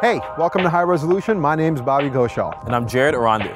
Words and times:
Hey, 0.00 0.18
welcome 0.38 0.62
to 0.62 0.70
High 0.70 0.84
Resolution. 0.84 1.38
My 1.38 1.54
name 1.54 1.74
is 1.74 1.82
Bobby 1.82 2.08
Ghoshal. 2.08 2.64
And 2.64 2.74
I'm 2.74 2.88
Jared 2.88 3.14
Erondu. 3.14 3.54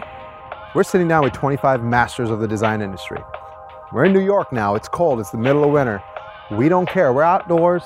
We're 0.75 0.83
sitting 0.83 1.09
down 1.09 1.25
with 1.25 1.33
25 1.33 1.83
masters 1.83 2.29
of 2.29 2.41
the 2.41 2.47
design 2.47 2.83
industry. 2.83 3.17
We're 3.95 4.05
in 4.05 4.13
New 4.13 4.21
York 4.21 4.53
now. 4.53 4.75
It's 4.75 4.87
cold. 4.87 5.21
It's 5.21 5.31
the 5.31 5.39
middle 5.39 5.65
of 5.65 5.71
winter. 5.71 6.03
We 6.51 6.69
don't 6.69 6.87
care. 6.87 7.15
We're 7.15 7.23
outdoors, 7.23 7.83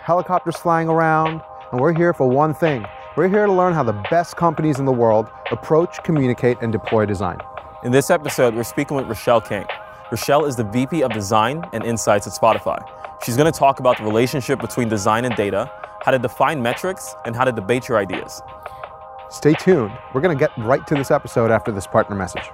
helicopters 0.00 0.56
flying 0.56 0.88
around, 0.88 1.42
and 1.72 1.78
we're 1.78 1.92
here 1.92 2.14
for 2.14 2.26
one 2.26 2.54
thing. 2.54 2.86
We're 3.18 3.28
here 3.28 3.44
to 3.44 3.52
learn 3.52 3.74
how 3.74 3.82
the 3.82 4.02
best 4.10 4.34
companies 4.34 4.78
in 4.78 4.86
the 4.86 4.92
world 4.92 5.28
approach, 5.50 6.02
communicate, 6.02 6.56
and 6.62 6.72
deploy 6.72 7.04
design. 7.04 7.36
In 7.84 7.92
this 7.92 8.08
episode, 8.08 8.54
we're 8.54 8.64
speaking 8.64 8.96
with 8.96 9.08
Rochelle 9.08 9.42
King. 9.42 9.66
Rochelle 10.10 10.46
is 10.46 10.56
the 10.56 10.64
VP 10.64 11.02
of 11.02 11.12
Design 11.12 11.64
and 11.74 11.84
Insights 11.84 12.26
at 12.26 12.32
Spotify. 12.32 12.82
She's 13.22 13.36
going 13.36 13.52
to 13.52 13.58
talk 13.58 13.78
about 13.78 13.98
the 13.98 14.04
relationship 14.04 14.58
between 14.58 14.88
design 14.88 15.26
and 15.26 15.36
data, 15.36 15.70
how 16.00 16.10
to 16.10 16.18
define 16.18 16.62
metrics, 16.62 17.14
and 17.24 17.34
how 17.34 17.44
to 17.44 17.52
debate 17.52 17.88
your 17.88 17.98
ideas. 17.98 18.42
Stay 19.30 19.54
tuned. 19.54 19.92
We're 20.12 20.20
going 20.20 20.36
to 20.36 20.40
get 20.40 20.50
right 20.58 20.86
to 20.86 20.94
this 20.94 21.10
episode 21.10 21.50
after 21.50 21.70
this 21.70 21.86
partner 21.86 22.16
message. 22.16 22.50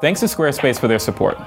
Thanks 0.00 0.20
to 0.20 0.26
Squarespace 0.26 0.78
for 0.78 0.88
their 0.88 0.98
support. 0.98 1.38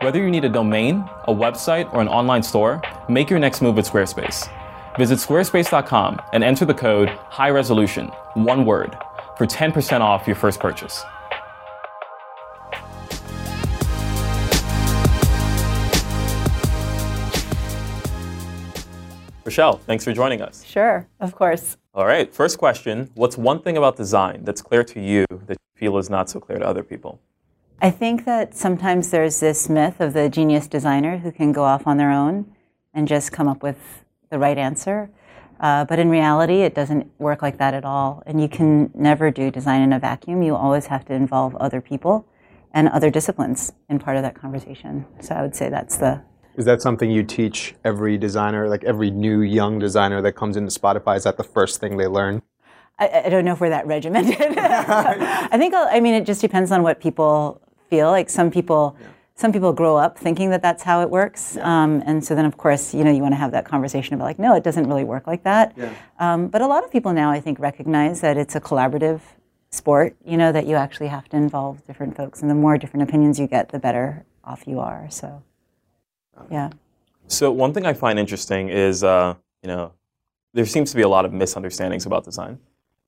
Whether 0.00 0.18
you 0.18 0.30
need 0.30 0.44
a 0.44 0.48
domain, 0.48 1.04
a 1.28 1.34
website, 1.34 1.92
or 1.92 2.00
an 2.00 2.08
online 2.08 2.42
store, 2.42 2.80
make 3.08 3.28
your 3.28 3.38
next 3.38 3.60
move 3.60 3.76
with 3.76 3.86
Squarespace. 3.86 4.48
Visit 4.96 5.18
squarespace.com 5.18 6.20
and 6.32 6.42
enter 6.42 6.64
the 6.64 6.74
code 6.74 7.08
high 7.28 7.50
resolution, 7.50 8.08
one 8.34 8.64
word, 8.64 8.96
for 9.36 9.46
10% 9.46 10.00
off 10.00 10.26
your 10.26 10.36
first 10.36 10.58
purchase. 10.60 11.04
Rochelle, 19.44 19.78
thanks 19.78 20.04
for 20.04 20.12
joining 20.12 20.42
us. 20.42 20.64
Sure, 20.64 21.08
of 21.18 21.34
course. 21.34 21.76
All 21.94 22.06
right, 22.06 22.32
first 22.32 22.58
question 22.58 23.10
What's 23.14 23.36
one 23.38 23.62
thing 23.62 23.76
about 23.76 23.96
design 23.96 24.44
that's 24.44 24.62
clear 24.62 24.84
to 24.84 25.00
you 25.00 25.26
that 25.30 25.56
you 25.58 25.78
feel 25.78 25.98
is 25.98 26.10
not 26.10 26.28
so 26.28 26.40
clear 26.40 26.58
to 26.58 26.66
other 26.66 26.82
people? 26.82 27.20
I 27.82 27.90
think 27.90 28.26
that 28.26 28.54
sometimes 28.54 29.10
there's 29.10 29.40
this 29.40 29.70
myth 29.70 30.00
of 30.00 30.12
the 30.12 30.28
genius 30.28 30.66
designer 30.66 31.18
who 31.18 31.32
can 31.32 31.52
go 31.52 31.64
off 31.64 31.86
on 31.86 31.96
their 31.96 32.10
own 32.10 32.54
and 32.92 33.08
just 33.08 33.32
come 33.32 33.48
up 33.48 33.62
with 33.62 34.04
the 34.28 34.38
right 34.38 34.58
answer. 34.58 35.10
Uh, 35.58 35.84
but 35.86 35.98
in 35.98 36.10
reality, 36.10 36.62
it 36.62 36.74
doesn't 36.74 37.10
work 37.18 37.40
like 37.40 37.56
that 37.58 37.72
at 37.72 37.84
all. 37.84 38.22
And 38.26 38.40
you 38.40 38.48
can 38.48 38.90
never 38.94 39.30
do 39.30 39.50
design 39.50 39.80
in 39.80 39.92
a 39.92 39.98
vacuum. 39.98 40.42
You 40.42 40.56
always 40.56 40.86
have 40.86 41.06
to 41.06 41.14
involve 41.14 41.56
other 41.56 41.80
people 41.80 42.26
and 42.72 42.88
other 42.88 43.10
disciplines 43.10 43.72
in 43.88 43.98
part 43.98 44.16
of 44.16 44.22
that 44.22 44.34
conversation. 44.34 45.06
So 45.20 45.34
I 45.34 45.42
would 45.42 45.56
say 45.56 45.70
that's 45.70 45.96
the 45.96 46.22
is 46.60 46.66
that 46.66 46.82
something 46.82 47.10
you 47.10 47.22
teach 47.22 47.74
every 47.84 48.18
designer, 48.18 48.68
like 48.68 48.84
every 48.84 49.10
new 49.10 49.40
young 49.40 49.78
designer 49.78 50.20
that 50.20 50.32
comes 50.32 50.58
into 50.58 50.70
Spotify? 50.70 51.16
Is 51.16 51.24
that 51.24 51.38
the 51.38 51.42
first 51.42 51.80
thing 51.80 51.96
they 51.96 52.06
learn? 52.06 52.42
I, 52.98 53.22
I 53.24 53.28
don't 53.30 53.46
know 53.46 53.54
if 53.54 53.62
we're 53.62 53.70
that 53.70 53.86
regimented. 53.86 54.36
I 54.58 55.56
think, 55.56 55.72
I 55.74 56.00
mean, 56.00 56.12
it 56.12 56.26
just 56.26 56.42
depends 56.42 56.70
on 56.70 56.82
what 56.82 57.00
people 57.00 57.62
feel. 57.88 58.10
Like 58.10 58.28
some 58.28 58.50
people, 58.50 58.94
yeah. 59.00 59.06
some 59.36 59.52
people 59.52 59.72
grow 59.72 59.96
up 59.96 60.18
thinking 60.18 60.50
that 60.50 60.60
that's 60.60 60.82
how 60.82 61.00
it 61.00 61.08
works. 61.08 61.54
Yeah. 61.56 61.82
Um, 61.82 62.02
and 62.04 62.22
so 62.22 62.34
then, 62.34 62.44
of 62.44 62.58
course, 62.58 62.92
you 62.92 63.04
know, 63.04 63.10
you 63.10 63.22
want 63.22 63.32
to 63.32 63.38
have 63.38 63.52
that 63.52 63.64
conversation 63.64 64.12
about 64.12 64.24
like, 64.24 64.38
no, 64.38 64.54
it 64.54 64.62
doesn't 64.62 64.86
really 64.86 65.04
work 65.04 65.26
like 65.26 65.42
that. 65.44 65.72
Yeah. 65.78 65.94
Um, 66.18 66.48
but 66.48 66.60
a 66.60 66.66
lot 66.66 66.84
of 66.84 66.92
people 66.92 67.14
now, 67.14 67.30
I 67.30 67.40
think, 67.40 67.58
recognize 67.58 68.20
that 68.20 68.36
it's 68.36 68.54
a 68.54 68.60
collaborative 68.60 69.22
sport, 69.70 70.14
you 70.26 70.36
know, 70.36 70.52
that 70.52 70.66
you 70.66 70.76
actually 70.76 71.08
have 71.08 71.26
to 71.30 71.38
involve 71.38 71.86
different 71.86 72.18
folks. 72.18 72.42
And 72.42 72.50
the 72.50 72.54
more 72.54 72.76
different 72.76 73.08
opinions 73.08 73.40
you 73.40 73.46
get, 73.46 73.70
the 73.70 73.78
better 73.78 74.26
off 74.44 74.66
you 74.66 74.78
are. 74.78 75.08
So. 75.08 75.42
Yeah. 76.50 76.70
So 77.28 77.52
one 77.52 77.72
thing 77.72 77.86
I 77.86 77.92
find 77.92 78.18
interesting 78.18 78.68
is, 78.68 79.04
uh, 79.04 79.34
you 79.62 79.68
know, 79.68 79.92
there 80.52 80.66
seems 80.66 80.90
to 80.90 80.96
be 80.96 81.02
a 81.02 81.08
lot 81.08 81.24
of 81.24 81.32
misunderstandings 81.32 82.06
about 82.06 82.24
design, 82.24 82.58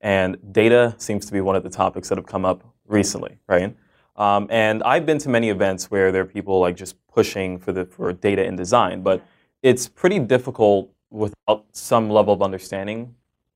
and 0.01 0.37
data 0.53 0.95
seems 0.99 1.27
to 1.27 1.33
be 1.33 1.41
one 1.41 1.57
of 1.57 1.63
the 1.63 1.71
topics 1.71 2.09
that 2.09 2.19
have 2.19 2.27
come 2.27 2.45
up 2.45 2.63
recently, 2.87 3.39
right? 3.49 3.75
Um, 4.17 4.47
and 4.51 4.83
I've 4.83 5.07
been 5.07 5.19
to 5.19 5.29
many 5.29 5.49
events 5.49 5.91
where 5.91 6.13
there 6.13 6.23
are 6.23 6.27
people 6.27 6.61
like 6.61 6.77
just 6.77 6.95
pushing 7.09 7.59
for 7.59 7.73
the 7.73 7.87
for 7.87 8.13
data 8.13 8.45
in 8.45 8.57
design, 8.57 9.03
but 9.03 9.27
it's 9.63 9.89
pretty 9.89 10.19
difficult 10.19 10.91
without 11.11 11.65
some 11.73 12.11
level 12.11 12.33
of 12.35 12.43
understanding 12.43 13.15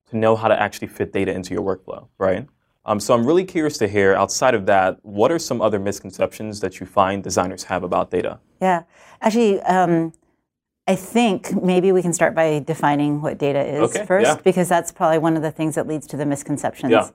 to 0.09 0.17
know 0.17 0.35
how 0.35 0.47
to 0.47 0.59
actually 0.59 0.87
fit 0.87 1.13
data 1.13 1.31
into 1.33 1.53
your 1.53 1.63
workflow, 1.63 2.07
right? 2.17 2.47
Um, 2.87 3.01
so 3.01 3.13
I'm 3.13 3.27
really 3.27 3.43
curious 3.43 3.77
to 3.79 3.87
hear, 3.87 4.15
outside 4.15 4.55
of 4.55 4.65
that, 4.67 4.97
what 5.03 5.29
are 5.29 5.39
some 5.39 5.61
other 5.61 5.77
misconceptions 5.77 6.61
that 6.61 6.79
you 6.79 6.85
find 6.85 7.21
designers 7.21 7.65
have 7.65 7.83
about 7.83 8.09
data? 8.09 8.39
Yeah, 8.61 8.83
actually, 9.21 9.61
um, 9.63 10.13
I 10.87 10.95
think 10.95 11.61
maybe 11.61 11.91
we 11.91 12.01
can 12.01 12.13
start 12.13 12.33
by 12.33 12.59
defining 12.59 13.21
what 13.21 13.37
data 13.37 13.61
is 13.61 13.89
okay, 13.89 14.05
first, 14.05 14.25
yeah. 14.25 14.41
because 14.41 14.69
that's 14.69 14.93
probably 14.93 15.17
one 15.17 15.35
of 15.35 15.41
the 15.41 15.51
things 15.51 15.75
that 15.75 15.85
leads 15.85 16.07
to 16.07 16.17
the 16.17 16.25
misconceptions. 16.25 16.91
Yeah. 16.91 17.09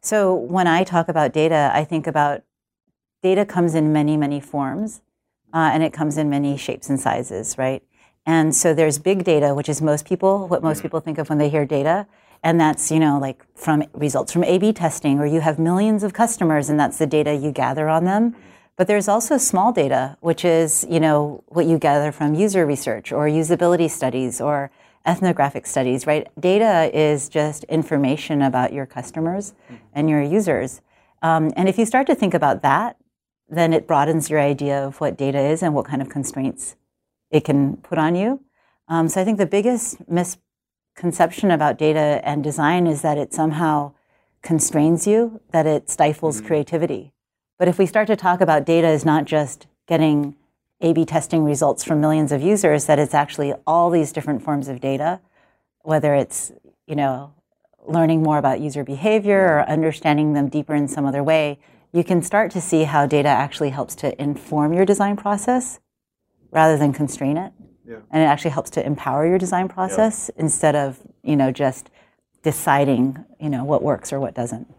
So 0.00 0.32
when 0.32 0.68
I 0.68 0.84
talk 0.84 1.08
about 1.08 1.32
data, 1.32 1.72
I 1.74 1.82
think 1.82 2.06
about 2.06 2.42
data 3.20 3.44
comes 3.44 3.74
in 3.74 3.92
many, 3.92 4.16
many 4.16 4.38
forms, 4.38 5.02
uh, 5.52 5.70
and 5.72 5.82
it 5.82 5.92
comes 5.92 6.16
in 6.16 6.30
many 6.30 6.56
shapes 6.56 6.88
and 6.88 7.00
sizes, 7.00 7.58
right? 7.58 7.82
And 8.24 8.54
so 8.54 8.74
there's 8.74 9.00
big 9.00 9.24
data, 9.24 9.54
which 9.54 9.68
is 9.68 9.82
most 9.82 10.06
people, 10.06 10.46
what 10.46 10.62
most 10.62 10.78
mm. 10.78 10.82
people 10.82 11.00
think 11.00 11.18
of 11.18 11.28
when 11.28 11.38
they 11.38 11.48
hear 11.48 11.66
data. 11.66 12.06
And 12.42 12.60
that's, 12.60 12.90
you 12.90 13.00
know, 13.00 13.18
like 13.18 13.44
from 13.56 13.84
results 13.92 14.32
from 14.32 14.44
A 14.44 14.58
B 14.58 14.72
testing, 14.72 15.18
or 15.18 15.26
you 15.26 15.40
have 15.40 15.58
millions 15.58 16.02
of 16.02 16.12
customers 16.12 16.68
and 16.70 16.78
that's 16.78 16.98
the 16.98 17.06
data 17.06 17.34
you 17.34 17.50
gather 17.50 17.88
on 17.88 18.04
them. 18.04 18.36
But 18.76 18.86
there's 18.86 19.08
also 19.08 19.38
small 19.38 19.72
data, 19.72 20.16
which 20.20 20.44
is, 20.44 20.86
you 20.88 21.00
know, 21.00 21.42
what 21.48 21.66
you 21.66 21.78
gather 21.78 22.12
from 22.12 22.34
user 22.34 22.66
research 22.66 23.10
or 23.10 23.26
usability 23.26 23.90
studies 23.90 24.40
or 24.40 24.70
ethnographic 25.06 25.66
studies, 25.66 26.06
right? 26.06 26.28
Data 26.38 26.90
is 26.92 27.28
just 27.28 27.64
information 27.64 28.42
about 28.42 28.72
your 28.72 28.86
customers 28.86 29.54
and 29.94 30.10
your 30.10 30.20
users. 30.20 30.82
Um, 31.22 31.52
and 31.56 31.68
if 31.68 31.78
you 31.78 31.86
start 31.86 32.06
to 32.08 32.14
think 32.14 32.34
about 32.34 32.62
that, 32.62 32.96
then 33.48 33.72
it 33.72 33.86
broadens 33.86 34.28
your 34.28 34.40
idea 34.40 34.84
of 34.84 35.00
what 35.00 35.16
data 35.16 35.38
is 35.38 35.62
and 35.62 35.74
what 35.74 35.86
kind 35.86 36.02
of 36.02 36.08
constraints 36.08 36.76
it 37.30 37.44
can 37.44 37.76
put 37.78 37.98
on 37.98 38.14
you. 38.14 38.40
Um, 38.88 39.08
so 39.08 39.20
I 39.20 39.24
think 39.24 39.38
the 39.38 39.46
biggest 39.46 40.06
mis- 40.08 40.38
conception 40.96 41.50
about 41.50 41.78
data 41.78 42.20
and 42.24 42.42
design 42.42 42.86
is 42.86 43.02
that 43.02 43.18
it 43.18 43.32
somehow 43.32 43.92
constrains 44.42 45.06
you, 45.06 45.40
that 45.52 45.66
it 45.66 45.90
stifles 45.90 46.38
mm-hmm. 46.38 46.46
creativity. 46.46 47.12
But 47.58 47.68
if 47.68 47.78
we 47.78 47.86
start 47.86 48.06
to 48.08 48.16
talk 48.16 48.40
about 48.40 48.66
data 48.66 48.86
as 48.86 49.04
not 49.04 49.24
just 49.24 49.66
getting 49.86 50.34
A 50.80 50.92
B 50.92 51.04
testing 51.04 51.44
results 51.44 51.84
from 51.84 52.00
millions 52.00 52.32
of 52.32 52.42
users, 52.42 52.86
that 52.86 52.98
it's 52.98 53.14
actually 53.14 53.54
all 53.66 53.90
these 53.90 54.12
different 54.12 54.42
forms 54.42 54.68
of 54.68 54.80
data, 54.80 55.20
whether 55.82 56.14
it's, 56.14 56.52
you 56.86 56.96
know, 56.96 57.32
learning 57.86 58.22
more 58.22 58.38
about 58.38 58.60
user 58.60 58.84
behavior 58.84 59.40
or 59.46 59.68
understanding 59.68 60.32
them 60.32 60.48
deeper 60.48 60.74
in 60.74 60.88
some 60.88 61.06
other 61.06 61.22
way, 61.22 61.58
you 61.92 62.02
can 62.02 62.20
start 62.20 62.50
to 62.50 62.60
see 62.60 62.84
how 62.84 63.06
data 63.06 63.28
actually 63.28 63.70
helps 63.70 63.94
to 63.94 64.20
inform 64.20 64.72
your 64.72 64.84
design 64.84 65.16
process 65.16 65.78
rather 66.50 66.76
than 66.76 66.92
constrain 66.92 67.36
it. 67.36 67.52
Yeah. 67.86 67.96
And 68.10 68.22
it 68.22 68.26
actually 68.26 68.50
helps 68.50 68.70
to 68.70 68.84
empower 68.84 69.26
your 69.26 69.38
design 69.38 69.68
process 69.68 70.30
yeah. 70.34 70.42
instead 70.42 70.74
of, 70.74 71.00
you 71.22 71.36
know, 71.36 71.52
just 71.52 71.90
deciding, 72.42 73.24
you 73.40 73.48
know, 73.48 73.64
what 73.64 73.82
works 73.82 74.12
or 74.12 74.20
what 74.20 74.34
doesn't. 74.34 74.72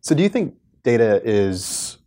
So 0.00 0.14
do 0.14 0.22
you 0.22 0.28
think 0.28 0.54
data 0.82 1.20
is 1.24 1.98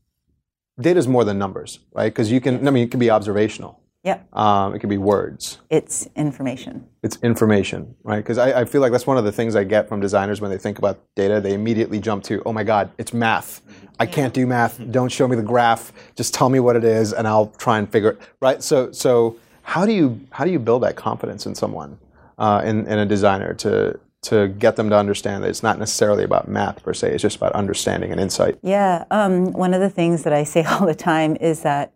data 0.80 1.00
is 1.00 1.08
more 1.08 1.24
than 1.24 1.38
numbers, 1.38 1.80
right? 1.94 2.14
Because 2.14 2.32
you 2.32 2.40
can, 2.40 2.68
I 2.68 2.72
mean, 2.72 2.84
it 2.84 2.92
can 2.92 3.00
be 3.00 3.10
observational. 3.10 3.82
Yeah. 4.04 4.20
Um, 4.32 4.74
it 4.74 4.80
can 4.80 4.90
be 4.90 4.98
words. 4.98 5.58
It's 5.70 6.08
information. 6.16 6.88
It's 7.04 7.18
information, 7.24 7.96
right? 8.04 8.18
Because 8.18 8.38
I, 8.38 8.62
I, 8.62 8.66
feel 8.66 8.80
like 8.80 8.92
that's 8.92 9.08
one 9.08 9.18
of 9.18 9.26
the 9.26 9.32
things 9.32 9.56
I 9.56 9.66
get 9.66 9.90
from 9.90 10.00
designers 10.00 10.40
when 10.40 10.50
they 10.50 10.58
think 10.58 10.78
about 10.78 11.04
data. 11.16 11.42
They 11.42 11.54
immediately 11.54 12.00
jump 12.00 12.24
to, 12.26 12.42
oh 12.46 12.54
my 12.54 12.64
God, 12.64 12.92
it's 12.98 13.14
math. 13.14 13.62
I 14.00 14.06
can't 14.06 14.34
do 14.34 14.48
math. 14.48 14.80
Don't 14.92 15.12
show 15.12 15.28
me 15.28 15.36
the 15.36 15.42
graph. 15.42 15.92
Just 16.16 16.34
tell 16.34 16.50
me 16.50 16.60
what 16.60 16.76
it 16.76 16.86
is, 16.86 17.12
and 17.12 17.28
I'll 17.28 17.48
try 17.58 17.80
and 17.80 17.92
figure 17.92 18.12
it. 18.12 18.20
Right. 18.40 18.64
So, 18.64 18.92
so 18.92 19.38
how 19.68 19.86
do 19.86 19.92
you 19.92 20.22
how 20.32 20.46
do 20.46 20.52
you 20.52 20.60
build 20.60 20.82
that 20.84 20.96
confidence 20.96 21.46
in 21.46 21.54
someone, 21.54 22.00
uh, 22.38 22.62
in, 22.64 22.88
in 22.88 23.00
a 23.00 23.06
designer 23.06 23.54
to 23.56 24.00
to 24.22 24.48
get 24.48 24.78
them 24.78 24.90
to 24.90 24.98
understand 24.98 25.44
that 25.44 25.50
it's 25.50 25.62
not 25.62 25.78
necessarily 25.78 26.24
about 26.24 26.48
math 26.48 26.82
per 26.84 26.94
se. 26.94 27.12
It's 27.12 27.22
just 27.22 27.36
about 27.36 27.52
understanding 27.52 28.12
and 28.12 28.20
insight. 28.20 28.58
Yeah. 28.64 29.04
Um, 29.12 29.52
one 29.52 29.74
of 29.74 29.82
the 29.82 29.90
things 29.90 30.24
that 30.24 30.32
I 30.32 30.46
say 30.46 30.64
all 30.70 30.86
the 30.86 30.96
time 30.96 31.36
is 31.36 31.62
that 31.62 31.92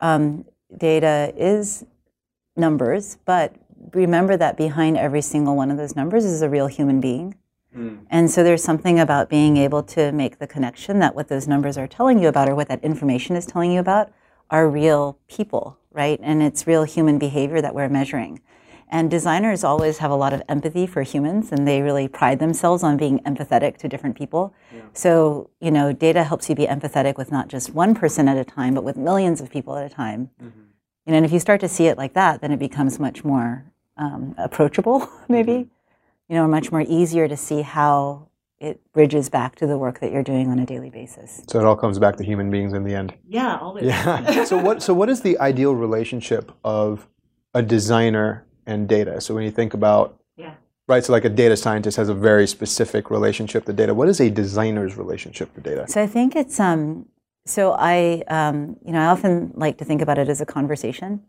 um, 0.00 0.46
data 0.76 1.32
is 1.36 1.84
numbers, 2.56 3.18
but 3.26 3.54
remember 3.92 4.38
that 4.38 4.56
behind 4.56 4.96
every 4.96 5.22
single 5.22 5.56
one 5.56 5.70
of 5.70 5.76
those 5.76 5.94
numbers 5.94 6.24
is 6.24 6.40
a 6.40 6.48
real 6.48 6.68
human 6.68 7.02
being. 7.02 7.34
Mm. 7.76 8.06
And 8.08 8.30
so 8.30 8.42
there's 8.42 8.64
something 8.64 8.98
about 8.98 9.28
being 9.28 9.58
able 9.58 9.82
to 9.94 10.10
make 10.12 10.38
the 10.38 10.46
connection 10.46 11.00
that 11.00 11.14
what 11.14 11.28
those 11.28 11.46
numbers 11.46 11.76
are 11.76 11.86
telling 11.86 12.18
you 12.18 12.28
about 12.28 12.48
or 12.48 12.54
what 12.54 12.68
that 12.68 12.82
information 12.82 13.36
is 13.36 13.44
telling 13.44 13.72
you 13.72 13.78
about 13.78 14.10
are 14.50 14.68
real 14.68 15.18
people 15.28 15.76
right? 15.92 16.18
And 16.22 16.42
it's 16.42 16.66
real 16.66 16.84
human 16.84 17.18
behavior 17.18 17.60
that 17.60 17.74
we're 17.74 17.88
measuring. 17.88 18.40
And 18.92 19.08
designers 19.08 19.62
always 19.62 19.98
have 19.98 20.10
a 20.10 20.16
lot 20.16 20.32
of 20.32 20.42
empathy 20.48 20.84
for 20.84 21.02
humans, 21.02 21.52
and 21.52 21.66
they 21.66 21.80
really 21.80 22.08
pride 22.08 22.40
themselves 22.40 22.82
on 22.82 22.96
being 22.96 23.20
empathetic 23.20 23.76
to 23.78 23.88
different 23.88 24.16
people. 24.16 24.52
Yeah. 24.74 24.82
So, 24.94 25.50
you 25.60 25.70
know, 25.70 25.92
data 25.92 26.24
helps 26.24 26.48
you 26.48 26.56
be 26.56 26.66
empathetic 26.66 27.16
with 27.16 27.30
not 27.30 27.46
just 27.46 27.72
one 27.72 27.94
person 27.94 28.26
at 28.26 28.36
a 28.36 28.44
time, 28.44 28.74
but 28.74 28.82
with 28.82 28.96
millions 28.96 29.40
of 29.40 29.48
people 29.48 29.76
at 29.76 29.86
a 29.86 29.94
time. 29.94 30.30
Mm-hmm. 30.42 30.60
And 31.06 31.24
if 31.24 31.32
you 31.32 31.38
start 31.38 31.60
to 31.60 31.68
see 31.68 31.86
it 31.86 31.96
like 31.96 32.14
that, 32.14 32.40
then 32.40 32.50
it 32.50 32.58
becomes 32.58 32.98
much 32.98 33.24
more 33.24 33.64
um, 33.96 34.34
approachable, 34.36 35.08
maybe. 35.28 35.52
Mm-hmm. 35.52 36.32
you 36.32 36.36
know, 36.36 36.48
much 36.48 36.72
more 36.72 36.82
easier 36.82 37.28
to 37.28 37.36
see 37.36 37.62
how 37.62 38.26
it 38.60 38.80
bridges 38.92 39.30
back 39.30 39.56
to 39.56 39.66
the 39.66 39.78
work 39.78 40.00
that 40.00 40.12
you're 40.12 40.22
doing 40.22 40.48
on 40.48 40.58
a 40.58 40.66
daily 40.66 40.90
basis. 40.90 41.42
So 41.48 41.58
it 41.58 41.64
all 41.64 41.76
comes 41.76 41.98
back 41.98 42.16
to 42.16 42.24
human 42.24 42.50
beings 42.50 42.74
in 42.74 42.84
the 42.84 42.94
end. 42.94 43.14
Yeah, 43.26 43.56
always. 43.58 43.86
Yeah. 43.86 44.44
so 44.50 44.58
what 44.58 44.82
so 44.82 44.92
what 44.92 45.08
is 45.08 45.22
the 45.22 45.38
ideal 45.38 45.74
relationship 45.74 46.52
of 46.62 47.08
a 47.54 47.62
designer 47.62 48.44
and 48.66 48.86
data? 48.86 49.20
So 49.20 49.34
when 49.34 49.44
you 49.44 49.50
think 49.50 49.72
about 49.72 50.20
Yeah. 50.36 50.54
right, 50.86 51.02
so 51.02 51.12
like 51.12 51.24
a 51.24 51.30
data 51.30 51.56
scientist 51.56 51.96
has 51.96 52.10
a 52.10 52.14
very 52.14 52.46
specific 52.46 53.10
relationship 53.10 53.64
to 53.64 53.72
data. 53.72 53.94
What 53.94 54.08
is 54.08 54.20
a 54.20 54.28
designer's 54.28 54.96
relationship 54.96 55.54
to 55.54 55.60
data? 55.62 55.86
So 55.88 56.02
I 56.02 56.06
think 56.06 56.36
it's 56.36 56.60
um. 56.60 57.06
So 57.46 57.72
I 57.72 58.22
um, 58.28 58.76
you 58.84 58.92
know 58.92 59.00
I 59.00 59.06
often 59.06 59.52
like 59.56 59.78
to 59.78 59.84
think 59.86 60.02
about 60.02 60.18
it 60.18 60.28
as 60.28 60.42
a 60.42 60.46
conversation, 60.46 61.22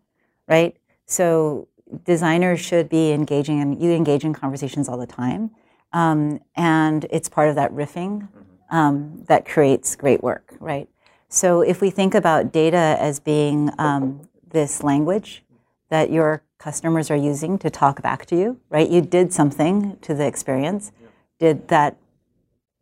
right? 0.50 0.76
So 1.06 1.70
designers 2.04 2.60
should 2.60 2.90
be 2.90 3.12
engaging, 3.14 3.62
and 3.62 3.82
you 3.82 3.92
engage 3.92 4.26
in 4.26 4.34
conversations 4.34 4.90
all 4.90 4.98
the 4.98 5.08
time, 5.08 5.52
um, 5.94 6.40
and 6.56 7.06
it's 7.10 7.30
part 7.30 7.50
of 7.50 7.56
that 7.56 7.72
riffing 7.72 8.28
um, 8.70 9.24
that 9.28 9.46
creates 9.46 9.96
great 9.96 10.24
work, 10.24 10.56
right? 10.60 10.88
So 11.28 11.62
if 11.62 11.82
we 11.82 11.90
think 11.90 12.14
about 12.14 12.52
data 12.52 12.98
as 13.00 13.20
being 13.20 13.72
um, 13.78 14.28
this 14.50 14.84
language 14.84 15.44
that 15.90 16.12
your 16.12 16.44
customers 16.58 17.10
are 17.10 17.16
using 17.16 17.58
to 17.58 17.70
talk 17.70 18.02
back 18.02 18.26
to 18.28 18.38
you, 18.38 18.60
right? 18.70 18.90
You 18.90 19.02
did 19.02 19.34
something 19.34 19.98
to 20.02 20.14
the 20.14 20.26
experience. 20.26 20.92
Did 21.40 21.68
that 21.70 21.98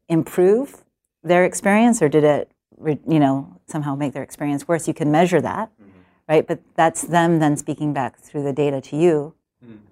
improve 0.08 0.84
their 1.24 1.46
experience, 1.46 2.02
or 2.02 2.10
did 2.10 2.24
it, 2.24 2.52
you 2.86 3.20
know, 3.20 3.60
somehow 3.68 3.96
make 3.96 4.14
their 4.14 4.24
experience 4.24 4.68
worse? 4.68 4.88
You 4.88 4.94
can 4.94 5.12
measure 5.12 5.42
that, 5.42 5.72
right? 6.28 6.46
But 6.46 6.60
that's 6.76 7.02
them 7.04 7.40
then 7.40 7.56
speaking 7.56 7.94
back 7.94 8.18
through 8.18 8.44
the 8.44 8.54
data 8.54 8.82
to 8.82 8.96
you 8.96 9.34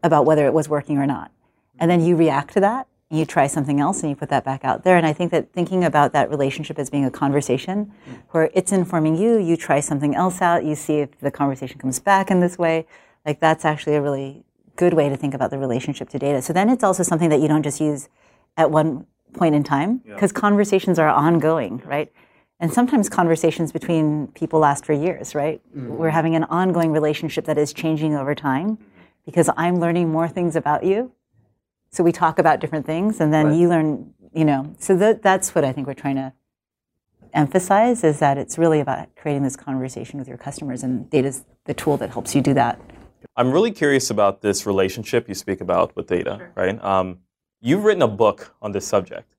about 0.04 0.26
whether 0.26 0.46
it 0.46 0.54
was 0.54 0.68
working 0.70 0.98
or 0.98 1.06
not, 1.06 1.32
and 1.80 1.90
then 1.90 2.04
you 2.04 2.16
react 2.16 2.54
to 2.54 2.60
that. 2.62 2.88
You 3.10 3.26
try 3.26 3.48
something 3.48 3.80
else 3.80 4.02
and 4.02 4.10
you 4.10 4.16
put 4.16 4.30
that 4.30 4.44
back 4.44 4.66
out 4.66 4.84
there. 4.84 4.98
And 4.98 5.06
I 5.06 5.14
think 5.14 5.32
that 5.32 5.54
thinking 5.54 5.84
about 5.84 6.12
that 6.14 6.30
relationship 6.30 6.78
as 6.78 6.90
being 6.90 7.06
a 7.06 7.12
conversation 7.12 7.94
where 8.32 8.50
it's 8.54 8.72
informing 8.72 9.16
you, 9.16 9.38
you 9.38 9.56
try 9.56 9.80
something 9.80 10.14
else 10.14 10.42
out, 10.42 10.66
you 10.66 10.76
see 10.76 11.00
if 11.00 11.18
the 11.20 11.32
conversation 11.32 11.80
comes 11.80 12.00
back 12.00 12.30
in 12.30 12.42
this 12.42 12.58
way, 12.58 12.86
like 13.26 13.40
that's 13.40 13.64
actually 13.64 13.96
a 13.96 14.02
really 14.02 14.44
good 14.76 14.94
way 14.94 15.08
to 15.10 15.16
think 15.16 15.34
about 15.34 15.52
the 15.52 15.58
relationship 15.58 16.10
to 16.10 16.20
data. 16.20 16.42
So 16.42 16.52
then 16.54 16.70
it's 16.70 16.84
also 16.84 17.02
something 17.02 17.30
that 17.30 17.40
you 17.40 17.48
don't 17.48 17.64
just 17.64 17.80
use 17.80 18.10
at 18.58 18.72
one 18.72 19.06
point 19.34 19.56
in 19.56 19.64
time 19.64 20.00
because 20.00 20.32
conversations 20.32 21.00
are 21.00 21.10
ongoing, 21.10 21.82
right? 21.86 22.12
And 22.60 22.74
sometimes 22.74 23.08
conversations 23.08 23.72
between 23.72 24.28
people 24.30 24.60
last 24.60 24.86
for 24.86 24.94
years, 24.94 25.36
right? 25.36 25.62
Mm-hmm. 25.70 25.96
We're 25.96 26.10
having 26.10 26.36
an 26.36 26.44
ongoing 26.46 26.92
relationship 26.92 27.46
that 27.46 27.58
is 27.58 27.72
changing 27.72 28.16
over 28.16 28.34
time 28.34 28.80
because 29.26 29.50
I'm 29.58 29.80
learning 29.80 30.10
more 30.10 30.28
things 30.28 30.56
about 30.56 30.84
you. 30.84 31.12
So 31.98 32.04
we 32.04 32.12
talk 32.12 32.38
about 32.38 32.60
different 32.60 32.86
things 32.86 33.20
and 33.20 33.34
then 33.34 33.56
you 33.56 33.68
learn, 33.68 34.14
you 34.32 34.46
know. 34.46 34.72
So 34.78 34.96
that, 34.98 35.24
that's 35.24 35.56
what 35.56 35.66
I 35.66 35.74
think 35.74 35.88
we're 35.88 35.96
trying 35.96 36.18
to 36.18 36.32
emphasize 37.34 38.04
is 38.04 38.20
that 38.20 38.38
it's 38.38 38.60
really 38.60 38.80
about 38.82 39.16
creating 39.16 39.42
this 39.42 39.56
conversation 39.56 40.20
with 40.20 40.28
your 40.28 40.38
customers 40.38 40.84
and 40.84 41.10
data 41.10 41.30
is 41.30 41.46
the 41.66 41.74
tool 41.74 41.98
that 41.98 42.12
helps 42.12 42.36
you 42.36 42.42
do 42.42 42.54
that. 42.54 42.80
I'm 43.36 43.52
really 43.52 43.72
curious 43.72 44.12
about 44.12 44.44
this 44.44 44.68
relationship 44.68 45.28
you 45.28 45.34
speak 45.34 45.60
about 45.60 45.96
with 45.96 46.06
data, 46.06 46.50
right? 46.54 46.80
Um, 46.84 47.18
you've 47.62 47.84
written 47.84 48.04
a 48.04 48.08
book 48.08 48.54
on 48.62 48.74
this 48.74 48.86
subject, 48.86 49.34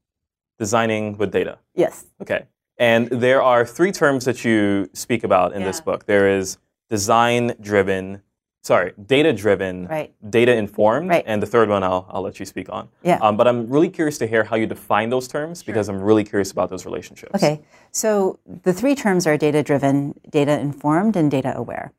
designing 0.58 1.16
with 1.16 1.30
data. 1.30 1.58
Yes. 1.76 2.06
Okay. 2.20 2.46
And 2.76 3.06
there 3.06 3.40
are 3.40 3.64
three 3.64 3.92
terms 3.92 4.24
that 4.24 4.44
you 4.44 4.90
speak 4.94 5.22
about 5.22 5.52
in 5.52 5.62
this 5.62 5.80
book. 5.80 6.06
There 6.06 6.28
is 6.28 6.58
design 6.90 7.54
driven, 7.60 8.22
sorry, 8.62 8.92
data 9.06 9.32
driven, 9.32 9.86
Right. 9.86 10.12
data 10.30 10.54
informed, 10.54 11.08
Right. 11.08 11.24
and 11.26 11.42
the 11.42 11.46
third 11.46 11.68
one 11.68 11.82
I'll, 11.82 12.06
I'll 12.10 12.22
let 12.22 12.38
you 12.38 12.46
speak 12.46 12.68
on. 12.70 12.88
Yeah. 13.02 13.18
Um, 13.20 13.36
but 13.36 13.46
I'm 13.48 13.68
really 13.68 13.88
curious 13.88 14.18
to 14.18 14.26
hear 14.26 14.44
how 14.44 14.56
you 14.56 14.66
define 14.66 15.10
those 15.10 15.28
terms 15.28 15.62
because 15.62 15.88
I'm 15.88 16.00
really 16.00 16.24
curious 16.24 16.50
about 16.50 16.68
those 16.70 16.84
relationships. 16.84 17.32
Okay, 17.34 17.60
so 17.92 18.38
the 18.64 18.72
three 18.72 18.94
terms 18.94 19.26
are 19.26 19.36
data 19.36 19.62
driven, 19.62 20.18
data 20.30 20.58
informed, 20.58 21.16
and 21.16 21.30
data 21.30 21.56
aware. 21.56 21.92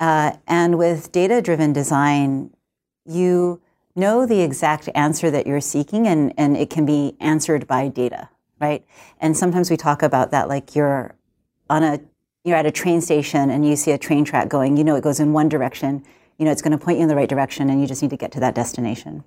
Uh, 0.00 0.32
and 0.46 0.78
with 0.78 1.10
data 1.12 1.42
driven 1.42 1.72
design, 1.72 2.50
you 3.04 3.60
know 3.96 4.24
the 4.24 4.40
exact 4.40 4.88
answer 4.94 5.30
that 5.30 5.46
you're 5.46 5.60
seeking, 5.60 6.06
and, 6.06 6.32
and 6.38 6.56
it 6.56 6.70
can 6.70 6.86
be 6.86 7.16
answered 7.20 7.66
by 7.66 7.88
data, 7.88 8.28
right? 8.60 8.84
And 9.20 9.36
sometimes 9.36 9.70
we 9.70 9.76
talk 9.76 10.02
about 10.02 10.30
that 10.30 10.48
like 10.48 10.76
you're 10.76 11.16
on 11.68 11.82
a 11.82 12.00
you're 12.44 12.56
at 12.56 12.66
a 12.66 12.70
train 12.70 13.00
station 13.00 13.50
and 13.50 13.66
you 13.66 13.76
see 13.76 13.90
a 13.90 13.98
train 13.98 14.24
track 14.24 14.48
going, 14.48 14.76
you 14.76 14.84
know 14.84 14.96
it 14.96 15.02
goes 15.02 15.20
in 15.20 15.32
one 15.32 15.48
direction, 15.48 16.04
you 16.38 16.44
know 16.44 16.50
it's 16.50 16.62
going 16.62 16.76
to 16.76 16.82
point 16.82 16.98
you 16.98 17.02
in 17.02 17.08
the 17.08 17.16
right 17.16 17.28
direction, 17.28 17.70
and 17.70 17.80
you 17.80 17.86
just 17.86 18.02
need 18.02 18.10
to 18.10 18.16
get 18.16 18.32
to 18.32 18.40
that 18.40 18.54
destination. 18.54 19.24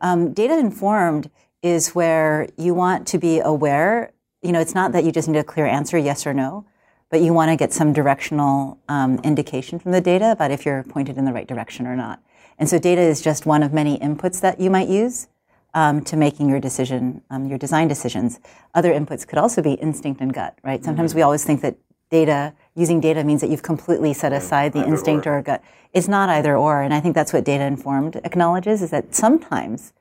Um, 0.00 0.32
data 0.32 0.58
informed 0.58 1.30
is 1.62 1.90
where 1.90 2.48
you 2.56 2.74
want 2.74 3.06
to 3.08 3.18
be 3.18 3.40
aware. 3.40 4.12
You 4.42 4.52
know, 4.52 4.60
it's 4.60 4.74
not 4.74 4.92
that 4.92 5.04
you 5.04 5.12
just 5.12 5.28
need 5.28 5.38
a 5.38 5.44
clear 5.44 5.66
answer, 5.66 5.96
yes 5.96 6.26
or 6.26 6.34
no, 6.34 6.66
but 7.08 7.20
you 7.20 7.32
want 7.32 7.50
to 7.50 7.56
get 7.56 7.72
some 7.72 7.92
directional 7.92 8.78
um, 8.88 9.20
indication 9.22 9.78
from 9.78 9.92
the 9.92 10.00
data 10.00 10.32
about 10.32 10.50
if 10.50 10.66
you're 10.66 10.82
pointed 10.82 11.16
in 11.16 11.24
the 11.24 11.32
right 11.32 11.46
direction 11.46 11.86
or 11.86 11.94
not. 11.94 12.20
And 12.58 12.68
so, 12.68 12.78
data 12.78 13.00
is 13.00 13.22
just 13.22 13.46
one 13.46 13.62
of 13.62 13.72
many 13.72 13.98
inputs 13.98 14.40
that 14.40 14.60
you 14.60 14.70
might 14.70 14.88
use 14.88 15.28
um, 15.74 16.02
to 16.04 16.16
making 16.16 16.48
your 16.48 16.60
decision, 16.60 17.22
um, 17.30 17.46
your 17.46 17.58
design 17.58 17.88
decisions. 17.88 18.40
Other 18.74 18.92
inputs 18.92 19.26
could 19.26 19.38
also 19.38 19.62
be 19.62 19.74
instinct 19.74 20.20
and 20.20 20.32
gut, 20.32 20.58
right? 20.62 20.84
Sometimes 20.84 21.14
we 21.14 21.22
always 21.22 21.44
think 21.44 21.62
that 21.62 21.76
data, 22.12 22.52
using 22.76 23.00
data 23.00 23.24
means 23.24 23.40
that 23.40 23.50
you've 23.50 23.62
completely 23.62 24.12
set 24.12 24.32
aside 24.32 24.72
the 24.74 24.86
instinct 24.86 25.26
or. 25.26 25.42
gut. 25.42 25.64
It's 25.92 26.08
not 26.08 26.28
either 26.28 26.56
or, 26.56 26.82
and 26.82 26.94
I 26.94 27.00
think 27.00 27.14
that's 27.14 27.32
what 27.32 27.44
data 27.44 27.64
informed 27.64 28.16
acknowledges 28.22 28.82
is 28.82 28.90
that 28.90 29.14
sometimes 29.14 29.92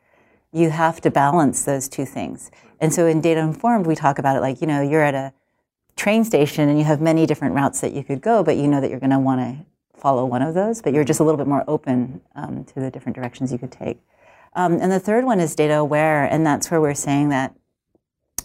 you 0.51 0.69
have 0.69 1.01
to 1.01 1.09
balance 1.09 1.63
those 1.63 1.87
two 1.87 2.05
things. 2.05 2.51
And 2.79 2.93
so 2.93 3.07
in 3.07 3.21
data 3.21 3.39
informed, 3.39 3.87
we 3.87 3.95
talk 3.95 4.19
about 4.19 4.35
it 4.35 4.41
like, 4.41 4.61
you 4.61 4.67
know, 4.67 4.81
you're 4.81 5.01
at 5.01 5.15
a 5.15 5.33
train 5.95 6.23
station 6.23 6.67
and 6.67 6.77
you 6.77 6.85
have 6.85 7.01
many 7.01 7.25
different 7.25 7.55
routes 7.55 7.79
that 7.81 7.93
you 7.93 8.03
could 8.03 8.21
go, 8.21 8.43
but 8.43 8.57
you 8.57 8.67
know 8.67 8.81
that 8.81 8.89
you're 8.89 8.99
going 8.99 9.11
to 9.11 9.19
want 9.19 9.39
to 9.39 9.65
follow 9.99 10.25
one 10.25 10.41
of 10.41 10.53
those, 10.53 10.81
but 10.81 10.93
you're 10.93 11.03
just 11.05 11.19
a 11.19 11.23
little 11.23 11.37
bit 11.37 11.47
more 11.47 11.63
open 11.67 12.21
um, 12.35 12.65
to 12.65 12.79
the 12.79 12.91
different 12.91 13.15
directions 13.15 13.51
you 13.51 13.57
could 13.57 13.71
take. 13.71 13.99
Um, 14.53 14.79
and 14.81 14.91
the 14.91 14.99
third 14.99 15.23
one 15.23 15.39
is 15.39 15.55
data 15.55 15.77
aware, 15.77 16.25
and 16.25 16.45
that's 16.45 16.69
where 16.69 16.81
we're 16.81 16.93
saying 16.93 17.29
that, 17.29 17.55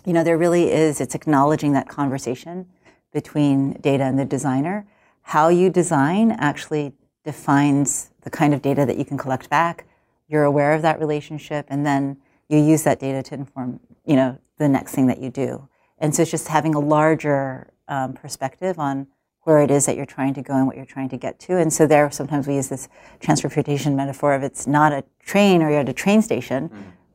you 0.05 0.13
know, 0.13 0.23
there 0.23 0.39
really 0.39 0.71
is, 0.71 1.01
it's 1.01 1.17
acknowledging 1.17 1.73
that 1.73 1.89
conversation 1.89 2.67
between 3.13 3.73
data 3.81 4.05
and 4.05 4.19
the 4.19 4.25
designer. 4.25 4.87
How 5.23 5.49
you 5.49 5.71
design 5.71 6.33
actually 6.33 6.93
defines 7.25 8.11
the 8.23 8.31
kind 8.31 8.55
of 8.55 8.63
data 8.63 8.87
that 8.87 8.97
you 8.97 9.05
can 9.05 9.19
collect 9.19 9.51
back. 9.51 9.87
You're 10.29 10.45
aware 10.45 10.73
of 10.73 10.83
that 10.83 11.01
relationship, 11.01 11.67
and 11.69 11.85
then 11.85 12.19
you 12.49 12.59
use 12.59 12.85
that 12.85 13.01
data 13.01 13.23
to 13.25 13.35
inform, 13.35 13.81
you 14.05 14.17
know, 14.17 14.39
the 14.59 14.69
next 14.69 14.95
thing 14.95 15.07
that 15.09 15.21
you 15.21 15.31
do. 15.31 15.69
And 15.99 16.15
so 16.15 16.23
it's 16.23 16.31
just 16.31 16.49
having 16.49 16.75
a 16.75 16.81
larger 16.81 17.73
um, 17.89 18.13
perspective 18.13 18.79
on 18.79 19.07
where 19.43 19.61
it 19.61 19.71
is 19.71 19.87
that 19.87 19.97
you're 19.97 20.07
trying 20.07 20.35
to 20.35 20.43
go 20.43 20.55
and 20.55 20.67
what 20.67 20.77
you're 20.77 20.85
trying 20.85 21.09
to 21.09 21.17
get 21.17 21.39
to. 21.39 21.57
And 21.57 21.73
so 21.73 21.87
there, 21.87 22.11
sometimes 22.11 22.49
we 22.49 22.57
use 22.57 22.69
this 22.69 22.89
transportation 23.21 23.95
metaphor 23.95 24.35
of 24.35 24.43
it's 24.43 24.67
not 24.67 24.93
a 24.93 25.05
train 25.21 25.63
or 25.63 25.71
you're 25.71 25.81
at 25.81 25.89
a 25.89 25.93
train 25.93 26.21
station 26.21 26.69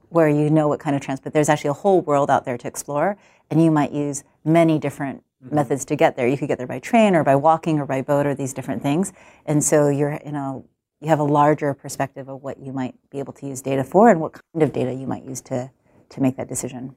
where 0.10 0.30
you 0.30 0.50
know 0.50 0.68
what 0.68 0.80
kind 0.80 0.96
of 0.96 1.02
transport. 1.02 1.34
There's 1.34 1.50
actually 1.50 1.70
a 1.70 1.74
whole 1.74 2.02
world 2.02 2.30
out 2.30 2.46
there 2.46 2.58
to 2.58 2.68
explore, 2.68 3.18
and 3.50 3.64
you 3.64 3.70
might 3.70 3.92
use 3.92 4.24
many 4.46 4.80
different 4.80 5.24
methods 5.50 5.86
to 5.86 5.96
get 5.96 6.16
there. 6.16 6.28
You 6.28 6.38
could 6.38 6.48
get 6.48 6.58
there 6.58 6.68
by 6.68 6.80
train 6.80 7.16
or 7.16 7.24
by 7.24 7.36
walking 7.36 7.80
or 7.80 7.86
by 7.86 8.02
boat 8.02 8.26
or 8.26 8.36
these 8.36 8.54
different 8.54 8.82
things. 8.84 9.14
And 9.46 9.64
so 9.64 9.90
you're, 9.90 10.20
you 10.26 10.32
know, 10.32 10.66
you 11.00 11.08
have 11.10 11.20
a 11.20 11.24
larger 11.24 11.74
perspective 11.74 12.30
of 12.30 12.44
what 12.44 12.60
you 12.60 12.72
might 12.72 12.96
be 13.10 13.20
able 13.20 13.34
to 13.34 13.48
use 13.48 13.62
data 13.62 13.84
for 13.84 14.10
and 14.10 14.22
what 14.22 14.34
kind 14.34 14.62
of 14.62 14.72
data 14.72 14.94
you 14.94 15.08
might 15.08 15.24
use 15.24 15.42
to 15.42 15.72
to 16.10 16.22
make 16.22 16.36
that 16.38 16.48
decision. 16.50 16.96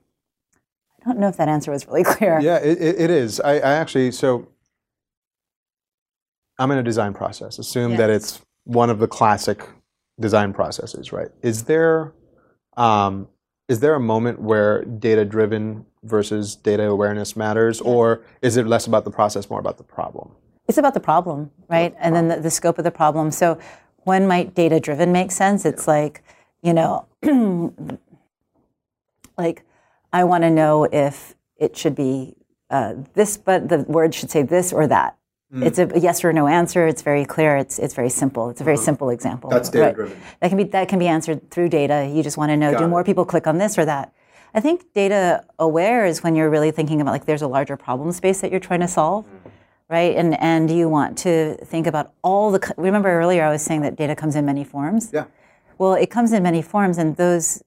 I 1.00 1.08
don't 1.08 1.18
know 1.18 1.28
if 1.28 1.36
that 1.36 1.48
answer 1.48 1.70
was 1.70 1.86
really 1.86 2.04
clear. 2.14 2.40
Yeah, 2.40 2.56
it, 2.56 2.80
it, 2.80 3.10
is. 3.10 3.40
I, 3.40 3.54
I 3.54 3.72
actually 3.74 4.10
so 4.12 4.48
I'm 6.58 6.70
in 6.70 6.78
a 6.78 6.82
design 6.82 7.14
process. 7.14 7.58
Assume 7.58 7.92
Yeah. 7.92 7.98
that 7.98 8.10
it's 8.10 8.42
one 8.64 8.90
of 8.90 8.98
the 8.98 9.08
classic 9.08 9.66
design 10.20 10.52
processes, 10.52 11.12
right? 11.12 11.28
Is 11.42 11.64
there 11.64 12.12
um, 12.76 13.28
is 13.68 13.80
there 13.80 13.94
a 13.94 14.00
moment 14.00 14.40
where 14.40 14.84
data 14.84 15.24
driven 15.24 15.86
versus 16.02 16.54
data 16.54 16.84
awareness 16.84 17.34
matters, 17.36 17.80
or 17.80 18.22
is 18.42 18.56
it 18.56 18.66
less 18.66 18.86
about 18.86 19.04
the 19.04 19.10
process, 19.10 19.48
more 19.48 19.58
about 19.58 19.78
the 19.78 19.84
problem? 19.84 20.30
It's 20.68 20.78
about 20.78 20.94
the 20.94 21.00
problem, 21.00 21.50
right? 21.68 21.94
And 21.98 22.14
then 22.14 22.28
the, 22.28 22.40
the 22.40 22.50
scope 22.50 22.78
of 22.78 22.84
the 22.84 22.90
problem. 22.90 23.30
So 23.30 23.58
when 23.98 24.26
might 24.26 24.54
data 24.54 24.80
driven 24.80 25.12
make 25.12 25.30
sense? 25.30 25.64
It's 25.64 25.86
like, 25.88 26.22
you 26.62 26.72
know, 26.72 27.06
like 29.38 29.64
I 30.12 30.24
want 30.24 30.44
to 30.44 30.50
know 30.50 30.84
if 30.84 31.34
it 31.56 31.76
should 31.76 31.94
be 31.94 32.36
uh, 32.70 32.94
this, 33.14 33.36
but 33.36 33.68
the 33.68 33.78
word 33.80 34.14
should 34.14 34.30
say 34.30 34.42
this 34.42 34.72
or 34.72 34.86
that. 34.86 35.16
Mm. 35.54 35.66
It's 35.66 35.78
a 35.78 35.88
yes 35.98 36.24
or 36.24 36.32
no 36.32 36.48
answer. 36.48 36.86
It's 36.86 37.02
very 37.02 37.24
clear. 37.24 37.56
It's 37.56 37.78
it's 37.78 37.94
very 37.94 38.10
simple. 38.10 38.50
It's 38.50 38.60
a 38.60 38.64
very 38.64 38.76
simple 38.76 39.10
example. 39.10 39.50
Uh-huh. 39.50 39.58
That's 39.58 39.68
data-driven. 39.70 40.20
That 40.40 40.48
can 40.48 40.58
be 40.58 40.64
that 40.64 40.88
can 40.88 40.98
be 40.98 41.06
answered 41.06 41.50
through 41.50 41.68
data. 41.68 42.10
You 42.12 42.22
just 42.22 42.36
want 42.36 42.50
to 42.50 42.56
know: 42.56 42.72
Got 42.72 42.78
do 42.78 42.84
it. 42.84 42.88
more 42.88 43.04
people 43.04 43.24
click 43.24 43.46
on 43.46 43.58
this 43.58 43.78
or 43.78 43.84
that? 43.84 44.12
I 44.52 44.60
think 44.60 44.92
data 44.94 45.44
aware 45.58 46.06
is 46.06 46.22
when 46.22 46.34
you're 46.34 46.50
really 46.50 46.72
thinking 46.72 47.00
about 47.00 47.12
like 47.12 47.24
there's 47.24 47.42
a 47.42 47.48
larger 47.48 47.76
problem 47.76 48.10
space 48.12 48.40
that 48.40 48.50
you're 48.50 48.60
trying 48.60 48.80
to 48.80 48.88
solve, 48.88 49.26
right? 49.88 50.16
And 50.16 50.40
and 50.40 50.70
you 50.70 50.88
want 50.88 51.16
to 51.18 51.56
think 51.64 51.86
about 51.86 52.12
all 52.22 52.50
the. 52.50 52.74
Remember 52.76 53.10
earlier 53.10 53.44
I 53.44 53.50
was 53.50 53.62
saying 53.62 53.82
that 53.82 53.94
data 53.96 54.16
comes 54.16 54.34
in 54.34 54.44
many 54.44 54.64
forms. 54.64 55.10
Yeah. 55.12 55.26
Well, 55.78 55.94
it 55.94 56.10
comes 56.10 56.32
in 56.32 56.42
many 56.42 56.62
forms, 56.62 56.98
and 56.98 57.16
those 57.16 57.62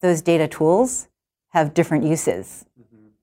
those 0.00 0.20
data 0.20 0.46
tools 0.46 1.08
have 1.50 1.72
different 1.72 2.04
uses, 2.04 2.66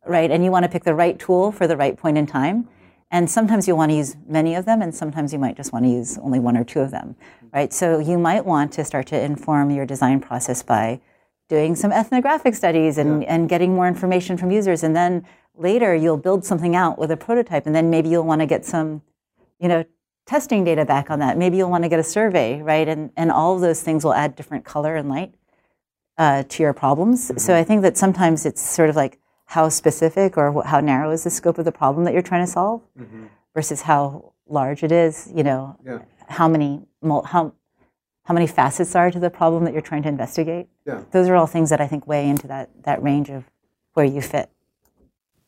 right? 0.05 0.31
And 0.31 0.43
you 0.43 0.49
want 0.49 0.63
to 0.63 0.69
pick 0.69 0.83
the 0.83 0.95
right 0.95 1.19
tool 1.19 1.51
for 1.51 1.67
the 1.67 1.77
right 1.77 1.95
point 1.97 2.17
in 2.17 2.25
time. 2.25 2.67
And 3.13 3.29
sometimes 3.29 3.67
you'll 3.67 3.77
want 3.77 3.91
to 3.91 3.97
use 3.97 4.15
many 4.25 4.55
of 4.55 4.63
them, 4.65 4.81
and 4.81 4.95
sometimes 4.95 5.33
you 5.33 5.39
might 5.39 5.57
just 5.57 5.73
want 5.73 5.83
to 5.83 5.91
use 5.91 6.17
only 6.19 6.39
one 6.39 6.55
or 6.55 6.63
two 6.63 6.79
of 6.79 6.91
them, 6.91 7.15
right? 7.53 7.73
So 7.73 7.99
you 7.99 8.17
might 8.17 8.45
want 8.45 8.71
to 8.73 8.85
start 8.85 9.07
to 9.07 9.21
inform 9.21 9.69
your 9.69 9.85
design 9.85 10.21
process 10.21 10.63
by 10.63 11.01
doing 11.49 11.75
some 11.75 11.91
ethnographic 11.91 12.55
studies 12.55 12.97
and, 12.97 13.25
and 13.25 13.49
getting 13.49 13.75
more 13.75 13.85
information 13.85 14.37
from 14.37 14.49
users. 14.49 14.81
And 14.81 14.95
then 14.95 15.27
later 15.57 15.93
you'll 15.93 16.15
build 16.15 16.45
something 16.45 16.73
out 16.73 16.97
with 16.97 17.11
a 17.11 17.17
prototype, 17.17 17.65
and 17.65 17.75
then 17.75 17.89
maybe 17.89 18.07
you'll 18.07 18.23
want 18.23 18.39
to 18.39 18.47
get 18.47 18.65
some, 18.65 19.01
you 19.59 19.67
know, 19.67 19.83
testing 20.25 20.63
data 20.63 20.85
back 20.85 21.11
on 21.11 21.19
that. 21.19 21.37
Maybe 21.37 21.57
you'll 21.57 21.69
want 21.69 21.83
to 21.83 21.89
get 21.89 21.99
a 21.99 22.03
survey, 22.03 22.61
right? 22.61 22.87
And, 22.87 23.11
and 23.17 23.29
all 23.29 23.55
of 23.55 23.61
those 23.61 23.81
things 23.81 24.05
will 24.05 24.13
add 24.13 24.37
different 24.37 24.63
color 24.63 24.95
and 24.95 25.09
light 25.09 25.35
uh, 26.17 26.43
to 26.47 26.63
your 26.63 26.71
problems. 26.71 27.31
So 27.43 27.55
I 27.55 27.65
think 27.65 27.81
that 27.81 27.97
sometimes 27.97 28.45
it's 28.45 28.61
sort 28.61 28.89
of 28.89 28.95
like 28.95 29.19
how 29.51 29.67
specific 29.67 30.37
or 30.37 30.63
how 30.63 30.79
narrow 30.79 31.11
is 31.11 31.25
the 31.25 31.29
scope 31.29 31.57
of 31.57 31.65
the 31.65 31.71
problem 31.73 32.05
that 32.05 32.13
you're 32.13 32.21
trying 32.21 32.45
to 32.45 32.49
solve 32.51 32.81
versus 33.53 33.81
how 33.81 34.31
large 34.47 34.81
it 34.81 34.93
is, 34.93 35.29
you 35.35 35.43
know, 35.43 35.75
Yeah. 35.85 35.99
how 36.29 36.47
many 36.47 36.81
how 37.25 37.51
how 38.23 38.33
many 38.33 38.47
facets 38.47 38.95
are 38.95 39.11
to 39.11 39.19
the 39.19 39.29
problem 39.29 39.65
that 39.65 39.73
you're 39.73 39.81
trying 39.81 40.03
to 40.03 40.09
investigate. 40.09 40.69
Yeah. 40.85 41.01
Those 41.11 41.27
are 41.27 41.35
all 41.35 41.47
things 41.47 41.69
that 41.69 41.81
I 41.81 41.87
think 41.87 42.07
weigh 42.07 42.29
into 42.29 42.47
that 42.47 42.69
that 42.83 43.03
range 43.03 43.29
of 43.29 43.43
where 43.93 44.05
you 44.05 44.21
fit. 44.21 44.49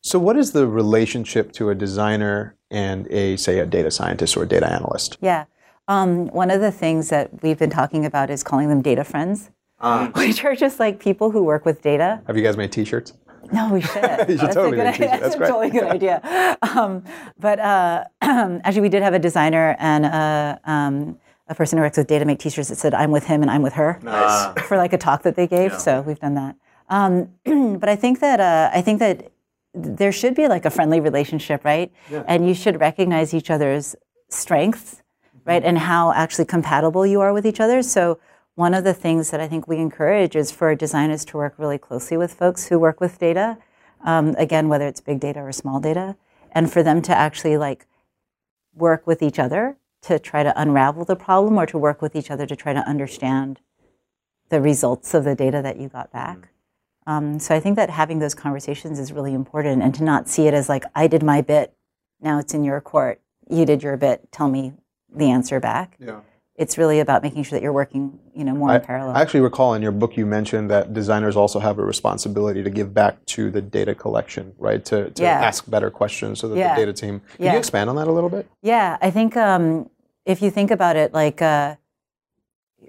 So, 0.02 0.20
what 0.20 0.36
is 0.36 0.52
the 0.52 0.68
relationship 0.68 1.54
to 1.54 1.70
a 1.70 1.76
designer 1.76 2.56
and 2.70 3.08
a, 3.10 3.38
say, 3.38 3.60
a 3.60 3.66
data 3.66 3.90
scientist 3.90 4.36
or 4.36 4.44
a 4.44 4.48
data 4.48 4.70
analyst? 4.70 5.18
Yeah. 5.22 5.46
Um, 5.88 6.28
one 6.28 6.52
of 6.52 6.60
the 6.60 6.72
things 6.72 7.08
that 7.08 7.42
we've 7.42 7.58
been 7.60 7.70
talking 7.70 8.06
about 8.06 8.30
is 8.30 8.44
calling 8.44 8.68
them 8.68 8.82
data 8.82 9.06
friends, 9.06 9.50
which 10.16 10.44
are 10.44 10.56
just 10.56 10.78
like 10.78 11.00
people 11.00 11.32
who 11.32 11.42
work 11.44 11.64
with 11.66 11.82
data. 11.82 12.22
Have 12.28 12.36
you 12.36 12.44
guys 12.44 12.58
made 12.58 12.74
T-shirts? 12.74 13.14
No, 13.52 13.74
we 13.74 13.82
should. 13.92 14.04
You 14.04 14.38
should 14.38 14.40
That's 14.40 14.56
totally 14.56 14.80
a 14.80 14.84
good 14.84 14.94
idea. 14.94 15.08
That's 15.08 15.22
That's 15.22 15.36
a 15.36 15.40
totally 15.40 15.70
good 15.70 15.84
idea. 15.84 16.58
Um, 16.62 17.04
but 17.40 17.60
uh, 17.60 18.06
actually, 18.22 18.82
we 18.82 18.90
did 18.90 19.04
have 19.04 19.14
a 19.14 19.20
designer 19.20 19.76
and 19.80 20.06
a, 20.06 20.60
um, 20.66 21.18
a 21.48 21.56
person 21.56 21.78
who 21.78 21.84
works 21.84 21.98
with 21.98 22.08
data 22.08 22.26
make 22.26 22.40
t-shirts 22.40 22.70
that 22.70 22.78
said, 22.78 22.94
"I'm 22.94 23.12
with 23.12 23.26
him 23.26 23.42
and 23.42 23.52
I'm 23.52 23.62
with 23.62 23.74
her," 23.74 24.00
Nice. 24.02 24.62
for 24.64 24.78
like 24.78 24.94
a 24.94 24.98
talk 24.98 25.24
that 25.24 25.36
they 25.36 25.48
gave. 25.48 25.80
So 25.80 26.02
we've 26.02 26.20
done 26.20 26.36
that. 26.36 26.56
Um, 26.90 27.30
but 27.80 27.90
I 27.90 27.96
think 27.96 28.20
that 28.22 28.40
uh, 28.40 28.70
I 28.74 28.82
think 28.82 29.00
that 29.00 29.32
there 29.74 30.12
should 30.12 30.36
be 30.36 30.48
like 30.48 30.66
a 30.66 30.70
friendly 30.70 31.00
relationship, 31.00 31.66
right? 31.66 31.92
And 32.28 32.48
you 32.48 32.54
should 32.54 32.80
recognize 32.80 33.34
each 33.34 33.50
other's 33.50 33.96
strengths, 34.30 35.02
right? 35.46 35.64
And 35.64 35.78
how 35.78 36.12
actually 36.14 36.46
compatible 36.46 37.06
you 37.06 37.22
are 37.22 37.34
with 37.34 37.46
each 37.46 37.60
other. 37.60 37.82
So 37.82 38.20
one 38.56 38.74
of 38.74 38.84
the 38.84 38.94
things 38.94 39.32
that 39.32 39.40
I 39.40 39.48
think 39.48 39.68
we 39.68 39.78
encourage 39.78 40.36
is 40.36 40.52
for 40.52 40.74
designers 40.76 41.26
to 41.26 41.38
work 41.38 41.56
really 41.58 41.78
closely 41.78 42.18
with 42.18 42.34
folks 42.34 42.68
who 42.68 42.78
work 42.78 43.00
with 43.02 43.20
data. 43.20 43.58
Um, 44.04 44.36
again, 44.38 44.68
whether 44.70 44.88
it's 44.88 45.02
big 45.02 45.20
data 45.20 45.40
or 45.40 45.52
small 45.52 45.80
data, 45.80 46.16
and 46.52 46.72
for 46.72 46.84
them 46.84 47.02
to 47.04 47.16
actually 47.16 47.58
like 47.58 47.88
work 48.76 49.08
with 49.08 49.22
each 49.22 49.40
other 49.40 49.78
to 50.04 50.20
try 50.20 50.44
to 50.44 50.62
unravel 50.62 51.06
the 51.06 51.16
problem 51.16 51.58
or 51.58 51.66
to 51.66 51.78
work 51.78 52.02
with 52.02 52.16
each 52.16 52.30
other 52.30 52.46
to 52.46 52.56
try 52.56 52.74
to 52.74 52.80
understand 52.82 53.62
the 54.50 54.62
results 54.62 55.14
of 55.14 55.24
the 55.24 55.36
data 55.36 55.62
that 55.62 55.80
you 55.80 55.88
got 55.88 56.12
back. 56.12 56.50
Um, 57.08 57.40
so 57.40 57.56
I 57.56 57.60
think 57.60 57.76
that 57.78 57.90
having 57.90 58.20
those 58.20 58.36
conversations 58.36 59.00
is 59.00 59.12
really 59.12 59.34
important 59.34 59.82
and 59.82 59.94
to 59.96 60.04
not 60.04 60.30
see 60.30 60.48
it 60.48 60.54
as 60.54 60.70
like, 60.70 60.84
I 60.96 61.08
did 61.08 61.24
my 61.24 61.42
bit, 61.42 61.74
now 62.22 62.40
it's 62.40 62.54
in 62.54 62.64
your 62.64 62.80
court, 62.82 63.22
you 63.50 63.66
did 63.66 63.84
your 63.84 63.98
bit, 63.98 64.32
tell 64.32 64.50
me 64.50 64.74
the 65.14 65.30
answer 65.30 65.60
back. 65.60 65.98
Yeah. 66.00 66.22
It's 66.56 66.78
really 66.78 67.00
about 67.00 67.24
making 67.24 67.44
sure 67.44 67.58
that 67.58 67.64
you're 67.64 67.74
working, 67.74 68.20
you 68.36 68.44
know, 68.44 68.54
more 68.54 68.70
I, 68.70 68.76
in 68.76 68.82
parallel. 68.82 69.16
I 69.16 69.22
actually 69.22 69.40
recall 69.40 69.74
in 69.74 69.82
your 69.82 69.92
book 69.92 70.16
you 70.16 70.26
mentioned 70.28 70.70
that 70.70 70.94
designers 70.94 71.36
also 71.36 71.60
have 71.60 71.80
a 71.80 71.84
responsibility 71.84 72.62
to 72.62 72.70
give 72.70 72.94
back 72.94 73.26
to 73.28 73.50
the 73.50 73.60
data 73.62 73.96
collection, 73.96 74.54
right? 74.60 74.84
To, 74.86 75.10
to 75.10 75.24
Yeah. 75.24 75.32
ask 75.42 75.68
better 75.68 75.90
questions 75.90 76.40
so 76.40 76.48
that 76.50 76.58
Yeah. 76.58 76.76
the 76.76 76.82
data 76.82 76.94
team. 76.94 77.22
Can 77.38 77.46
Yeah. 77.46 77.54
you 77.54 77.58
expand 77.58 77.90
on 77.90 77.96
that 77.96 78.08
a 78.08 78.12
little 78.12 78.30
bit? 78.30 78.48
Yeah, 78.62 78.98
I 79.02 79.10
think 79.10 79.36
um, 79.36 79.90
if 80.26 80.44
you 80.44 80.52
think 80.52 80.70
about 80.70 80.96
it, 80.96 81.12
like 81.12 81.42
uh, 81.42 81.76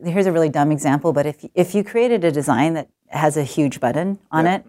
here's 0.04 0.26
a 0.26 0.32
really 0.32 0.50
dumb 0.50 0.70
example, 0.70 1.14
but 1.14 1.24
if 1.24 1.42
if 1.54 1.74
you 1.74 1.82
created 1.82 2.22
a 2.22 2.30
design 2.30 2.74
that 2.74 2.88
has 3.08 3.38
a 3.38 3.44
huge 3.44 3.80
button 3.80 4.18
on 4.30 4.46
it, 4.46 4.62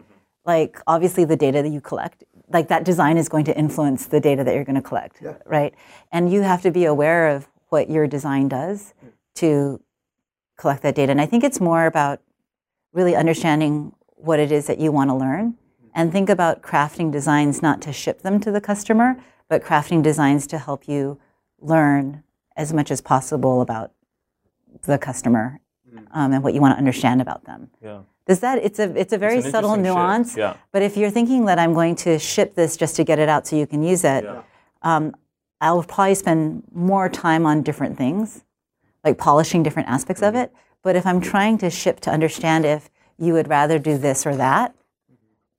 like 0.45 0.79
obviously 0.87 1.25
the 1.25 1.35
data 1.35 1.61
that 1.61 1.69
you 1.69 1.81
collect, 1.81 2.23
like 2.49 2.69
that 2.69 2.85
design 2.85 3.17
is 3.17 3.27
going 3.27 3.43
to 3.45 3.57
influence 3.57 4.05
the 4.05 4.21
data 4.21 4.43
that 4.45 4.55
you're 4.55 4.63
going 4.63 4.75
to 4.75 4.81
collect, 4.81 5.21
right? 5.45 5.73
And 6.13 6.31
you 6.31 6.43
have 6.43 6.61
to 6.61 6.71
be 6.71 6.85
aware 6.85 7.27
of 7.27 7.49
what 7.69 7.89
your 7.89 8.07
design 8.07 8.47
does 8.47 8.93
to 9.35 9.81
collect 10.57 10.83
that 10.83 10.95
data. 10.95 11.11
And 11.11 11.21
I 11.21 11.25
think 11.25 11.43
it's 11.43 11.59
more 11.59 11.85
about 11.85 12.21
really 12.93 13.15
understanding 13.15 13.93
what 14.15 14.39
it 14.39 14.51
is 14.51 14.67
that 14.67 14.79
you 14.79 14.91
want 14.91 15.09
to 15.09 15.15
learn 15.15 15.55
and 15.93 16.11
think 16.11 16.29
about 16.29 16.61
crafting 16.61 17.11
designs 17.11 17.61
not 17.61 17.81
to 17.83 17.93
ship 17.93 18.21
them 18.21 18.39
to 18.41 18.51
the 18.51 18.61
customer, 18.61 19.17
but 19.49 19.63
crafting 19.63 20.01
designs 20.01 20.47
to 20.47 20.57
help 20.57 20.87
you 20.87 21.19
learn 21.59 22.23
as 22.55 22.73
much 22.73 22.91
as 22.91 23.01
possible 23.01 23.61
about 23.61 23.91
the 24.83 24.97
customer 24.97 25.59
um, 26.11 26.33
and 26.33 26.43
what 26.43 26.53
you 26.53 26.61
want 26.61 26.73
to 26.73 26.77
understand 26.77 27.21
about 27.21 27.45
them. 27.45 27.69
Yeah. 27.81 28.01
Does 28.27 28.39
that? 28.39 28.57
It's 28.63 28.79
a 28.79 28.91
it's 28.97 29.13
a 29.13 29.17
very 29.17 29.37
an 29.37 29.51
subtle 29.51 29.75
shift, 29.75 29.83
nuance. 29.83 30.35
yeah. 30.35 30.57
But 30.71 30.81
if 30.81 30.97
you're 30.97 31.11
thinking 31.11 31.45
that 31.45 31.59
I'm 31.59 31.73
going 31.73 31.95
to 31.97 32.17
ship 32.17 32.55
this 32.55 32.75
just 32.75 32.95
to 32.95 33.03
get 33.03 33.19
it 33.19 33.29
out 33.29 33.45
so 33.45 33.55
you 33.55 33.67
can 33.67 33.83
use 33.83 34.03
it, 34.03 34.25
um, 34.81 35.15
I'll 35.61 35.83
probably 35.83 36.15
spend 36.15 36.63
more 36.73 37.09
time 37.09 37.45
on 37.45 37.61
different 37.61 37.97
things, 37.97 38.43
like 39.03 39.17
polishing 39.17 39.63
different 39.63 39.89
aspects 39.89 40.21
of 40.21 40.35
it. 40.35 40.51
But 40.83 40.95
if 40.95 41.05
I'm 41.05 41.21
trying 41.21 41.57
to 41.59 41.69
ship 41.69 41.99
to 42.01 42.11
understand 42.11 42.65
if 42.65 42.89
you 43.17 43.33
would 43.33 43.47
rather 43.47 43.79
do 43.79 43.97
this 43.97 44.25
or 44.25 44.35
that, 44.35 44.75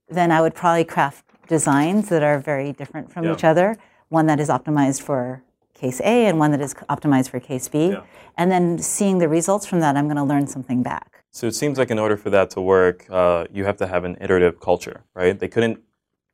then 0.07 0.31
I 0.31 0.41
would 0.41 0.53
probably 0.55 0.85
craft 0.85 1.25
designs 1.47 2.09
that 2.09 2.23
are 2.23 2.39
very 2.39 2.71
different 2.71 3.11
from 3.11 3.25
Yeah. 3.25 3.33
each 3.33 3.43
other. 3.43 3.77
One 4.09 4.25
that 4.27 4.39
is 4.39 4.49
optimized 4.49 5.01
for 5.01 5.41
case 5.73 5.99
A 6.01 6.25
and 6.27 6.39
one 6.39 6.51
that 6.51 6.61
is 6.61 6.73
optimized 6.89 7.29
for 7.29 7.39
case 7.39 7.67
B. 7.67 7.89
Yeah. 7.89 8.01
And 8.37 8.51
then 8.51 8.77
seeing 8.79 9.17
the 9.17 9.27
results 9.27 9.65
from 9.65 9.79
that, 9.81 9.97
I'm 9.97 10.05
going 10.05 10.17
to 10.17 10.23
learn 10.23 10.47
something 10.47 10.81
back. 10.83 11.23
So 11.31 11.47
it 11.47 11.55
seems 11.55 11.77
like 11.77 11.91
in 11.91 11.99
order 11.99 12.17
for 12.17 12.29
that 12.29 12.49
to 12.51 12.61
work, 12.61 13.05
uh, 13.09 13.45
you 13.51 13.65
have 13.65 13.77
to 13.77 13.87
have 13.87 14.03
an 14.03 14.17
iterative 14.21 14.59
culture, 14.59 15.03
right? 15.13 15.37
They 15.37 15.47
couldn't 15.47 15.81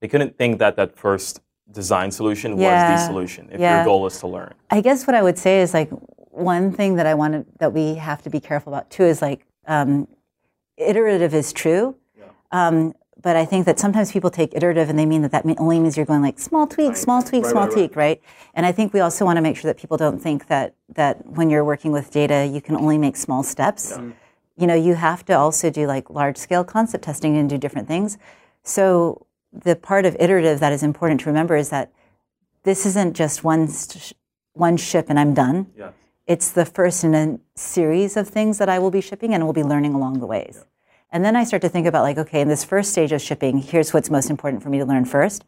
they 0.01 0.08
couldn't 0.10 0.38
think 0.38 0.60
that 0.60 0.75
that 0.75 0.98
first 0.98 1.39
design 1.72 2.12
solution 2.12 2.58
was 2.58 2.82
the 2.89 2.98
solution 2.98 3.50
if 3.51 3.60
Yeah. 3.60 3.77
your 3.77 3.86
goal 3.86 4.05
is 4.05 4.20
to 4.20 4.27
learn. 4.27 4.53
I 4.70 4.82
guess 4.82 5.08
what 5.08 5.15
I 5.15 5.22
would 5.22 5.38
say 5.38 5.62
is 5.62 5.74
like 5.74 5.89
one 6.32 6.72
thing 6.72 6.96
that 6.96 7.05
I 7.05 7.13
wanted 7.13 7.46
that 7.60 7.74
we 7.74 7.96
have 7.96 8.22
to 8.24 8.29
be 8.29 8.39
careful 8.39 8.74
about 8.74 8.89
too 8.89 9.03
is 9.03 9.22
like 9.22 9.46
um, 9.67 10.08
iterative 10.77 11.34
is 11.34 11.53
true, 11.53 11.96
um, 12.51 12.93
but 13.22 13.38
I 13.38 13.46
think 13.46 13.65
that 13.65 13.79
sometimes 13.79 14.12
people 14.12 14.29
take 14.29 14.53
iterative 14.53 14.89
and 14.89 15.00
they 15.00 15.05
mean 15.05 15.22
that 15.22 15.32
that 15.32 15.46
mean, 15.46 15.55
only 15.58 15.79
means 15.79 15.96
you're 15.96 16.05
going 16.05 16.22
like 16.22 16.38
small 16.39 16.67
tweak, 16.67 16.98
small 16.98 17.22
tweak, 17.24 17.46
small 17.46 17.67
tweak, 17.70 17.96
right? 17.96 18.22
And 18.53 18.65
I 18.65 18.74
think 18.74 18.93
we 18.93 19.00
also 19.00 19.24
want 19.24 19.38
to 19.38 19.41
make 19.41 19.55
sure 19.55 19.70
that 19.72 19.77
people 19.79 19.96
don't 19.96 20.20
think 20.22 20.48
that 20.48 20.75
that 20.89 21.25
when 21.25 21.50
you're 21.50 21.63
working 21.63 21.93
with 21.93 22.12
data, 22.12 22.46
you 22.46 22.60
can 22.60 22.75
only 22.75 22.98
make 22.98 23.15
small 23.15 23.41
steps. 23.41 23.98
You 24.58 24.67
know, 24.67 24.75
you 24.75 24.96
have 24.96 25.24
to 25.25 25.34
also 25.34 25.70
do 25.70 25.88
like 25.88 26.10
large 26.10 26.38
scale 26.38 26.63
concept 26.65 27.05
testing 27.05 27.38
and 27.38 27.50
do 27.50 27.58
different 27.58 27.88
things. 27.88 28.17
So 28.63 29.25
the 29.53 29.75
part 29.75 30.05
of 30.05 30.15
iterative 30.19 30.60
that 30.60 30.74
is 30.74 30.83
important 30.83 31.22
to 31.22 31.27
remember 31.27 31.55
is 31.55 31.69
that 31.69 31.91
this 32.63 32.86
isn't 32.86 33.15
just 33.15 33.43
one 33.43 33.67
st- 33.67 34.13
one 34.53 34.77
ship 34.77 35.07
and 35.10 35.19
I'm 35.19 35.33
done. 35.33 35.67
Yeah. 35.77 35.91
It's 36.27 36.51
the 36.51 36.65
first 36.65 37.03
in 37.03 37.13
a 37.15 37.39
series 37.55 38.15
of 38.15 38.27
things 38.27 38.57
that 38.57 38.69
I 38.69 38.79
will 38.79 38.91
be 38.91 39.01
shipping 39.01 39.33
and 39.33 39.43
we'll 39.43 39.53
be 39.53 39.63
learning 39.63 39.93
along 39.93 40.19
the 40.19 40.25
ways. 40.25 40.65
And 41.12 41.24
then 41.24 41.36
I 41.36 41.43
start 41.43 41.62
to 41.62 41.69
think 41.69 41.86
about 41.86 42.01
like, 42.03 42.17
okay, 42.17 42.41
in 42.41 42.48
this 42.48 42.63
first 42.63 42.91
stage 42.91 43.12
of 43.12 43.22
shipping, 43.22 43.60
here's 43.60 43.93
what's 43.93 44.10
most 44.10 44.29
important 44.29 44.63
for 44.63 44.69
me 44.69 44.79
to 44.79 44.86
learn 44.86 45.05
1st 45.05 45.41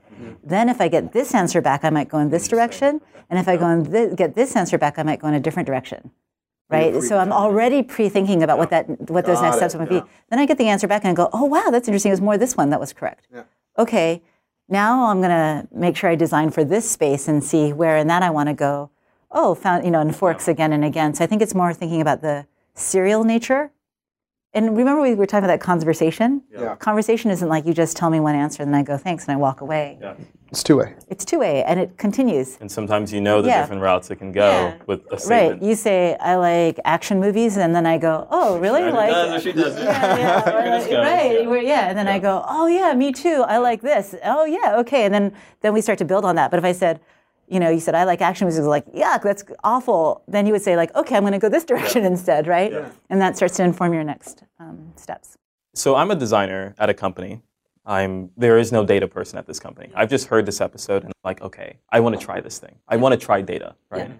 Then 0.43 0.69
if 0.69 0.79
I 0.81 0.88
get 0.88 1.13
this 1.13 1.33
answer 1.33 1.62
back, 1.62 1.83
I 1.83 1.89
might 1.89 2.09
go 2.09 2.19
in 2.19 2.29
this 2.29 2.47
direction. 2.47 3.01
And 3.29 3.39
if 3.39 3.47
I 3.47 3.57
go 3.57 3.65
and 3.65 3.88
thi- 3.91 4.15
get 4.15 4.35
this 4.35 4.55
answer 4.55 4.77
back, 4.77 5.00
I 5.00 5.03
might 5.03 5.19
go 5.19 5.27
in 5.27 5.33
a 5.33 5.39
different 5.39 5.65
direction. 5.65 6.12
Right? 6.69 7.01
So 7.01 7.17
I'm 7.17 7.31
already 7.31 7.83
pre-thinking 7.83 8.41
about 8.43 8.57
what 8.57 8.69
that 8.71 9.09
what 9.09 9.25
those 9.25 9.41
next 9.41 9.57
steps 9.57 9.75
it, 9.75 9.77
might 9.77 9.89
be. 9.89 10.01
Then 10.29 10.39
I 10.39 10.45
get 10.47 10.57
the 10.57 10.67
answer 10.67 10.88
back 10.88 11.03
and 11.03 11.12
I 11.12 11.13
go, 11.13 11.29
oh 11.31 11.45
wow, 11.45 11.69
that's 11.71 11.88
interesting. 11.88 12.09
It 12.09 12.13
was 12.13 12.21
more 12.21 12.38
this 12.38 12.57
one 12.57 12.69
that 12.71 12.79
was 12.79 12.91
correct. 12.91 13.27
Okay, 13.77 14.22
now 14.67 15.05
I'm 15.05 15.22
gonna 15.22 15.67
make 15.72 15.96
sure 15.96 16.10
I 16.10 16.15
design 16.15 16.50
for 16.51 16.63
this 16.63 16.89
space 16.89 17.27
and 17.27 17.44
see 17.44 17.74
where 17.74 17.98
in 17.98 18.08
that 18.08 18.24
I 18.24 18.29
want 18.29 18.50
to 18.50 18.55
go. 18.55 18.89
Oh, 19.32 19.53
found 19.53 19.86
you 19.86 19.91
know, 19.91 20.00
and 20.00 20.15
forks 20.15 20.48
again 20.48 20.72
and 20.72 20.86
again. 20.86 21.13
So 21.13 21.24
I 21.24 21.27
think 21.27 21.41
it's 21.41 21.53
more 21.53 21.74
thinking 21.74 22.01
about 22.01 22.22
the 22.22 22.48
serial 22.74 23.24
nature. 23.24 23.72
And 24.53 24.77
remember, 24.77 25.01
we 25.01 25.15
were 25.15 25.25
talking 25.25 25.44
about 25.44 25.60
that 25.60 25.62
conversation. 25.62 26.41
Yeah. 26.50 26.75
Conversation 26.75 27.29
isn't 27.29 27.50
like 27.50 27.65
you 27.65 27.74
just 27.74 27.98
tell 27.98 28.10
me 28.10 28.22
one 28.22 28.36
answer 28.36 28.63
and 28.63 28.74
then 28.74 28.79
I 28.79 28.84
go 28.84 28.98
thanks 28.98 29.25
and 29.25 29.34
I 29.34 29.36
walk 29.36 29.60
away. 29.60 30.00
It's 30.52 30.64
two 30.64 30.78
way. 30.78 30.96
It's 31.10 31.25
two 31.25 31.40
way 31.40 31.64
and 31.64 31.80
it 31.80 31.98
continues. 31.98 32.58
And 32.62 32.72
sometimes 32.72 33.12
you 33.12 33.20
know 33.20 33.42
the 33.42 33.50
Yeah. 33.50 33.62
different 33.62 33.82
routes 33.82 34.10
it 34.12 34.18
can 34.18 34.32
go 34.32 34.50
Yeah. 34.50 34.74
with 34.88 35.02
a 35.12 35.18
statement. 35.20 35.62
Right. 35.62 35.70
You 35.70 35.75
say 35.75 36.16
I 36.20 36.36
like 36.36 36.80
action 36.86 37.20
movies, 37.20 37.58
and 37.58 37.75
then 37.75 37.86
I 37.86 37.98
go, 37.98 38.28
oh, 38.32 38.58
really? 38.60 38.84
Either 38.84 38.92
like, 38.92 39.10
does 39.12 39.34
or 39.34 39.40
she 39.40 39.52
doesn't. 39.52 39.84
yeah, 39.84 40.18
yeah, 40.18 40.50
or 40.50 40.70
like- 40.70 40.90
goes, 40.90 40.94
right, 40.98 41.64
yeah. 41.66 41.72
yeah. 41.74 41.90
And 41.90 41.98
then 41.98 42.08
I 42.08 42.20
go, 42.20 42.44
oh 42.48 42.68
yeah, 42.68 42.94
me 42.94 43.12
too. 43.12 43.44
I 43.48 43.58
like 43.58 43.82
this. 43.82 44.16
Oh 44.24 44.46
yeah, 44.46 44.78
okay. 44.78 45.04
And 45.06 45.14
then 45.14 45.34
then 45.62 45.74
we 45.74 45.82
start 45.82 45.98
to 46.00 46.06
build 46.06 46.24
on 46.25 46.36
that. 46.36 46.52
But 46.52 46.58
if 46.60 46.66
I 46.66 46.72
said, 46.74 47.00
you 47.48 47.60
know, 47.60 47.70
you 47.70 47.80
said 47.80 47.94
I 47.96 48.04
like 48.06 48.22
action 48.22 48.48
movies, 48.48 48.60
like 48.62 48.86
yuck, 48.94 49.24
that's 49.24 49.44
awful. 49.64 50.22
Then 50.28 50.46
you 50.46 50.54
would 50.54 50.62
say 50.62 50.75
like, 50.78 50.96
okay, 50.96 51.16
I'm 51.18 51.24
going 51.24 51.34
to 51.34 51.40
go 51.40 51.50
this 51.50 51.66
direction 51.72 52.06
instead, 52.06 52.48
right? 52.48 52.72
And 53.10 53.22
that 53.22 53.36
starts 53.36 53.56
to 53.58 53.64
inform 53.64 53.94
your 53.94 54.04
next 54.04 54.44
um, 54.60 54.94
steps. 54.96 55.38
so 55.74 55.96
I'm 55.96 56.10
a 56.12 56.16
designer 56.16 56.74
at 56.80 56.90
a 56.90 56.94
company. 56.94 57.42
I'm 57.86 58.32
there 58.36 58.58
is 58.58 58.72
no 58.72 58.86
data 58.86 59.08
person 59.08 59.38
at 59.38 59.46
this 59.46 59.60
company. 59.60 59.92
I've 59.96 60.10
just 60.10 60.27
heard 60.27 60.46
this 60.46 60.60
episode 60.62 61.04
and 61.04 61.12
I'm 61.12 61.22
like, 61.24 61.42
okay, 61.42 61.77
I 61.92 62.00
want 62.00 62.20
to 62.20 62.24
try 62.25 62.39
this 62.42 62.58
thing. 62.58 62.75
I 62.88 62.98
want 62.98 63.20
to 63.20 63.24
try 63.24 63.42
data, 63.42 63.75
right? 63.89 64.12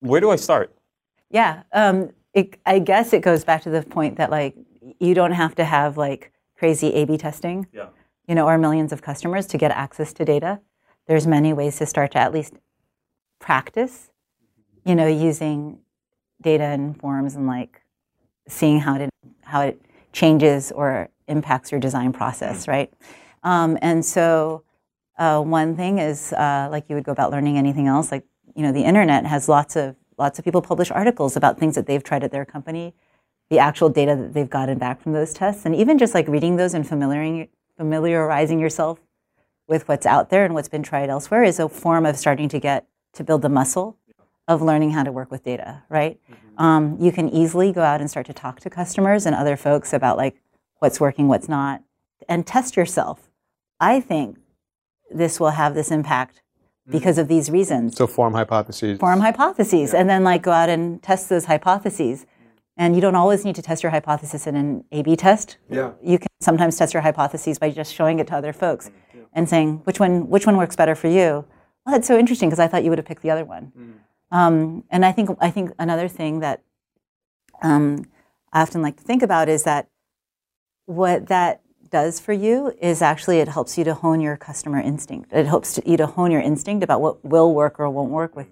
Where 0.00 0.20
do 0.20 0.30
I 0.30 0.36
start? 0.36 0.74
Yeah, 1.30 1.62
um, 1.72 2.10
it, 2.34 2.58
I 2.66 2.78
guess 2.78 3.12
it 3.12 3.20
goes 3.22 3.44
back 3.44 3.62
to 3.62 3.70
the 3.70 3.82
point 3.82 4.16
that 4.16 4.30
like 4.30 4.54
you 5.00 5.14
don't 5.14 5.32
have 5.32 5.54
to 5.56 5.64
have 5.64 5.96
like 5.96 6.32
crazy 6.56 6.88
A/B 6.94 7.18
testing, 7.18 7.66
Yeah. 7.72 7.88
you 8.26 8.34
know, 8.34 8.46
or 8.46 8.58
millions 8.58 8.92
of 8.92 9.02
customers 9.02 9.46
to 9.48 9.58
get 9.58 9.70
access 9.70 10.12
to 10.14 10.24
data. 10.24 10.60
There's 11.06 11.26
many 11.26 11.52
ways 11.52 11.76
to 11.78 11.86
start 11.86 12.12
to 12.12 12.18
at 12.18 12.32
least 12.32 12.54
practice, 13.38 14.10
you 14.84 14.94
know, 14.94 15.06
using 15.06 15.78
data 16.42 16.64
and 16.64 16.98
forms 16.98 17.34
and 17.34 17.46
like 17.46 17.82
seeing 18.48 18.80
how 18.80 18.96
it 18.96 19.10
how 19.42 19.60
it 19.62 19.80
changes 20.12 20.72
or 20.72 21.08
impacts 21.28 21.70
your 21.70 21.80
design 21.80 22.12
process, 22.12 22.66
right? 22.66 22.92
Um, 23.42 23.78
and 23.82 24.04
so 24.04 24.64
uh, 25.18 25.40
one 25.40 25.76
thing 25.76 25.98
is 25.98 26.32
uh, 26.32 26.68
like 26.70 26.88
you 26.88 26.94
would 26.94 27.04
go 27.04 27.12
about 27.12 27.30
learning 27.30 27.58
anything 27.58 27.86
else, 27.86 28.10
like 28.10 28.24
you 28.54 28.62
know, 28.62 28.72
the 28.72 28.82
internet 28.82 29.26
has 29.26 29.48
lots 29.48 29.76
of 29.76 29.96
lots 30.16 30.38
of 30.38 30.44
people 30.44 30.60
publish 30.60 30.90
articles 30.90 31.36
about 31.36 31.58
things 31.58 31.74
that 31.76 31.86
they've 31.86 32.02
tried 32.02 32.24
at 32.24 32.32
their 32.32 32.44
company, 32.44 32.94
the 33.50 33.58
actual 33.58 33.88
data 33.88 34.16
that 34.16 34.34
they've 34.34 34.50
gotten 34.50 34.78
back 34.78 35.00
from 35.00 35.12
those 35.12 35.32
tests, 35.32 35.64
and 35.64 35.74
even 35.76 35.98
just 35.98 36.14
like 36.14 36.26
reading 36.28 36.56
those 36.56 36.74
and 36.74 36.86
familiarizing 36.86 37.48
familiarizing 37.76 38.58
yourself 38.58 38.98
with 39.68 39.86
what's 39.86 40.06
out 40.06 40.30
there 40.30 40.44
and 40.44 40.54
what's 40.54 40.68
been 40.68 40.82
tried 40.82 41.08
elsewhere 41.08 41.44
is 41.44 41.60
a 41.60 41.68
form 41.68 42.04
of 42.04 42.16
starting 42.16 42.48
to 42.48 42.58
get 42.58 42.86
to 43.12 43.22
build 43.22 43.42
the 43.42 43.48
muscle 43.48 43.96
of 44.48 44.62
learning 44.62 44.90
how 44.90 45.04
to 45.04 45.12
work 45.12 45.30
with 45.30 45.44
data, 45.44 45.82
right? 45.88 46.18
Um, 46.56 46.96
you 46.98 47.12
can 47.12 47.28
easily 47.28 47.70
go 47.70 47.82
out 47.82 48.00
and 48.00 48.10
start 48.10 48.26
to 48.26 48.32
talk 48.32 48.58
to 48.60 48.70
customers 48.70 49.26
and 49.26 49.36
other 49.36 49.56
folks 49.56 49.92
about 49.92 50.16
like 50.16 50.36
what's 50.78 51.00
working, 51.00 51.28
what's 51.28 51.48
not, 51.48 51.82
and 52.28 52.46
test 52.46 52.76
yourself. 52.76 53.30
I 53.80 54.00
think 54.00 54.38
this 55.10 55.40
will 55.40 55.50
have 55.50 55.74
this 55.74 55.90
impact 55.90 56.42
because 56.90 57.18
of 57.18 57.28
these 57.28 57.50
reasons. 57.50 57.96
So 57.96 58.06
form 58.06 58.34
hypotheses. 58.34 58.98
Form 58.98 59.20
hypotheses, 59.20 59.94
and 59.94 60.08
then 60.08 60.24
like 60.24 60.42
go 60.42 60.52
out 60.52 60.68
and 60.68 61.02
test 61.02 61.28
those 61.28 61.44
hypotheses. 61.44 62.26
And 62.76 62.94
you 62.94 63.00
don't 63.00 63.16
always 63.16 63.44
need 63.44 63.56
to 63.56 63.62
test 63.62 63.82
your 63.82 63.90
hypothesis 63.90 64.46
in 64.46 64.54
an 64.54 64.84
A/B 64.92 65.16
test. 65.16 65.56
Yeah. 65.68 65.92
You 66.02 66.18
can 66.18 66.28
sometimes 66.40 66.76
test 66.76 66.94
your 66.94 67.02
hypotheses 67.02 67.58
by 67.58 67.70
just 67.70 67.92
showing 67.92 68.20
it 68.20 68.28
to 68.28 68.36
other 68.36 68.52
folks 68.52 68.90
and 69.32 69.48
saying 69.48 69.80
which 69.84 69.98
one 69.98 70.28
which 70.28 70.46
one 70.46 70.56
works 70.56 70.76
better 70.76 70.94
for 70.94 71.08
you. 71.08 71.44
Well, 71.84 71.94
that's 71.94 72.06
so 72.06 72.16
interesting 72.16 72.48
because 72.48 72.60
I 72.60 72.68
thought 72.68 72.84
you 72.84 72.90
would 72.90 72.98
have 72.98 73.06
picked 73.06 73.22
the 73.22 73.30
other 73.30 73.44
one. 73.44 73.72
Um, 74.30 74.84
and 74.90 75.04
I 75.04 75.12
think 75.12 75.30
I 75.40 75.50
think 75.50 75.72
another 75.78 76.06
thing 76.06 76.40
that 76.40 76.62
um, 77.62 78.04
I 78.52 78.62
often 78.62 78.82
like 78.82 78.96
to 78.96 79.02
think 79.02 79.22
about 79.22 79.48
is 79.48 79.64
that 79.64 79.88
what 80.88 81.26
that 81.26 81.60
does 81.90 82.18
for 82.18 82.32
you 82.32 82.74
is 82.80 83.02
actually 83.02 83.40
it 83.40 83.48
helps 83.48 83.76
you 83.76 83.84
to 83.84 83.92
hone 83.92 84.20
your 84.20 84.38
customer 84.38 84.80
instinct. 84.80 85.30
It 85.32 85.46
helps 85.46 85.74
to, 85.74 85.82
you 85.88 85.98
to 85.98 86.06
hone 86.06 86.30
your 86.30 86.40
instinct 86.40 86.82
about 86.82 87.02
what 87.02 87.22
will 87.22 87.54
work 87.54 87.78
or 87.78 87.88
won't 87.90 88.10
work 88.10 88.34
with 88.34 88.48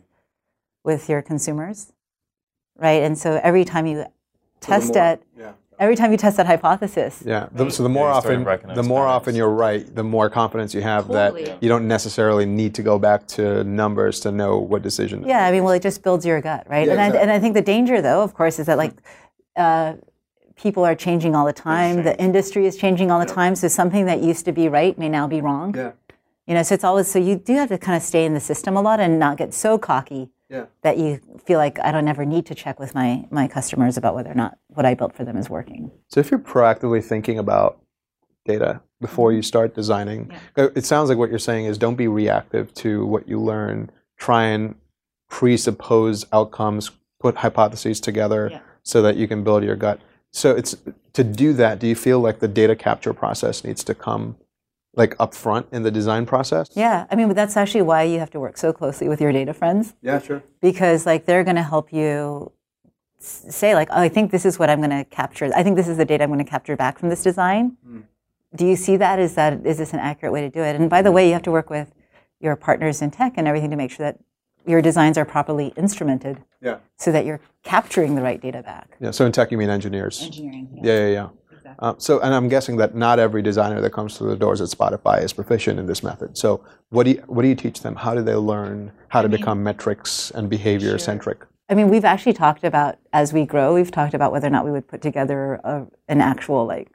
with 0.84 1.08
your 1.08 1.22
consumers, 1.22 1.92
right? 2.76 3.02
And 3.02 3.18
so 3.18 3.40
every 3.42 3.64
time 3.64 3.86
you 3.86 4.04
test 4.60 4.94
more- 4.94 5.12
it, 5.14 5.22
yeah. 5.36 5.52
every 5.78 5.96
time 5.96 6.12
you 6.12 6.18
test 6.18 6.36
that 6.36 6.46
hypothesis, 6.46 7.22
Yeah. 7.26 7.48
The, 7.52 7.70
so 7.70 7.82
the 7.82 7.88
more 7.88 8.08
Yeah, 8.08 8.14
often, 8.14 8.44
the 8.44 8.82
more 8.82 9.06
patterns. 9.06 9.16
often 9.16 9.34
you're 9.34 9.48
right, 9.50 9.82
the 9.92 10.04
more 10.04 10.28
confidence 10.30 10.74
you 10.74 10.82
have 10.82 11.06
Totally. 11.06 11.44
that 11.46 11.62
you 11.62 11.68
don't 11.70 11.88
necessarily 11.88 12.44
need 12.46 12.74
to 12.74 12.82
go 12.82 12.98
back 12.98 13.26
to 13.28 13.64
numbers 13.64 14.20
to 14.20 14.30
know 14.30 14.58
what 14.58 14.82
decision. 14.82 15.24
Yeah, 15.26 15.44
I 15.44 15.50
mean, 15.50 15.64
well, 15.64 15.72
it 15.72 15.82
just 15.82 16.02
builds 16.02 16.24
your 16.26 16.40
gut, 16.42 16.66
right? 16.68 16.86
Yeah, 16.86 16.92
and, 16.92 17.00
I, 17.16 17.18
and 17.18 17.30
I 17.30 17.40
think 17.40 17.54
the 17.54 17.62
danger, 17.62 18.00
though, 18.02 18.22
of 18.22 18.34
course, 18.34 18.58
is 18.58 18.66
that 18.66 18.76
like 18.78 18.92
uh, 19.56 19.94
people 20.56 20.84
are 20.84 20.94
changing 20.94 21.34
all 21.34 21.46
the 21.46 21.52
time. 21.52 22.02
The 22.02 22.18
industry 22.20 22.66
is 22.66 22.76
changing 22.76 23.10
all 23.10 23.20
the 23.20 23.26
time. 23.26 23.54
So 23.54 23.68
something 23.68 24.06
that 24.06 24.22
used 24.22 24.44
to 24.46 24.52
be 24.52 24.68
right 24.68 24.96
may 24.98 25.08
now 25.08 25.26
be 25.26 25.40
wrong. 25.40 25.74
Yeah. 25.76 25.92
You 26.46 26.54
know, 26.54 26.62
so 26.62 26.74
it's 26.74 26.84
always 26.84 27.08
so 27.10 27.18
you 27.18 27.36
do 27.36 27.54
have 27.54 27.68
to 27.68 27.78
kind 27.78 27.96
of 27.96 28.02
stay 28.02 28.24
in 28.24 28.34
the 28.34 28.40
system 28.40 28.76
a 28.76 28.80
lot 28.80 29.00
and 29.00 29.18
not 29.18 29.36
get 29.36 29.52
so 29.52 29.78
cocky 29.78 30.30
Yeah. 30.48 30.66
that 30.82 30.96
you 30.96 31.20
feel 31.44 31.58
like 31.58 31.78
I 31.80 31.90
don't 31.92 32.08
ever 32.08 32.24
need 32.24 32.46
to 32.46 32.54
check 32.54 32.78
with 32.80 32.94
my 32.94 33.26
my 33.30 33.48
customers 33.48 33.96
about 33.96 34.14
whether 34.14 34.30
or 34.30 34.34
not 34.34 34.58
what 34.68 34.86
I 34.86 34.94
built 34.94 35.12
for 35.14 35.24
them 35.24 35.36
is 35.36 35.50
working. 35.50 35.90
So 36.08 36.20
if 36.20 36.30
you're 36.30 36.40
proactively 36.40 37.02
thinking 37.04 37.38
about 37.38 37.80
data 38.44 38.80
before 39.00 39.30
Mm-hmm. 39.30 39.36
you 39.36 39.42
start 39.42 39.74
designing, 39.74 40.30
uh, 40.56 40.68
it 40.76 40.84
sounds 40.84 41.08
like 41.10 41.18
what 41.18 41.30
you're 41.30 41.38
saying 41.40 41.66
is 41.66 41.76
don't 41.78 41.96
be 41.96 42.08
reactive 42.08 42.72
to 42.74 43.04
what 43.04 43.28
you 43.28 43.40
learn. 43.40 43.90
Try 44.16 44.44
and 44.44 44.76
presuppose 45.28 46.24
outcomes, 46.32 46.92
put 47.18 47.36
hypotheses 47.38 48.00
together 48.00 48.48
Yeah. 48.52 48.60
so 48.84 49.02
that 49.02 49.16
you 49.16 49.26
can 49.28 49.42
build 49.42 49.64
your 49.64 49.76
gut. 49.76 50.00
So 50.36 50.54
it's 50.54 50.76
to 51.14 51.24
do 51.24 51.54
that. 51.54 51.78
Do 51.78 51.86
you 51.86 51.94
feel 51.94 52.20
like 52.20 52.40
the 52.40 52.48
data 52.48 52.76
capture 52.76 53.14
process 53.14 53.64
needs 53.64 53.82
to 53.84 53.94
come 53.94 54.36
like 54.94 55.16
up 55.18 55.34
front 55.34 55.66
in 55.72 55.82
the 55.82 55.90
design 55.90 56.26
process? 56.26 56.68
Yeah, 56.74 57.06
I 57.10 57.16
mean, 57.16 57.28
but 57.28 57.36
that's 57.36 57.56
actually 57.56 57.80
why 57.82 58.02
you 58.02 58.18
have 58.18 58.28
to 58.32 58.40
work 58.40 58.58
so 58.58 58.70
closely 58.70 59.08
with 59.08 59.18
your 59.18 59.32
data 59.32 59.54
friends. 59.54 59.94
Yeah, 60.02 60.20
sure. 60.20 60.42
because 60.60 61.06
like 61.06 61.24
they're 61.24 61.42
going 61.42 61.56
to 61.56 61.62
help 61.62 61.90
you 61.90 62.52
s- 63.18 63.46
say 63.48 63.74
like 63.74 63.88
oh 63.90 64.00
i 64.00 64.10
think 64.10 64.30
this 64.30 64.44
is 64.44 64.58
what 64.58 64.68
i'm 64.68 64.78
going 64.78 64.90
to 64.90 65.04
capture 65.04 65.50
i 65.56 65.62
think 65.62 65.74
this 65.74 65.88
is 65.88 65.96
the 65.96 66.04
data 66.04 66.24
i'm 66.24 66.30
going 66.30 66.44
to 66.44 66.50
capture 66.50 66.76
back 66.76 66.98
from 66.98 67.08
this 67.08 67.22
design 67.22 67.76
hmm. 67.82 68.00
do 68.54 68.66
you 68.66 68.76
see 68.76 68.96
that 68.98 69.18
is 69.18 69.34
that 69.34 69.64
is 69.64 69.78
this 69.78 69.94
an 69.94 69.98
accurate 69.98 70.32
way 70.32 70.42
to 70.42 70.50
do 70.50 70.60
it 70.60 70.76
and 70.76 70.90
by 70.90 71.00
the 71.00 71.08
hmm. 71.08 71.16
way 71.16 71.26
you 71.26 71.32
have 71.32 71.42
to 71.42 71.50
work 71.50 71.70
with 71.70 71.94
your 72.40 72.56
partners 72.56 73.00
in 73.00 73.10
tech 73.10 73.32
and 73.36 73.48
everything 73.48 73.70
to 73.70 73.76
make 73.76 73.90
sure 73.90 74.04
that 74.04 74.18
your 74.66 74.82
designs 74.82 75.16
are 75.16 75.24
properly 75.24 75.72
instrumented 75.76 76.38
Yeah. 76.60 76.76
so 76.96 77.12
that 77.12 77.24
you're 77.24 77.40
capturing 77.62 78.14
the 78.14 78.22
right 78.22 78.40
data 78.40 78.62
back 78.62 78.96
Yeah. 79.00 79.10
So 79.12 79.24
in 79.26 79.32
tech, 79.32 79.50
you 79.50 79.58
mean 79.58 79.70
engineers? 79.70 80.22
engineering 80.22 80.68
Yeah, 80.82 80.98
yeah, 81.06 81.12
yeah. 81.12 81.28
Uh, 81.80 81.94
so, 81.98 82.20
and 82.20 82.32
I'm 82.32 82.48
guessing 82.48 82.76
that 82.76 82.94
not 82.94 83.18
every 83.18 83.42
designer 83.42 83.80
that 83.80 83.90
comes 83.92 84.16
through 84.16 84.30
the 84.30 84.36
doors 84.36 84.60
at 84.60 84.68
Spotify 84.68 85.22
is 85.22 85.32
proficient 85.32 85.78
in 85.78 85.86
this 85.86 86.02
method. 86.02 86.38
So, 86.38 86.64
what 86.90 87.04
do 87.04 87.10
you, 87.10 87.22
what 87.26 87.42
do 87.42 87.48
you 87.48 87.54
teach 87.54 87.82
them? 87.82 87.96
How 87.96 88.14
do 88.14 88.22
they 88.22 88.34
learn 88.34 88.92
how 89.08 89.20
to 89.20 89.28
become 89.28 89.62
metrics 89.62 90.30
and 90.30 90.48
behavior 90.48 90.96
centric? 90.96 91.44
I 91.68 91.74
mean, 91.74 91.88
we've 91.90 92.04
actually 92.04 92.32
talked 92.34 92.62
about 92.64 92.96
as 93.12 93.32
we 93.32 93.44
grow, 93.44 93.74
we've 93.74 93.90
talked 93.90 94.14
about 94.14 94.30
whether 94.32 94.46
or 94.46 94.50
not 94.50 94.64
we 94.64 94.70
would 94.70 94.86
put 94.86 95.02
together 95.02 95.54
a, 95.64 95.86
an 96.08 96.20
actual 96.20 96.64
like, 96.64 96.88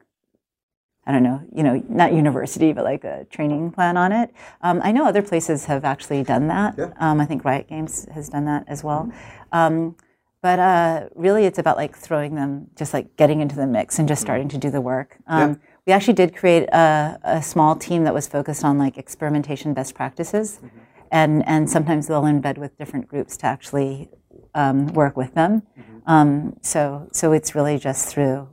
I 1.07 1.11
don't 1.11 1.23
know, 1.23 1.41
you 1.53 1.63
know, 1.63 1.83
not 1.89 2.13
university, 2.13 2.73
but 2.73 2.83
like 2.83 3.03
a 3.03 3.25
training 3.31 3.71
plan 3.71 3.97
on 3.97 4.11
it. 4.11 4.31
Um, 4.61 4.81
I 4.83 4.91
know 4.91 5.05
other 5.05 5.21
places 5.23 5.65
have 5.65 5.83
actually 5.83 6.23
done 6.23 6.47
that. 6.47 6.77
Um, 6.99 7.19
I 7.19 7.25
think 7.25 7.43
Riot 7.43 7.67
Games 7.67 8.07
has 8.13 8.29
done 8.29 8.45
that 8.45 8.65
as 8.67 8.83
well. 8.83 9.11
Um, 9.51 9.95
but 10.43 10.59
uh, 10.59 11.09
really, 11.15 11.45
it's 11.45 11.59
about 11.59 11.77
like 11.77 11.95
throwing 11.95 12.35
them, 12.35 12.67
just 12.75 12.93
like 12.93 13.15
getting 13.17 13.41
into 13.41 13.55
the 13.55 13.67
mix 13.67 13.99
and 13.99 14.07
just 14.07 14.21
starting 14.21 14.47
to 14.49 14.57
do 14.57 14.69
the 14.71 14.81
work. 14.81 15.17
Um, 15.27 15.59
We 15.87 15.93
actually 15.93 16.13
did 16.13 16.35
create 16.35 16.69
a, 16.69 17.17
a 17.23 17.41
small 17.41 17.75
team 17.75 18.03
that 18.03 18.13
was 18.13 18.27
focused 18.27 18.63
on 18.63 18.77
like 18.77 18.97
experimentation 18.99 19.73
best 19.73 19.95
practices, 19.95 20.59
and 21.11 21.43
and 21.47 21.67
sometimes 21.69 22.05
they'll 22.07 22.21
embed 22.23 22.57
with 22.59 22.77
different 22.77 23.07
groups 23.07 23.37
to 23.37 23.47
actually 23.47 24.09
um, 24.53 24.87
work 24.93 25.17
with 25.17 25.33
them. 25.33 25.63
Um, 26.05 26.57
so 26.61 27.07
so 27.11 27.31
it's 27.33 27.55
really 27.55 27.77
just 27.79 28.07
through 28.09 28.49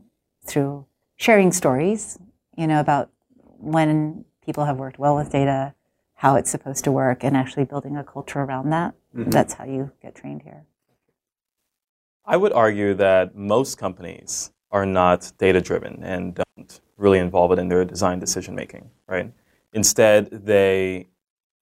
through 0.46 0.86
sharing 1.16 1.52
stories, 1.52 2.18
you 2.58 2.66
know, 2.66 2.80
about 2.80 3.10
when 3.58 4.24
people 4.44 4.64
have 4.64 4.78
worked 4.78 4.98
well 4.98 5.14
with 5.14 5.30
data, 5.30 5.74
how 6.14 6.34
it's 6.34 6.50
supposed 6.50 6.82
to 6.84 6.92
work, 6.92 7.22
and 7.22 7.36
actually 7.36 7.64
building 7.64 7.96
a 7.96 8.02
culture 8.02 8.40
around 8.40 8.70
that. 8.70 8.94
Mm-hmm. 9.16 9.30
That's 9.30 9.54
how 9.54 9.64
you 9.64 9.92
get 10.02 10.16
trained 10.16 10.42
here. 10.42 10.64
I 12.26 12.36
would 12.36 12.52
argue 12.52 12.94
that 12.94 13.36
most 13.36 13.78
companies 13.78 14.50
are 14.72 14.84
not 14.84 15.32
data 15.38 15.60
driven 15.60 16.02
and 16.02 16.34
don't 16.34 16.80
really 16.96 17.20
involve 17.20 17.52
it 17.52 17.60
in 17.60 17.68
their 17.68 17.84
design 17.84 18.18
decision 18.18 18.56
making, 18.56 18.90
right? 19.06 19.32
Instead, 19.72 20.28
they 20.30 21.06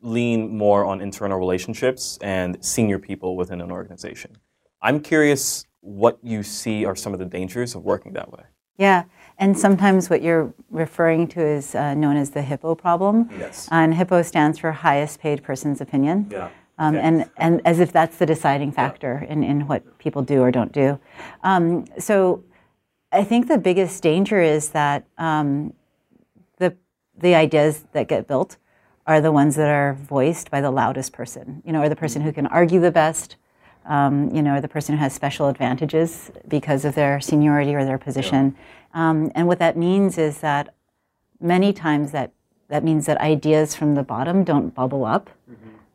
lean 0.00 0.56
more 0.56 0.84
on 0.86 1.02
internal 1.02 1.38
relationships 1.38 2.18
and 2.22 2.64
senior 2.64 2.98
people 2.98 3.36
within 3.36 3.60
an 3.60 3.70
organization. 3.70 4.38
I'm 4.80 5.00
curious 5.00 5.66
what 5.80 6.18
you 6.22 6.42
see 6.42 6.86
are 6.86 6.96
some 6.96 7.12
of 7.12 7.18
the 7.18 7.26
dangers 7.26 7.74
of 7.74 7.84
working 7.84 8.14
that 8.14 8.32
way. 8.32 8.44
Yeah, 8.78 9.04
and 9.38 9.58
sometimes 9.58 10.08
what 10.08 10.22
you're 10.22 10.52
referring 10.70 11.28
to 11.28 11.40
is 11.40 11.74
uh, 11.74 11.94
known 11.94 12.16
as 12.16 12.30
the 12.30 12.40
HIPPO 12.40 12.78
problem. 12.78 13.28
Yes. 13.38 13.68
And 13.70 13.92
HIPPO 13.94 14.24
stands 14.24 14.58
for 14.58 14.72
highest 14.72 15.20
paid 15.20 15.42
person's 15.42 15.80
opinion. 15.80 16.28
Yeah. 16.30 16.48
Um, 16.78 16.94
Okay. 16.96 17.04
and, 17.06 17.30
and 17.38 17.62
as 17.64 17.80
if 17.80 17.90
that's 17.90 18.18
the 18.18 18.26
deciding 18.26 18.70
factor 18.72 19.26
in, 19.28 19.42
in 19.42 19.66
what 19.66 19.98
people 19.98 20.20
do 20.22 20.40
or 20.42 20.50
don't 20.50 20.72
do. 20.72 20.98
Um, 21.42 21.86
so 21.98 22.44
I 23.12 23.24
think 23.24 23.48
the 23.48 23.56
biggest 23.56 24.02
danger 24.02 24.42
is 24.42 24.70
that 24.70 25.06
um, 25.16 25.72
the, 26.58 26.76
the 27.16 27.34
ideas 27.34 27.84
that 27.92 28.08
get 28.08 28.26
built 28.26 28.58
are 29.06 29.22
the 29.22 29.32
ones 29.32 29.56
that 29.56 29.70
are 29.70 29.94
voiced 29.94 30.50
by 30.50 30.60
the 30.60 30.70
loudest 30.70 31.12
person, 31.12 31.62
you 31.64 31.72
know, 31.72 31.80
or 31.82 31.88
the 31.88 31.96
person 31.96 32.20
who 32.20 32.32
can 32.32 32.46
argue 32.48 32.80
the 32.80 32.90
best, 32.90 33.36
um, 33.86 34.34
you 34.34 34.42
know, 34.42 34.56
or 34.56 34.60
the 34.60 34.68
person 34.68 34.96
who 34.96 35.00
has 35.00 35.14
special 35.14 35.48
advantages 35.48 36.30
because 36.48 36.84
of 36.84 36.94
their 36.94 37.20
seniority 37.20 37.74
or 37.74 37.84
their 37.84 37.98
position. 37.98 38.54
Um, 38.94 39.30
and 39.34 39.46
what 39.46 39.58
that 39.58 39.76
means 39.76 40.18
is 40.18 40.38
that 40.38 40.74
many 41.40 41.72
times 41.72 42.12
that 42.12 42.32
that 42.68 42.82
means 42.82 43.06
that 43.06 43.18
ideas 43.18 43.76
from 43.76 43.94
the 43.94 44.02
bottom 44.02 44.42
don't 44.42 44.74
bubble 44.74 45.04
up 45.04 45.30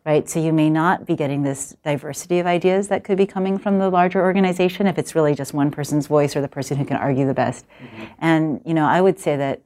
right? 0.06 0.27
So 0.27 0.39
you 0.39 0.51
may 0.51 0.69
not 0.69 1.06
be 1.06 1.15
getting 1.15 1.43
this 1.43 1.75
diversity 1.84 2.39
of 2.39 2.47
ideas 2.47 2.88
that 2.88 3.04
could 3.04 3.17
be 3.17 3.27
coming 3.27 3.58
from 3.58 3.77
the 3.77 3.89
larger 3.89 4.21
organization 4.21 4.88
if 4.88 4.97
it's 4.97 5.13
really 5.13 5.36
just 5.36 5.54
one 5.54 5.69
person's 5.69 6.08
voice 6.08 6.36
or 6.36 6.41
the 6.41 6.47
person 6.47 6.77
who 6.77 6.86
can 6.86 6.97
argue 6.97 7.27
the 7.27 7.34
best. 7.34 7.65
And 8.17 8.62
you 8.65 8.73
know, 8.73 8.86
I 8.86 9.01
would 9.01 9.19
say 9.19 9.38
that 9.38 9.62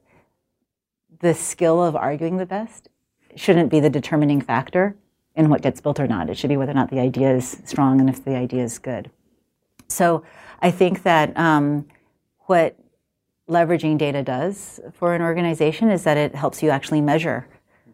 the 1.20 1.32
skill 1.32 1.82
of 1.82 1.96
arguing 1.96 2.36
the 2.36 2.46
best 2.46 2.88
shouldn't 3.34 3.70
be 3.70 3.80
the 3.80 3.90
determining 3.90 4.40
factor 4.40 4.96
in 5.34 5.48
what 5.48 5.62
gets 5.62 5.80
built 5.80 5.98
or 5.98 6.06
not. 6.06 6.28
It 6.28 6.36
should 6.36 6.48
be 6.48 6.56
whether 6.56 6.72
or 6.72 6.74
not 6.74 6.90
the 6.90 7.00
idea 7.00 7.34
is 7.34 7.62
strong 7.64 8.00
and 8.00 8.08
if 8.08 8.24
the 8.24 8.36
idea 8.36 8.62
is 8.62 8.78
good. 8.78 9.10
So 9.88 10.22
I 10.60 10.70
think 10.70 11.02
that 11.04 11.36
um, 11.36 11.86
what 12.40 12.76
leveraging 13.48 13.98
data 13.98 14.22
does 14.22 14.80
for 14.92 15.14
an 15.14 15.22
organization 15.22 15.90
is 15.90 16.04
that 16.04 16.16
it 16.16 16.34
helps 16.34 16.62
you 16.62 16.70
actually 16.70 17.00
measure, 17.00 17.46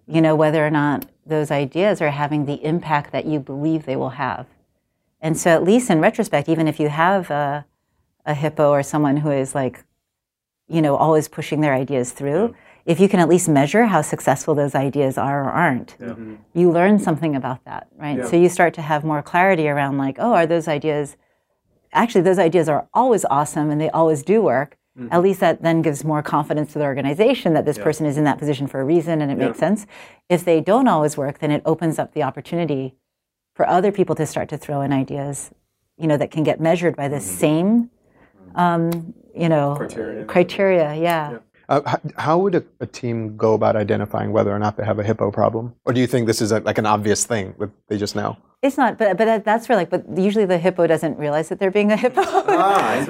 you 0.07 0.21
know, 0.21 0.35
whether 0.35 0.67
or 0.67 0.71
not 0.71 1.07
those 1.27 1.51
ideas 1.51 2.01
are 2.01 2.11
having 2.11 2.47
the 2.47 2.65
impact 2.65 3.13
that 3.13 3.27
you 3.27 3.39
believe 3.39 3.85
they 3.85 3.97
will 3.97 4.11
have. 4.11 4.47
And 5.21 5.39
so, 5.39 5.51
at 5.51 5.63
least 5.63 5.91
in 5.91 6.01
retrospect, 6.01 6.49
even 6.49 6.67
if 6.67 6.81
you 6.81 6.89
have 6.89 7.31
a, 7.31 7.65
a 8.27 8.35
hippo 8.35 8.71
or 8.71 8.83
someone 8.83 9.19
who 9.19 9.31
is 9.31 9.55
like, 9.55 9.85
you 10.69 10.83
know, 10.83 10.97
always 10.97 11.29
pushing 11.29 11.61
their 11.61 11.75
ideas 11.75 12.13
through, 12.13 12.55
if 12.85 12.99
you 12.99 13.09
can 13.09 13.21
at 13.21 13.29
least 13.29 13.49
measure 13.49 13.85
how 13.85 14.03
successful 14.03 14.55
those 14.55 14.75
ideas 14.75 15.17
are 15.17 15.45
or 15.45 15.51
aren't, 15.51 15.97
mm-hmm. 15.99 16.37
you 16.55 16.71
learn 16.71 16.99
something 16.99 17.37
about 17.37 17.65
that, 17.65 17.87
right? 17.97 18.27
So 18.27 18.37
you 18.37 18.49
start 18.49 18.75
to 18.75 18.83
have 18.83 19.05
more 19.05 19.23
clarity 19.23 19.69
around 19.69 19.99
like, 19.99 20.17
oh, 20.19 20.33
are 20.33 20.47
those 20.47 20.67
ideas 20.67 21.17
actually 21.93 22.23
those 22.23 22.39
ideas 22.39 22.69
are 22.69 22.89
always 22.95 23.25
awesome 23.27 23.71
and 23.71 23.81
they 23.81 23.91
always 23.91 24.23
do 24.23 24.43
work. 24.43 24.77
At 24.95 25.05
mm-hmm. 25.05 25.23
least 25.23 25.41
that 25.41 25.63
then 25.63 25.81
gives 25.81 26.05
more 26.05 26.23
confidence 26.23 26.75
to 26.75 26.79
the 26.79 26.85
organization 26.85 27.55
that 27.55 27.65
this 27.65 27.79
person 27.79 28.05
is 28.05 28.19
in 28.19 28.25
that 28.25 28.39
position 28.39 28.67
for 28.67 28.79
a 28.79 28.85
reason 28.85 29.23
and 29.23 29.33
it 29.33 29.39
makes 29.39 29.59
sense. 29.59 29.87
If 30.29 30.45
they 30.45 30.61
don't 30.61 30.87
always 30.87 31.17
work, 31.17 31.39
then 31.39 31.51
it 31.51 31.63
opens 31.65 31.99
up 31.99 32.13
the 32.13 32.23
opportunity 32.23 32.95
for 33.55 33.67
other 33.67 33.91
people 33.91 34.15
to 34.17 34.27
start 34.27 34.51
to 34.51 34.59
throw 34.59 34.83
in 34.83 34.93
ideas, 34.93 35.51
you 35.97 36.07
know, 36.07 36.19
that 36.19 36.31
can 36.31 36.43
get 36.43 36.61
measured 36.61 36.95
by 36.95 37.09
the 37.09 37.17
mm-hmm. 37.17 37.39
same, 37.39 37.91
mm-hmm. 38.49 38.59
um, 38.59 39.15
you 39.35 39.49
know, 39.49 39.77
Criteria. 39.77 40.25
criteria. 40.27 40.95
Yeah. 40.95 41.39
Uh, 41.73 41.97
how 42.19 42.37
would 42.37 42.55
a, 42.55 42.63
a 42.81 42.87
team 42.87 43.35
go 43.35 43.55
about 43.55 43.77
identifying 43.77 44.31
whether 44.31 44.55
or 44.55 44.59
not 44.59 44.77
they 44.77 44.85
have 44.85 44.99
a 44.99 45.03
hippo 45.03 45.31
problem? 45.31 45.75
Or 45.87 45.95
do 45.95 46.01
you 46.01 46.07
think 46.07 46.27
this 46.27 46.43
is 46.43 46.53
a, 46.53 46.61
like 46.61 46.77
an 46.77 46.85
obvious 46.85 47.25
thing 47.25 47.55
that 47.59 47.71
they 47.89 47.97
just 47.97 48.15
know? 48.15 48.37
It's 48.61 48.77
not, 48.77 48.99
but 48.99 49.17
but 49.17 49.43
that's 49.43 49.67
for 49.67 49.75
like, 49.75 49.89
but 49.89 50.05
usually 50.15 50.45
the 50.45 50.59
hippo 50.59 50.87
doesn't 50.87 51.17
realize 51.19 51.49
that 51.49 51.59
they're 51.59 51.71
being 51.71 51.91
a 51.91 51.97
hippo, 51.97 52.23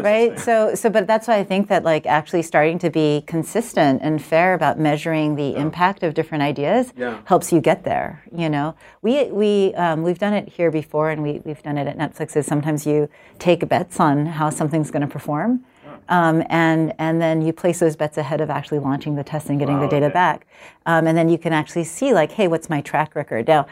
right? 0.01 0.39
So 0.39 0.77
so, 0.77 0.89
but 0.89 1.09
that's 1.09 1.27
why 1.27 1.39
I 1.39 1.45
think 1.45 1.69
that 1.69 1.83
like 1.83 2.07
actually 2.07 2.43
starting 2.43 2.79
to 2.79 2.89
be 2.89 3.25
consistent 3.27 4.01
and 4.01 4.23
fair 4.23 4.55
about 4.55 4.79
measuring 4.79 5.35
the 5.35 5.57
impact 5.57 6.05
of 6.05 6.15
different 6.15 6.43
ideas 6.43 6.95
helps 7.25 7.53
you 7.53 7.61
get 7.61 7.83
there. 7.83 8.23
You 8.35 8.49
know, 8.49 8.77
we 9.03 9.25
we 9.25 9.75
um, 9.75 10.05
we've 10.05 10.21
done 10.21 10.35
it 10.35 10.49
here 10.49 10.71
before, 10.71 11.11
and 11.11 11.23
we 11.23 11.43
we've 11.45 11.63
done 11.63 11.77
it 11.77 11.89
at 11.89 11.99
Netflix. 11.99 12.37
Is 12.37 12.47
sometimes 12.47 12.87
you 12.87 13.11
take 13.41 13.69
bets 13.69 13.99
on 13.99 14.25
how 14.25 14.51
something's 14.51 14.93
going 14.93 15.03
to 15.03 15.13
perform. 15.19 15.65
Um, 16.13 16.43
and 16.51 16.93
and 16.99 17.23
then 17.23 17.41
you 17.41 17.55
place 17.55 17.79
those 17.79 17.97
bets 17.97 18.19
ahead 18.19 18.43
of 18.43 18.51
actually 18.51 18.81
launching 18.81 19.15
the 19.15 19.25
test 19.25 19.49
and 19.49 19.59
getting 19.59 19.81
the 19.81 19.89
data 19.89 20.11
back, 20.11 20.47
um, 20.85 21.07
and 21.07 21.17
then 21.17 21.31
you 21.31 21.39
can 21.39 21.55
actually 21.55 21.85
see 21.85 22.13
like, 22.13 22.33
hey, 22.33 22.49
what's 22.49 22.69
my 22.69 22.83
track 22.83 23.15
record 23.15 23.49
now? 23.49 23.67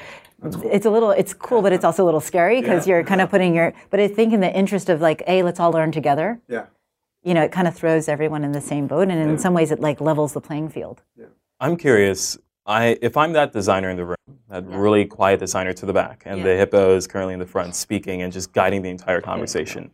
It's 0.65 0.87
a 0.87 0.91
little, 0.91 1.11
it's 1.11 1.35
cool, 1.35 1.61
but 1.61 1.71
it's 1.75 1.85
also 1.85 2.03
a 2.03 2.07
little 2.07 2.21
scary 2.21 2.63
because 2.63 2.87
you're 2.87 3.05
kind 3.05 3.21
of 3.21 3.29
putting 3.29 3.55
your. 3.55 3.75
But 3.91 4.01
I 4.01 4.09
think 4.09 4.33
in 4.33 4.41
the 4.41 4.51
interest 4.51 4.89
of 4.89 5.03
like, 5.03 5.23
hey, 5.27 5.43
let's 5.43 5.61
all 5.61 5.71
learn 5.71 5.93
together. 5.93 6.41
Yeah. 6.49 6.65
You 7.23 7.35
know, 7.35 7.43
it 7.43 7.53
kind 7.53 7.69
of 7.69 7.75
throws 7.75 8.09
everyone 8.09 8.43
in 8.43 8.53
the 8.53 8.61
same 8.63 8.87
boat, 8.87 9.09
and 9.11 9.21
in 9.21 9.37
some 9.37 9.53
ways, 9.53 9.71
it 9.71 9.81
like 9.81 10.01
levels 10.01 10.33
the 10.33 10.41
playing 10.41 10.71
field. 10.71 11.03
yeah. 11.19 11.27
I'm 11.61 11.77
curious. 11.77 12.39
I 12.65 12.97
if 13.03 13.19
I'm 13.19 13.35
that 13.35 13.53
designer 13.53 13.91
in 13.91 13.99
the 13.99 14.07
room, 14.07 14.39
that 14.49 14.65
really 14.67 15.05
quiet 15.05 15.41
designer 15.41 15.75
to 15.75 15.85
the 15.85 15.93
back, 15.93 16.23
and 16.25 16.43
the 16.43 16.57
hippo 16.57 16.97
is 16.97 17.07
currently 17.07 17.35
in 17.35 17.41
the 17.41 17.53
front 17.55 17.75
speaking 17.75 18.23
and 18.23 18.33
just 18.33 18.55
guiding 18.55 18.81
the 18.81 18.89
entire 18.89 19.21
conversation. 19.21 19.91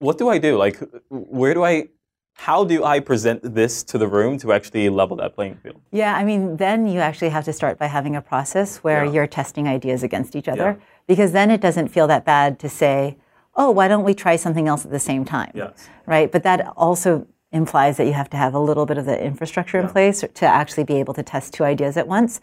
What 0.00 0.16
do 0.18 0.28
I 0.28 0.38
do? 0.38 0.56
Like, 0.56 0.78
where 1.08 1.54
do 1.54 1.62
I? 1.62 1.88
How 2.34 2.64
do 2.64 2.84
I 2.84 3.00
present 3.00 3.54
this 3.54 3.82
to 3.84 3.98
the 3.98 4.08
room 4.08 4.38
to 4.38 4.52
actually 4.52 4.88
level 4.88 5.14
that 5.18 5.34
playing 5.34 5.56
field? 5.56 5.78
Yeah, 5.92 6.16
I 6.16 6.24
mean, 6.24 6.56
then 6.56 6.86
you 6.86 7.00
actually 7.00 7.28
have 7.28 7.44
to 7.44 7.52
start 7.52 7.78
by 7.78 7.86
having 7.86 8.16
a 8.16 8.22
process 8.22 8.78
where 8.78 9.04
you're 9.04 9.26
testing 9.26 9.68
ideas 9.68 10.02
against 10.02 10.34
each 10.34 10.48
other, 10.48 10.80
because 11.06 11.32
then 11.32 11.50
it 11.50 11.60
doesn't 11.60 11.88
feel 11.88 12.06
that 12.06 12.24
bad 12.24 12.58
to 12.60 12.68
say, 12.68 13.18
"Oh, 13.54 13.70
why 13.70 13.88
don't 13.88 14.04
we 14.04 14.14
try 14.14 14.36
something 14.36 14.68
else 14.68 14.86
at 14.86 14.90
the 14.90 14.98
same 14.98 15.26
time?" 15.26 15.52
Yes. 15.54 15.90
Right, 16.06 16.32
but 16.32 16.42
that 16.44 16.72
also 16.78 17.26
implies 17.52 17.98
that 17.98 18.06
you 18.06 18.14
have 18.14 18.30
to 18.30 18.38
have 18.38 18.54
a 18.54 18.58
little 18.58 18.86
bit 18.86 18.96
of 18.96 19.04
the 19.04 19.22
infrastructure 19.22 19.78
in 19.78 19.88
place 19.88 20.24
to 20.32 20.46
actually 20.46 20.84
be 20.84 20.96
able 20.96 21.12
to 21.12 21.22
test 21.22 21.52
two 21.52 21.64
ideas 21.64 21.98
at 21.98 22.08
once. 22.08 22.40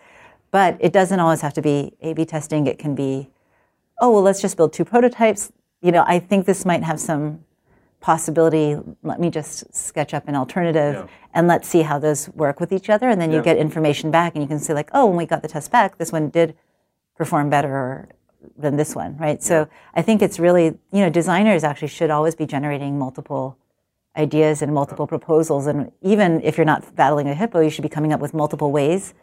But 0.51 0.77
it 0.79 0.93
doesn't 0.93 1.19
always 1.19 1.41
have 1.41 1.53
to 1.55 1.61
be 1.63 1.93
A/B 2.01 2.25
testing. 2.25 2.67
It 2.67 2.77
can 2.77 2.93
be, 2.93 3.31
oh 3.99 4.11
well, 4.11 4.21
let's 4.21 4.41
just 4.41 4.57
build 4.57 4.73
two 4.73 4.85
prototypes. 4.85 5.51
You 5.81 5.91
know, 5.91 6.03
I 6.05 6.19
think 6.19 6.45
this 6.45 6.65
might 6.65 6.83
have 6.83 6.99
some 6.99 7.45
possibility. 7.99 8.77
Let 9.03 9.19
me 9.19 9.29
just 9.29 9.73
sketch 9.73 10.13
up 10.13 10.27
an 10.27 10.35
alternative, 10.35 11.09
and 11.33 11.47
let's 11.47 11.67
see 11.67 11.81
how 11.81 11.99
those 11.99 12.29
work 12.29 12.59
with 12.59 12.71
each 12.71 12.89
other. 12.89 13.09
And 13.09 13.19
then 13.21 13.31
you 13.31 13.41
get 13.41 13.57
information 13.57 14.11
back, 14.11 14.35
and 14.35 14.43
you 14.43 14.47
can 14.47 14.59
say 14.59 14.73
like, 14.73 14.89
oh, 14.93 15.05
when 15.07 15.17
we 15.17 15.25
got 15.25 15.41
the 15.41 15.47
test 15.47 15.71
back, 15.71 15.97
this 15.97 16.11
one 16.11 16.29
did 16.29 16.55
perform 17.15 17.49
better 17.49 18.09
than 18.57 18.77
this 18.77 18.95
one, 18.95 19.17
right? 19.17 19.41
So 19.43 19.67
I 19.93 20.01
think 20.01 20.21
it's 20.21 20.39
really, 20.39 20.65
you 20.65 21.01
know, 21.01 21.09
designers 21.09 21.63
actually 21.63 21.89
should 21.89 22.11
always 22.11 22.35
be 22.35 22.45
generating 22.45 22.97
multiple 22.97 23.57
ideas 24.15 24.61
and 24.61 24.73
multiple 24.73 25.07
proposals. 25.07 25.67
And 25.67 25.91
even 26.01 26.41
if 26.43 26.57
you're 26.57 26.65
not 26.65 26.95
battling 26.95 27.27
a 27.27 27.35
hippo, 27.35 27.59
you 27.59 27.69
should 27.69 27.83
be 27.83 27.89
coming 27.89 28.13
up 28.13 28.19
with 28.19 28.33
multiple 28.33 28.71
ways 28.71 29.13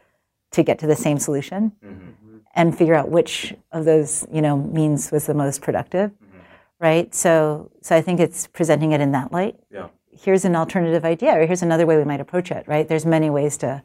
to 0.52 0.62
get 0.62 0.78
to 0.80 0.87
the 0.87 0.96
same 0.96 1.18
solution 1.18 1.72
mm-hmm. 1.84 2.38
and 2.54 2.76
figure 2.76 2.94
out 2.94 3.10
which 3.10 3.54
of 3.72 3.84
those, 3.84 4.26
you 4.32 4.40
know, 4.40 4.56
means 4.56 5.10
was 5.10 5.26
the 5.26 5.34
most 5.34 5.62
productive, 5.62 6.12
right? 6.85 7.14
So, 7.14 7.70
so 7.81 7.97
I 7.97 8.03
think 8.03 8.20
it's 8.20 8.47
presenting 8.47 8.92
it 8.92 9.01
in 9.01 9.12
that 9.12 9.33
light. 9.33 9.57
Yeah. 9.73 9.88
Here's 10.11 10.44
an 10.44 10.55
alternative 10.55 11.03
idea, 11.03 11.33
or 11.35 11.47
here's 11.47 11.62
another 11.62 11.87
way 11.87 11.97
we 11.97 12.05
might 12.05 12.20
approach 12.20 12.51
it, 12.51 12.68
right? 12.68 12.87
There's 12.87 13.07
many 13.07 13.31
ways 13.31 13.57
to 13.59 13.83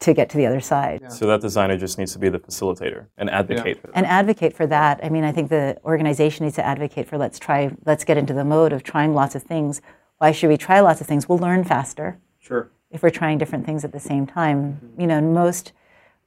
to 0.00 0.12
get 0.12 0.28
to 0.30 0.36
the 0.36 0.44
other 0.44 0.60
side. 0.60 1.12
So 1.12 1.26
that 1.28 1.40
designer 1.40 1.78
just 1.78 1.96
needs 1.96 2.12
to 2.14 2.18
be 2.18 2.28
the 2.28 2.40
facilitator 2.40 3.06
and 3.16 3.30
advocate 3.30 3.80
for 3.80 3.86
that. 3.86 3.96
and 3.96 4.04
advocate 4.04 4.52
for 4.52 4.66
that. 4.66 4.98
I 5.00 5.08
mean, 5.10 5.22
I 5.22 5.30
think 5.30 5.48
the 5.48 5.78
organization 5.84 6.44
needs 6.44 6.56
to 6.56 6.66
advocate 6.66 7.06
for 7.06 7.16
let's 7.18 7.38
try, 7.38 7.70
let's 7.86 8.02
get 8.02 8.16
into 8.16 8.34
the 8.34 8.44
mode 8.44 8.72
of 8.72 8.82
trying 8.82 9.14
lots 9.14 9.36
of 9.36 9.44
things. 9.44 9.80
Why 10.18 10.32
should 10.32 10.48
we 10.48 10.56
try 10.56 10.80
lots 10.80 11.00
of 11.00 11.06
things? 11.06 11.28
We'll 11.28 11.38
learn 11.38 11.62
faster 11.62 12.18
Sure. 12.40 12.68
if 12.90 13.00
we're 13.04 13.10
trying 13.10 13.38
different 13.38 13.64
things 13.64 13.84
at 13.84 13.92
the 13.92 14.00
same 14.00 14.26
time. 14.26 14.58
Mm-hmm. 14.64 15.00
You 15.02 15.06
know, 15.06 15.20
most 15.20 15.72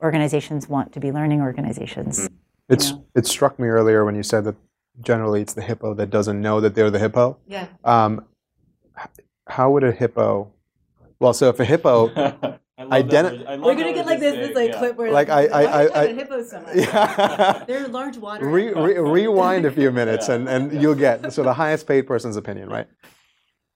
organizations 0.01 0.69
want 0.69 0.93
to 0.93 1.01
be 1.01 1.11
learning 1.11 1.41
organizations. 1.41 2.13
Mm-hmm. 2.19 2.73
It's 2.73 2.93
it 3.13 3.25
struck 3.27 3.59
me 3.59 3.67
earlier 3.67 4.05
when 4.05 4.15
you 4.15 4.23
said 4.23 4.45
that 4.45 4.55
generally 5.01 5.41
it's 5.41 5.53
the 5.53 5.61
hippo 5.61 5.93
that 5.95 6.09
doesn't 6.09 6.41
know 6.41 6.61
that 6.61 6.75
they're 6.75 6.91
the 6.91 6.99
hippo. 6.99 7.37
Yeah. 7.47 7.67
Um, 7.83 8.25
how 9.47 9.71
would 9.71 9.83
a 9.83 9.91
hippo? 9.91 10.51
Well, 11.19 11.33
so 11.33 11.49
if 11.49 11.59
a 11.59 11.65
hippo, 11.65 12.07
Identi- 12.09 12.59
Identi- 12.79 13.61
We're 13.63 13.75
gonna 13.75 13.93
get 13.93 14.05
like 14.05 14.19
this, 14.19 14.35
this 14.47 14.55
like 14.55 14.75
clip 14.77 14.95
where 14.97 15.11
Like, 15.11 15.29
I- 15.29 15.45
I- 15.47 15.63
I- 15.85 16.01
I- 16.03 16.13
hippos 16.13 16.49
so 16.51 16.61
much? 16.61 16.75
yeah, 16.75 17.63
They're 17.67 17.87
large 17.87 18.17
water. 18.17 18.45
re, 18.47 18.73
re, 18.73 18.97
rewind 18.99 19.65
a 19.65 19.71
few 19.71 19.91
minutes 19.91 20.29
and, 20.29 20.47
and 20.49 20.81
you'll 20.81 20.95
get 20.95 21.31
so 21.31 21.43
the 21.43 21.53
highest 21.53 21.87
paid 21.87 22.07
person's 22.07 22.35
opinion, 22.37 22.69
right? 22.69 22.87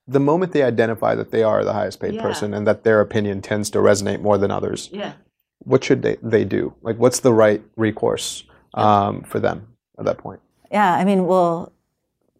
The 0.06 0.20
moment 0.20 0.52
they 0.52 0.62
identify 0.64 1.14
that 1.14 1.30
they 1.30 1.42
are 1.42 1.64
the 1.64 1.72
highest 1.72 2.00
paid 2.00 2.14
Yeah. 2.14 2.22
person 2.22 2.52
and 2.52 2.66
that 2.66 2.82
their 2.84 3.00
opinion 3.00 3.42
tends 3.42 3.70
to 3.70 3.78
resonate 3.78 4.20
more 4.20 4.38
than 4.38 4.50
others, 4.50 4.90
yeah. 4.92 5.12
what 5.60 5.84
should 5.84 6.02
they, 6.02 6.16
they 6.22 6.44
do? 6.44 6.74
Like, 6.82 6.96
what's 6.98 7.20
the 7.20 7.32
right 7.32 7.62
recourse 7.76 8.44
um, 8.74 9.22
for 9.22 9.38
them 9.38 9.68
at 9.98 10.04
that 10.06 10.18
point? 10.18 10.40
Yeah, 10.70 10.94
I 10.94 11.04
mean, 11.04 11.26
well, 11.26 11.72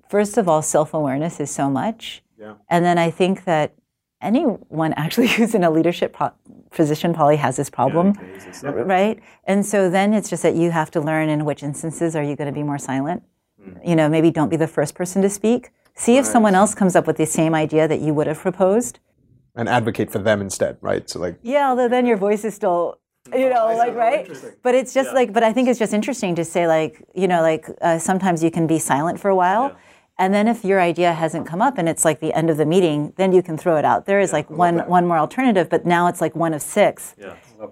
first 0.09 0.39
of 0.39 0.49
all, 0.49 0.63
self 0.63 0.95
awareness 0.95 1.41
is 1.41 1.51
so 1.51 1.71
much. 1.71 2.23
Yeah. 2.39 2.55
And 2.69 2.85
then 2.85 2.99
I 2.99 3.11
think 3.11 3.45
that 3.45 3.75
anyone 4.23 4.93
actually 4.95 5.27
who's 5.35 5.55
in 5.55 5.65
a 5.65 5.71
leadership 5.71 6.13
pro- 6.13 6.33
position 6.71 7.13
probably 7.15 7.37
has 7.37 7.57
this 7.57 7.71
problem, 7.71 8.15
right? 8.63 9.21
And 9.45 9.65
so 9.67 9.91
then 9.91 10.15
it's 10.15 10.31
just 10.31 10.43
that 10.43 10.55
you 10.55 10.71
have 10.71 10.91
to 10.93 11.01
learn 11.01 11.29
in 11.29 11.45
which 11.45 11.63
instances 11.63 12.15
are 12.15 12.23
you 12.23 12.37
going 12.37 12.47
to 12.47 12.53
be 12.53 12.63
more 12.63 12.79
silent. 12.79 13.23
Hmm. 13.63 13.73
You 13.85 13.97
know, 13.97 14.09
maybe 14.09 14.31
don't 14.31 14.49
be 14.49 14.57
the 14.57 14.69
first 14.69 14.95
person 14.95 15.23
to 15.23 15.29
speak. 15.29 15.71
See 15.95 16.17
if 16.17 16.25
someone 16.25 16.55
else 16.55 16.75
comes 16.75 16.97
up 16.97 17.07
with 17.07 17.17
the 17.17 17.27
same 17.27 17.55
idea 17.55 17.89
that 17.89 18.01
you 18.01 18.15
would 18.15 18.27
have 18.27 18.39
proposed. 18.39 19.01
And 19.57 19.69
advocate 19.69 20.11
for 20.13 20.21
them 20.21 20.41
instead, 20.41 20.79
right? 20.81 21.11
So, 21.11 21.19
like, 21.19 21.39
Yeah, 21.43 21.71
although 21.71 21.89
then 21.89 22.07
your 22.07 22.17
voice 22.17 22.45
is 22.45 22.55
still, 22.55 23.00
you 23.35 23.49
know, 23.51 23.75
like 23.77 23.95
right. 23.95 24.29
But 24.63 24.75
it's 24.75 24.93
just 24.95 25.13
like, 25.15 25.33
but 25.33 25.43
I 25.43 25.53
think 25.53 25.69
it's 25.69 25.79
just 25.79 25.93
interesting 25.93 26.35
to 26.37 26.45
say 26.45 26.67
like, 26.67 27.03
you 27.15 27.29
know, 27.29 27.43
like 27.43 27.67
uh, 27.81 27.99
sometimes 27.99 28.43
you 28.43 28.51
can 28.51 28.67
be 28.67 28.79
silent 28.79 29.21
for 29.21 29.29
a 29.29 29.35
while, 29.35 29.77
and 30.19 30.35
then 30.35 30.49
if 30.49 30.65
your 30.65 30.81
idea 30.81 31.13
hasn't 31.13 31.47
come 31.47 31.63
up 31.63 31.79
and 31.79 31.89
it's 31.89 32.05
like 32.05 32.21
the 32.21 32.33
end 32.35 32.51
of 32.51 32.57
the 32.59 32.67
meeting, 32.67 33.13
then 33.17 33.33
you 33.33 33.43
can 33.43 33.57
throw 33.57 33.77
it 33.79 33.85
out 33.85 34.05
There 34.07 34.21
is 34.21 34.31
as 34.31 34.33
like 34.35 34.51
one 34.51 34.81
one 34.87 35.07
more 35.07 35.19
alternative. 35.19 35.69
But 35.71 35.87
now 35.87 36.07
it's 36.09 36.21
like 36.21 36.37
one 36.37 36.53
of 36.55 36.63
six. 36.63 37.15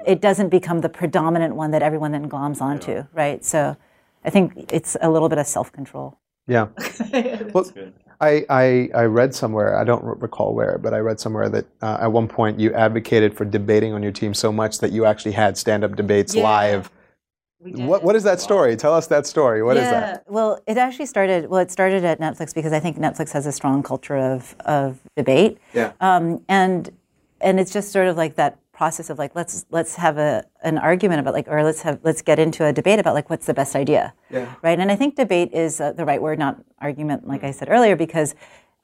It 0.07 0.21
doesn't 0.21 0.49
become 0.49 0.81
the 0.81 0.89
predominant 0.89 1.57
one 1.57 1.71
that 1.73 1.83
everyone 1.83 2.13
then 2.13 2.29
gloms 2.29 2.61
onto, 2.61 3.07
right? 3.13 3.45
So, 3.45 3.77
I 4.25 4.31
think 4.31 4.73
it's 4.73 4.97
a 5.01 5.11
little 5.11 5.29
bit 5.29 5.39
of 5.39 5.47
self 5.47 5.73
control. 5.73 6.19
Yeah. 6.49 6.69
well, 7.53 7.71
I, 8.21 8.45
I, 8.51 8.91
I 8.95 9.05
read 9.05 9.35
somewhere, 9.35 9.79
I 9.79 9.85
don't 9.85 10.03
recall 10.05 10.55
where, 10.55 10.79
but 10.79 10.93
I 10.93 10.99
read 10.99 11.21
somewhere 11.21 11.49
that 11.51 11.67
uh, 11.83 11.99
at 12.01 12.13
one 12.13 12.27
point 12.27 12.59
you 12.59 12.73
advocated 12.75 13.37
for 13.37 13.45
debating 13.45 13.93
on 13.93 14.03
your 14.03 14.13
team 14.13 14.35
so 14.35 14.51
much 14.51 14.79
that 14.81 14.91
you 14.91 15.05
actually 15.05 15.33
had 15.33 15.57
stand 15.57 15.85
up 15.85 15.95
debates 15.95 16.35
Yeah. 16.35 16.43
live 16.43 16.91
What 17.61 18.05
what 18.05 18.15
is 18.17 18.23
that 18.23 18.41
story? 18.41 18.77
Tell 18.77 18.95
us 18.95 19.09
that 19.09 19.27
story. 19.27 19.63
What 19.65 19.77
is 19.77 19.83
yeah. 19.85 20.01
that? 20.01 20.25
Well, 20.29 20.63
it 20.69 20.79
actually 20.79 21.07
started. 21.07 21.51
Well, 21.51 21.61
it 21.61 21.73
started 21.73 22.05
at 22.05 22.21
Netflix 22.21 22.55
because 22.55 22.73
I 22.73 22.79
think 22.79 22.99
Netflix 22.99 23.33
has 23.33 23.47
a 23.47 23.53
strong 23.53 23.83
culture 23.83 24.17
of 24.17 24.55
of 24.65 25.01
debate. 25.17 25.59
Yeah. 25.75 25.93
Um, 26.01 26.45
and 26.49 26.91
and 27.41 27.59
it's 27.59 27.73
just 27.73 27.91
sort 27.91 28.07
of 28.07 28.17
like 28.17 28.37
that 28.37 28.59
process 28.79 29.11
of 29.11 29.19
like 29.19 29.35
let's 29.35 29.67
let's 29.71 29.97
have 29.97 30.17
a 30.19 30.45
an 30.63 30.79
argument 30.79 31.19
about 31.21 31.35
like 31.35 31.49
or 31.49 31.65
let's 31.65 31.83
have 31.83 31.99
let's 32.05 32.23
get 32.23 32.39
into 32.39 32.65
a 32.65 32.73
debate 32.73 33.01
about 33.01 33.13
like 33.13 33.29
what's 33.29 33.47
the 33.47 33.53
best 33.61 33.75
idea. 33.75 34.15
Yeah. 34.31 34.55
Right. 34.63 34.79
And 34.79 34.91
I 34.93 34.97
think 34.97 35.17
debate 35.17 35.51
is 35.53 35.81
uh, 35.81 35.93
the 35.93 36.05
right 36.05 36.23
word, 36.23 36.39
not 36.39 36.55
argument, 36.81 37.27
like 37.27 37.43
I 37.45 37.51
said 37.51 37.69
earlier, 37.69 37.97
because. 37.97 38.35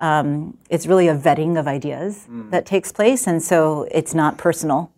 Um, 0.00 0.58
it's 0.68 0.86
really 0.88 1.06
a 1.06 1.16
vetting 1.16 1.58
of 1.58 1.68
ideas 1.68 2.26
that 2.50 2.66
takes 2.66 2.90
place, 2.90 3.28
and 3.28 3.40
so 3.40 3.86
it's 3.92 4.12
not 4.12 4.36
personal, 4.36 4.90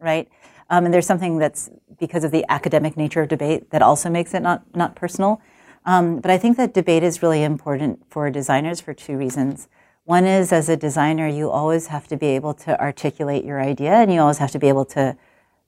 right? 0.00 0.26
Um, 0.70 0.86
and 0.86 0.92
there's 0.92 1.06
something 1.06 1.36
that's 1.36 1.68
because 2.00 2.24
of 2.24 2.30
the 2.32 2.44
academic 2.48 2.96
nature 2.96 3.20
of 3.20 3.28
debate 3.28 3.70
that 3.72 3.82
also 3.82 4.08
makes 4.08 4.32
it 4.32 4.40
not 4.40 4.62
not 4.74 4.96
personal. 4.96 5.40
Um, 5.84 6.20
but 6.20 6.30
I 6.30 6.38
think 6.38 6.56
that 6.56 6.72
debate 6.72 7.02
is 7.02 7.22
really 7.22 7.42
important 7.42 8.00
for 8.08 8.30
designers 8.30 8.80
for 8.80 8.94
two 8.94 9.18
reasons. 9.18 9.68
One 10.04 10.24
is 10.24 10.52
as 10.52 10.68
a 10.68 10.76
designer, 10.76 11.28
you 11.28 11.48
always 11.48 11.86
have 11.86 12.08
to 12.08 12.16
be 12.16 12.26
able 12.28 12.54
to 12.54 12.80
articulate 12.80 13.44
your 13.44 13.60
idea, 13.60 13.92
and 13.92 14.12
you 14.12 14.20
always 14.20 14.38
have 14.38 14.50
to 14.52 14.58
be 14.58 14.68
able 14.68 14.84
to 14.86 15.16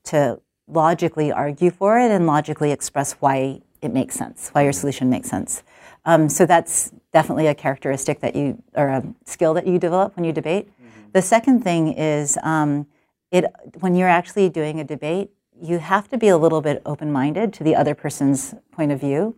to 0.05 0.40
logically 0.66 1.31
argue 1.31 1.70
for 1.70 1.99
it 1.99 2.11
and 2.11 2.27
logically 2.27 2.73
express 2.73 3.12
why 3.14 3.61
it 3.81 3.92
makes 3.92 4.14
sense, 4.14 4.51
why 4.51 4.62
your 4.62 4.73
solution 4.73 5.09
makes 5.09 5.31
sense. 5.31 5.62
Um, 6.05 6.29
so 6.29 6.47
that's 6.47 6.92
definitely 7.12 7.47
a 7.47 7.55
characteristic 7.55 8.20
that 8.20 8.35
you 8.35 8.62
or 8.75 8.88
a 8.88 9.05
skill 9.25 9.55
that 9.55 9.66
you 9.66 9.79
develop 9.79 10.16
when 10.16 10.25
you 10.25 10.33
debate. 10.33 10.68
The 11.12 11.23
second 11.23 11.62
thing 11.62 11.92
is 11.92 12.37
um, 12.42 12.87
it 13.31 13.44
when 13.81 13.94
you're 13.94 14.09
actually 14.09 14.49
doing 14.49 14.81
a 14.81 14.85
debate, 14.85 15.31
you 15.62 15.79
have 15.79 16.09
to 16.09 16.18
be 16.18 16.29
a 16.29 16.37
little 16.37 16.61
bit 16.61 16.83
open-minded 16.85 17.53
to 17.55 17.64
the 17.64 17.77
other 17.77 17.94
person's 17.94 18.55
point 18.73 18.90
of 18.90 19.01
view, 19.01 19.37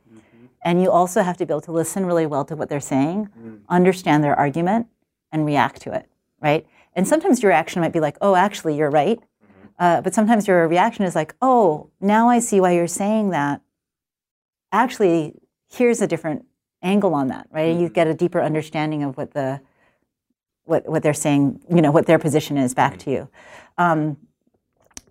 and 0.66 0.82
you 0.82 0.90
also 0.90 1.22
have 1.22 1.36
to 1.36 1.46
be 1.46 1.52
able 1.52 1.60
to 1.60 1.70
listen 1.70 2.04
really 2.04 2.26
well 2.26 2.44
to 2.44 2.56
what 2.56 2.68
they're 2.68 2.80
saying, 2.80 3.28
understand 3.68 4.24
their 4.24 4.36
argument, 4.36 4.88
and 5.30 5.46
react 5.46 5.80
to 5.82 5.92
it. 5.92 6.10
Right? 6.40 6.66
And 6.94 7.06
sometimes 7.06 7.40
your 7.40 7.50
reaction 7.50 7.80
might 7.80 7.92
be 7.92 8.00
like, 8.00 8.18
"Oh, 8.20 8.34
actually, 8.34 8.76
you're 8.76 8.90
right," 8.90 9.18
uh, 9.78 10.00
but 10.00 10.12
sometimes 10.12 10.48
your 10.48 10.66
reaction 10.66 11.04
is 11.04 11.14
like, 11.14 11.34
"Oh, 11.40 11.90
now 12.00 12.28
I 12.28 12.40
see 12.40 12.60
why 12.60 12.72
you're 12.72 12.88
saying 12.88 13.30
that." 13.30 13.60
Actually, 14.72 15.34
here's 15.70 16.02
a 16.02 16.06
different 16.06 16.44
angle 16.82 17.14
on 17.14 17.28
that, 17.28 17.46
right? 17.52 17.74
You 17.74 17.88
get 17.88 18.08
a 18.08 18.14
deeper 18.14 18.42
understanding 18.42 19.04
of 19.04 19.16
what 19.16 19.34
the 19.34 19.60
what 20.64 20.88
what 20.88 21.02
they're 21.04 21.14
saying, 21.14 21.60
you 21.70 21.80
know, 21.80 21.92
what 21.92 22.06
their 22.06 22.18
position 22.18 22.56
is 22.58 22.74
back 22.74 22.98
to 22.98 23.10
you. 23.10 23.28
Um, 23.78 24.16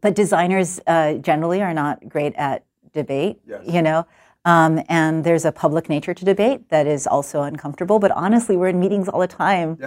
but 0.02 0.15
designers 0.15 0.82
uh, 0.86 1.13
generally 1.13 1.62
are 1.62 1.74
not 1.74 2.08
great 2.10 2.36
at 2.36 2.65
debate, 2.94 3.39
you 3.65 3.82
know. 3.82 4.06
Um, 4.45 4.81
and 4.89 5.23
there's 5.23 5.43
a 5.43 5.51
public 5.51 5.89
nature 5.89 6.13
to 6.13 6.23
debate 6.23 6.69
that 6.69 6.86
is 6.86 7.08
also 7.08 7.41
uncomfortable. 7.41 7.97
But 7.99 8.12
honestly, 8.12 8.55
we're 8.55 8.67
in 8.69 8.79
meetings 8.79 9.10
all 9.10 9.19
the 9.19 9.27
time, 9.27 9.77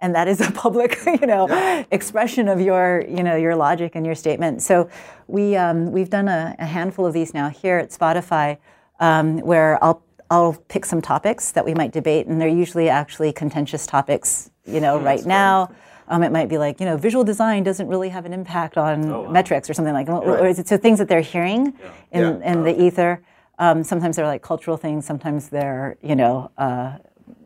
and 0.00 0.14
that 0.14 0.26
is 0.26 0.40
a 0.40 0.50
public, 0.50 0.98
you 1.20 1.26
know, 1.26 1.84
expression 1.90 2.48
of 2.48 2.58
your, 2.60 3.04
you 3.08 3.22
know, 3.22 3.36
your 3.36 3.54
logic 3.54 3.92
and 3.94 4.06
your 4.06 4.14
statement. 4.14 4.62
So 4.62 4.88
we 5.26 5.54
um, 5.56 5.92
we've 5.92 6.08
done 6.10 6.28
a, 6.28 6.56
a 6.58 6.64
handful 6.66 7.04
of 7.06 7.12
these 7.12 7.34
now 7.34 7.50
here 7.50 7.76
at 7.78 7.90
Spotify, 7.90 8.56
um, 9.00 9.38
where 9.40 9.82
I'll 9.84 10.02
I'll 10.30 10.54
pick 10.68 10.84
some 10.86 11.00
topics 11.02 11.52
that 11.52 11.64
we 11.64 11.74
might 11.74 11.92
debate, 11.92 12.26
and 12.26 12.40
they're 12.40 12.48
usually 12.48 12.88
actually 12.88 13.32
contentious 13.32 13.86
topics. 13.86 14.50
You 14.64 14.80
know, 14.80 14.98
right 14.98 15.24
now, 15.26 15.70
um, 16.08 16.22
it 16.22 16.32
might 16.32 16.48
be 16.48 16.56
like 16.58 16.80
you 16.80 16.86
know, 16.86 16.96
visual 16.96 17.22
design 17.22 17.62
doesn't 17.64 17.86
really 17.86 18.08
have 18.08 18.24
an 18.24 18.32
impact 18.32 18.78
on 18.78 19.30
metrics 19.30 19.68
or 19.68 19.74
something 19.74 19.92
like. 19.94 20.08
Or, 20.08 20.38
or 20.40 20.46
is 20.46 20.58
it- 20.58 20.68
so 20.68 20.78
things 20.78 20.98
that 21.00 21.06
they're 21.08 21.20
hearing 21.20 21.74
in, 22.12 22.22
in 22.42 22.62
the 22.64 22.82
ether. 22.82 23.20
Um, 23.58 23.84
sometimes 23.84 24.16
they're 24.16 24.26
like 24.26 24.42
cultural 24.42 24.76
things. 24.76 25.06
Sometimes 25.06 25.48
they're 25.48 25.96
you 26.02 26.16
know 26.16 26.50
uh, 26.58 26.98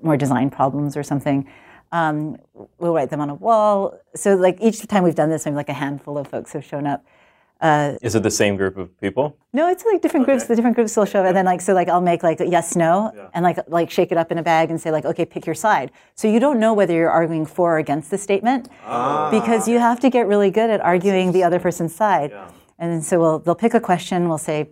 more 0.03 0.17
design 0.17 0.51
problems 0.51 0.97
or 0.97 1.03
something. 1.03 1.47
Um, 1.93 2.37
we'll 2.79 2.95
write 2.95 3.11
them 3.11 3.21
on 3.21 3.31
a 3.31 3.35
wall. 3.35 3.99
So 4.15 4.35
like 4.35 4.59
each 4.61 4.87
time 4.87 5.03
we've 5.03 5.15
done 5.15 5.31
this, 5.31 5.45
maybe 5.45 5.57
like 5.57 5.69
a 5.69 5.75
handful 5.75 6.19
of 6.19 6.29
folks 6.29 6.53
have 6.53 6.65
shown 6.65 6.87
up. 6.87 7.05
Is 8.01 8.15
it 8.15 8.23
the 8.23 8.31
same 8.31 8.57
group 8.57 8.79
of 8.79 8.99
people? 9.01 9.37
No, 9.53 9.69
it's 9.69 9.85
like 9.85 10.01
different 10.01 10.25
groups. 10.25 10.45
The 10.45 10.57
different 10.57 10.77
groups 10.77 10.97
will 10.97 11.05
show 11.05 11.21
up, 11.21 11.27
and 11.27 11.37
then 11.37 11.45
like 11.45 11.61
so, 11.61 11.75
like 11.75 11.89
I'll 11.91 12.01
make 12.01 12.23
like 12.23 12.41
a 12.41 12.47
yes, 12.47 12.75
no, 12.75 13.13
and 13.35 13.43
like 13.45 13.59
like 13.69 13.91
shake 13.91 14.11
it 14.13 14.17
up 14.17 14.33
in 14.33 14.39
a 14.39 14.43
bag 14.43 14.71
and 14.71 14.81
say 14.81 14.91
like, 14.91 15.05
okay, 15.05 15.27
pick 15.27 15.45
your 15.45 15.55
side. 15.55 15.91
So 16.15 16.27
you 16.27 16.41
don't 16.41 16.59
know 16.59 16.73
whether 16.73 16.95
you're 16.95 17.11
arguing 17.11 17.45
for 17.45 17.75
or 17.75 17.79
against 17.79 18.11
the 18.11 18.17
statement 18.17 18.69
because 19.31 19.69
you 19.69 19.79
have 19.79 20.01
to 20.01 20.09
get 20.09 20.27
really 20.27 20.51
good 20.51 20.71
at 20.71 20.81
arguing 20.81 21.33
the 21.33 21.43
other 21.43 21.61
person's 21.61 21.95
side. 21.95 22.33
And 22.79 23.05
so 23.05 23.21
we'll 23.21 23.39
they'll 23.41 23.55
pick 23.55 23.75
a 23.75 23.81
question. 23.81 24.27
We'll 24.29 24.39
say 24.39 24.71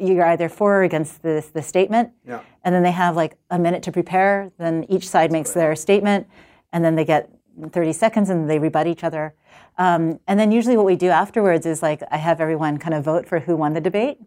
you're 0.00 0.24
either 0.26 0.48
for 0.48 0.78
or 0.78 0.82
against 0.82 1.22
this 1.22 1.46
the 1.48 1.62
statement, 1.62 2.10
Yeah. 2.26 2.40
and 2.64 2.74
then 2.74 2.82
they 2.82 2.92
have 2.92 3.16
like 3.16 3.36
a 3.50 3.58
minute 3.58 3.82
to 3.84 3.92
prepare. 3.92 4.50
Then 4.58 4.84
each 4.88 5.08
side 5.08 5.32
makes 5.32 5.52
their 5.52 5.74
statement, 5.76 6.26
and 6.72 6.84
then 6.84 6.94
they 6.96 7.04
get 7.04 7.28
30 7.72 7.92
seconds, 7.92 8.30
and 8.30 8.48
they 8.48 8.58
rebut 8.58 8.86
each 8.86 9.04
other. 9.04 9.34
Um, 9.78 10.18
and 10.26 10.38
then 10.40 10.50
usually 10.52 10.76
what 10.76 10.86
we 10.86 10.96
do 10.96 11.08
afterwards 11.08 11.64
is 11.66 11.82
like 11.82 12.02
I 12.10 12.16
have 12.16 12.40
everyone 12.40 12.78
kind 12.78 12.94
of 12.94 13.04
vote 13.04 13.26
for 13.26 13.40
who 13.40 13.56
won 13.56 13.74
the 13.74 13.80
debate. 13.80 14.18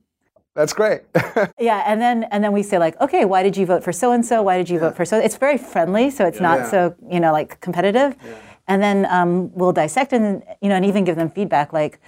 That's 0.55 0.73
great. 0.73 1.01
Yeah, 1.59 1.83
and 1.85 2.01
then 2.01 2.23
and 2.25 2.43
then 2.43 2.51
we 2.53 2.63
say 2.63 2.77
like, 2.79 2.99
okay, 2.99 3.23
why 3.25 3.43
did 3.43 3.55
you 3.55 3.65
vote 3.65 3.83
for 3.83 3.91
so 3.93 4.11
and 4.11 4.25
so? 4.25 4.41
Why 4.41 4.57
did 4.57 4.69
you 4.69 4.79
vote 4.79 4.95
for 4.95 5.05
so? 5.05 5.17
It's 5.19 5.35
very 5.37 5.57
friendly, 5.57 6.09
so 6.09 6.25
it's 6.25 6.39
not 6.41 6.59
Yeah. 6.59 6.71
so 6.71 6.95
you 7.09 7.19
know 7.19 7.31
like 7.31 7.59
competitive. 7.61 8.15
And 8.67 8.81
then 8.81 9.05
um, 9.09 9.51
we'll 9.53 9.71
dissect 9.73 10.11
and 10.13 10.43
you 10.61 10.69
know 10.69 10.75
and 10.75 10.85
even 10.85 11.03
give 11.03 11.15
them 11.15 11.29
feedback 11.29 11.71
like, 11.73 11.99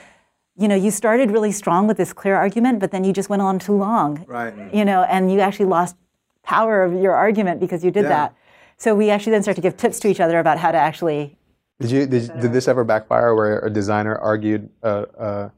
you 0.55 0.67
know, 0.67 0.75
you 0.75 0.91
started 0.91 1.31
really 1.31 1.51
strong 1.51 1.87
with 1.87 1.97
this 1.97 2.13
clear 2.13 2.35
argument, 2.35 2.79
but 2.79 2.91
then 2.91 3.03
you 3.03 3.11
just 3.11 3.29
went 3.29 3.41
on 3.41 3.57
too 3.59 3.73
long. 3.73 4.23
Right. 4.27 4.53
You 4.73 4.85
know, 4.85 5.03
and 5.03 5.31
you 5.31 5.39
actually 5.39 5.65
lost 5.65 5.95
power 6.43 6.83
of 6.83 6.93
your 6.93 7.15
argument 7.15 7.59
because 7.59 7.83
you 7.83 7.91
did 7.91 8.03
Yeah. 8.03 8.09
that. 8.09 8.35
So 8.77 8.93
we 8.93 9.09
actually 9.09 9.31
then 9.31 9.43
start 9.43 9.55
to 9.55 9.61
give 9.61 9.77
tips 9.77 9.99
to 10.01 10.07
each 10.07 10.19
other 10.19 10.39
about 10.39 10.57
how 10.59 10.71
to 10.71 10.77
actually. 10.77 11.37
Did 11.79 11.91
you 11.91 12.05
did, 12.05 12.39
did 12.39 12.53
this 12.53 12.67
ever 12.67 12.83
backfire 12.83 13.33
where 13.33 13.59
a 13.59 13.69
designer 13.69 14.15
argued 14.17 14.69
a, 14.83 15.05
a, 15.17 15.51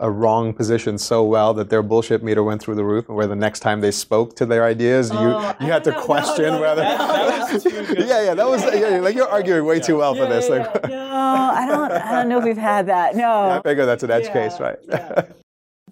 a 0.00 0.10
wrong 0.10 0.52
position 0.52 0.98
so 0.98 1.22
well 1.22 1.54
that 1.54 1.70
their 1.70 1.82
bullshit 1.82 2.22
meter 2.22 2.42
went 2.42 2.60
through 2.60 2.74
the 2.74 2.84
roof, 2.84 3.06
and 3.08 3.16
where 3.16 3.26
the 3.26 3.36
next 3.36 3.60
time 3.60 3.80
they 3.80 3.90
spoke 3.90 4.34
to 4.36 4.46
their 4.46 4.64
ideas, 4.64 5.10
you 5.10 5.28
you 5.60 5.70
had 5.70 5.84
to 5.84 5.92
question 6.00 6.58
whether. 6.58 6.82
yeah, 6.82 8.24
yeah, 8.24 8.34
that 8.34 8.48
was 8.48 8.64
yeah, 8.64 8.98
like 9.00 9.14
you're 9.14 9.28
arguing 9.28 9.64
way 9.64 9.78
too 9.78 9.98
well 9.98 10.14
for 10.14 10.26
this. 10.26 10.48
Like, 10.48 10.66
No, 10.88 11.50
I 11.54 11.66
don't. 11.66 11.92
I 11.92 12.12
don't 12.12 12.28
know 12.28 12.38
if 12.38 12.44
we've 12.44 12.56
had 12.56 12.86
that. 12.86 13.14
No. 13.14 13.50
I 13.50 13.62
figure 13.62 13.86
that's 13.86 14.02
an 14.02 14.10
edge 14.10 14.32
case, 14.32 14.58
right? 14.58 14.78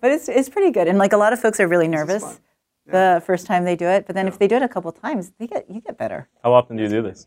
But 0.00 0.12
it's, 0.12 0.28
it's 0.28 0.48
pretty 0.48 0.70
good. 0.70 0.86
And 0.86 0.96
like 0.96 1.12
a 1.12 1.16
lot 1.16 1.32
of 1.32 1.40
folks 1.40 1.58
are 1.58 1.66
really 1.66 1.88
nervous 1.88 2.40
the 2.86 3.20
first 3.26 3.48
time 3.48 3.64
they 3.64 3.74
do 3.74 3.86
it. 3.86 4.06
But 4.06 4.14
then 4.14 4.28
if 4.28 4.38
they 4.38 4.46
do 4.46 4.54
it 4.54 4.62
a 4.62 4.68
couple 4.68 4.92
times, 4.92 5.32
they 5.40 5.48
get 5.48 5.68
you 5.68 5.80
get 5.80 5.98
better. 5.98 6.28
How 6.44 6.52
often 6.52 6.76
do 6.76 6.84
you 6.84 6.88
do 6.88 7.02
this? 7.02 7.26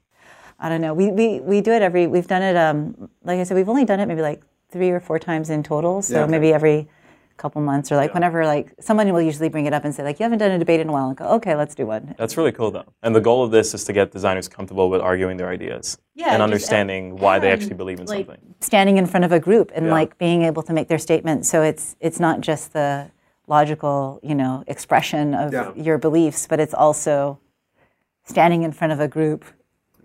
I 0.62 0.70
don't 0.70 0.80
know. 0.80 0.94
We, 0.94 1.12
we, 1.12 1.40
we 1.42 1.60
do 1.60 1.72
it 1.72 1.82
every, 1.82 2.06
we've 2.06 2.28
done 2.28 2.44
it, 2.44 2.56
um, 2.56 3.10
like 3.24 3.40
I 3.40 3.44
said, 3.44 3.58
we've 3.58 3.68
only 3.68 3.84
done 3.84 4.00
it 4.00 4.06
maybe 4.06 4.22
like 4.22 4.44
three 4.72 4.90
or 4.90 5.00
four 5.00 5.20
times 5.20 5.50
in 5.50 5.62
total. 5.64 6.02
So 6.02 6.22
Yeah. 6.22 6.26
maybe 6.26 6.54
every 6.54 6.88
couple 7.38 7.60
months 7.62 7.92
or 7.92 7.96
like 7.96 8.14
whenever 8.14 8.46
like 8.46 8.72
someone 8.80 9.12
will 9.12 9.22
usually 9.22 9.50
bring 9.50 9.66
it 9.66 9.74
up 9.74 9.84
and 9.84 9.94
say 9.96 10.04
like, 10.04 10.20
you 10.20 10.24
haven't 10.24 10.38
done 10.40 10.52
a 10.52 10.60
debate 10.60 10.80
in 10.80 10.90
a 10.90 10.92
while 10.92 11.08
and 11.08 11.18
go, 11.18 11.26
okay, 11.26 11.56
let's 11.56 11.74
do 11.76 11.88
one. 11.88 12.14
That's 12.18 12.38
really 12.38 12.52
cool, 12.52 12.70
though. 12.72 12.86
And 13.02 13.16
the 13.16 13.22
goal 13.22 13.44
of 13.44 13.50
this 13.52 13.74
is 13.74 13.84
to 13.86 13.94
get 13.94 14.12
designers 14.12 14.48
comfortable 14.48 14.90
with 14.90 15.02
arguing 15.02 15.38
their 15.38 15.50
ideas 15.50 15.98
Yeah, 16.14 16.26
and 16.26 16.32
just, 16.34 16.40
uh, 16.40 16.44
understanding 16.44 17.18
why 17.18 17.40
they 17.40 17.52
actually 17.52 17.76
believe 17.76 18.00
in 18.00 18.06
like, 18.06 18.28
something. 18.28 18.56
Standing 18.60 18.98
in 18.98 19.08
front 19.08 19.26
of 19.26 19.32
a 19.32 19.40
group 19.40 19.72
and 19.74 19.88
Yeah. 19.88 19.92
like 19.92 20.18
being 20.20 20.44
able 20.44 20.62
to 20.64 20.74
make 20.74 20.88
their 20.88 21.00
statement. 21.00 21.46
So 21.48 21.64
it's, 21.64 21.96
it's 22.00 22.20
not 22.20 22.42
just 22.42 22.74
the 22.74 23.10
logical, 23.48 24.20
you 24.22 24.36
know, 24.36 24.64
expression 24.68 25.34
of 25.34 25.52
Yeah. 25.52 25.72
your 25.76 25.98
beliefs, 25.98 26.46
but 26.48 26.60
it's 26.60 26.76
also 26.76 27.40
standing 28.24 28.62
in 28.62 28.72
front 28.72 28.94
of 28.94 29.00
a 29.00 29.08
group, 29.08 29.44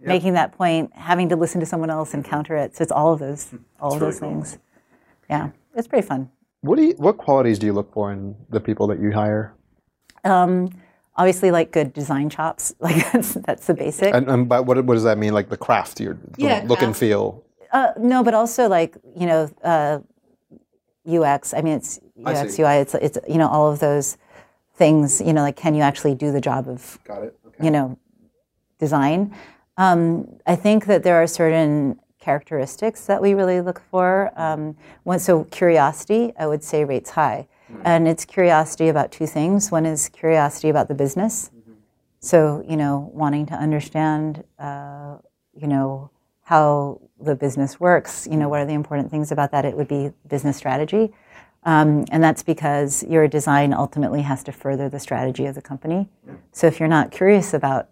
making 0.06 0.34
that 0.34 0.52
point, 0.52 0.92
having 0.94 1.28
to 1.28 1.36
listen 1.36 1.60
to 1.60 1.66
someone 1.66 1.90
else 1.90 2.14
and 2.14 2.24
counter 2.24 2.56
it. 2.56 2.76
So 2.76 2.82
it's 2.82 2.92
all 2.92 3.12
of 3.12 3.20
those, 3.20 3.54
all 3.80 3.94
of 3.94 4.00
those 4.00 4.18
things. 4.18 4.58
Yeah, 5.28 5.50
it's 5.74 5.88
pretty 5.88 6.06
fun. 6.06 6.30
What 6.60 6.76
do 6.76 6.84
you, 6.84 6.94
what 6.96 7.18
qualities 7.18 7.58
do 7.58 7.66
you 7.66 7.72
look 7.72 7.92
for 7.92 8.12
in 8.12 8.36
the 8.50 8.60
people 8.60 8.86
that 8.88 9.00
you 9.00 9.12
hire? 9.12 9.54
Um, 10.24 10.70
obviously, 11.16 11.50
like 11.50 11.72
good 11.72 11.92
design 11.92 12.30
chops, 12.30 12.74
like 12.80 13.10
that's 13.12 13.34
that's 13.34 13.66
the 13.66 13.74
basic. 13.74 14.14
And, 14.14 14.28
and 14.28 14.48
by 14.48 14.60
what, 14.60 14.82
what 14.84 14.94
does 14.94 15.04
that 15.04 15.18
mean? 15.18 15.34
Like 15.34 15.48
the 15.48 15.56
craft, 15.56 16.00
your 16.00 16.18
Yeah, 16.36 16.64
look 16.66 16.82
and 16.82 16.96
feel. 16.96 17.44
Uh, 17.72 17.92
no, 17.98 18.22
but 18.22 18.34
also 18.34 18.68
like 18.68 18.96
you 19.16 19.26
know, 19.26 19.50
uh, 19.62 19.98
UX. 21.08 21.54
I 21.54 21.62
mean, 21.62 21.74
it's 21.74 22.00
UX. 22.24 22.58
UI. 22.58 22.76
It's 22.76 22.94
it's 22.94 23.18
you 23.28 23.38
know 23.38 23.48
all 23.48 23.70
of 23.70 23.80
those 23.80 24.16
things. 24.74 25.20
You 25.20 25.32
know, 25.32 25.42
like 25.42 25.56
can 25.56 25.74
you 25.74 25.82
actually 25.82 26.14
do 26.14 26.32
the 26.32 26.40
job 26.40 26.68
of 26.68 26.98
Got 27.04 27.24
it. 27.24 27.38
Okay. 27.46 27.64
you 27.64 27.70
know 27.70 27.98
design? 28.78 29.34
Um, 29.76 30.38
I 30.46 30.56
think 30.56 30.86
that 30.86 31.02
there 31.02 31.16
are 31.22 31.26
certain 31.26 32.00
characteristics 32.18 33.06
that 33.06 33.22
we 33.22 33.34
really 33.34 33.60
look 33.60 33.80
for. 33.90 34.32
Um, 34.36 34.76
one, 35.04 35.18
so 35.18 35.44
curiosity, 35.44 36.32
I 36.38 36.46
would 36.46 36.64
say, 36.64 36.84
rates 36.84 37.10
high, 37.10 37.46
and 37.84 38.08
it's 38.08 38.24
curiosity 38.24 38.88
about 38.88 39.12
two 39.12 39.26
things. 39.26 39.70
One 39.70 39.86
is 39.86 40.08
curiosity 40.08 40.68
about 40.68 40.88
the 40.88 40.94
business. 40.94 41.50
So 42.20 42.64
you 42.68 42.76
know, 42.76 43.10
wanting 43.14 43.46
to 43.46 43.54
understand, 43.54 44.42
uh, 44.58 45.18
you 45.54 45.68
know, 45.68 46.10
how 46.42 47.00
the 47.20 47.34
business 47.34 47.78
works. 47.78 48.26
You 48.30 48.36
know, 48.36 48.48
what 48.48 48.60
are 48.60 48.66
the 48.66 48.74
important 48.74 49.10
things 49.10 49.30
about 49.30 49.50
that? 49.52 49.64
It 49.64 49.76
would 49.76 49.88
be 49.88 50.12
business 50.28 50.56
strategy. 50.56 51.12
Um, 51.64 52.04
and 52.12 52.22
that's 52.22 52.44
because 52.44 53.02
your 53.04 53.26
design 53.26 53.72
ultimately 53.72 54.22
has 54.22 54.44
to 54.44 54.52
further 54.52 54.88
the 54.88 55.00
strategy 55.00 55.46
of 55.46 55.56
the 55.56 55.62
company. 55.62 56.08
So 56.52 56.68
if 56.68 56.78
you're 56.78 56.88
not 56.88 57.10
curious 57.10 57.52
about, 57.52 57.88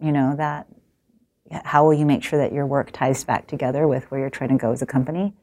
you 0.00 0.12
know, 0.12 0.34
that, 0.36 0.66
how 1.50 1.84
will 1.84 1.94
you 1.94 2.06
make 2.06 2.22
sure 2.22 2.38
that 2.38 2.52
your 2.52 2.66
work 2.66 2.90
ties 2.92 3.24
back 3.24 3.46
together 3.46 3.88
with 3.88 4.10
where 4.10 4.20
you're 4.20 4.30
trying 4.30 4.50
to 4.50 4.56
go 4.56 4.72
as 4.72 4.82
a 4.82 4.86
company? 4.86 5.34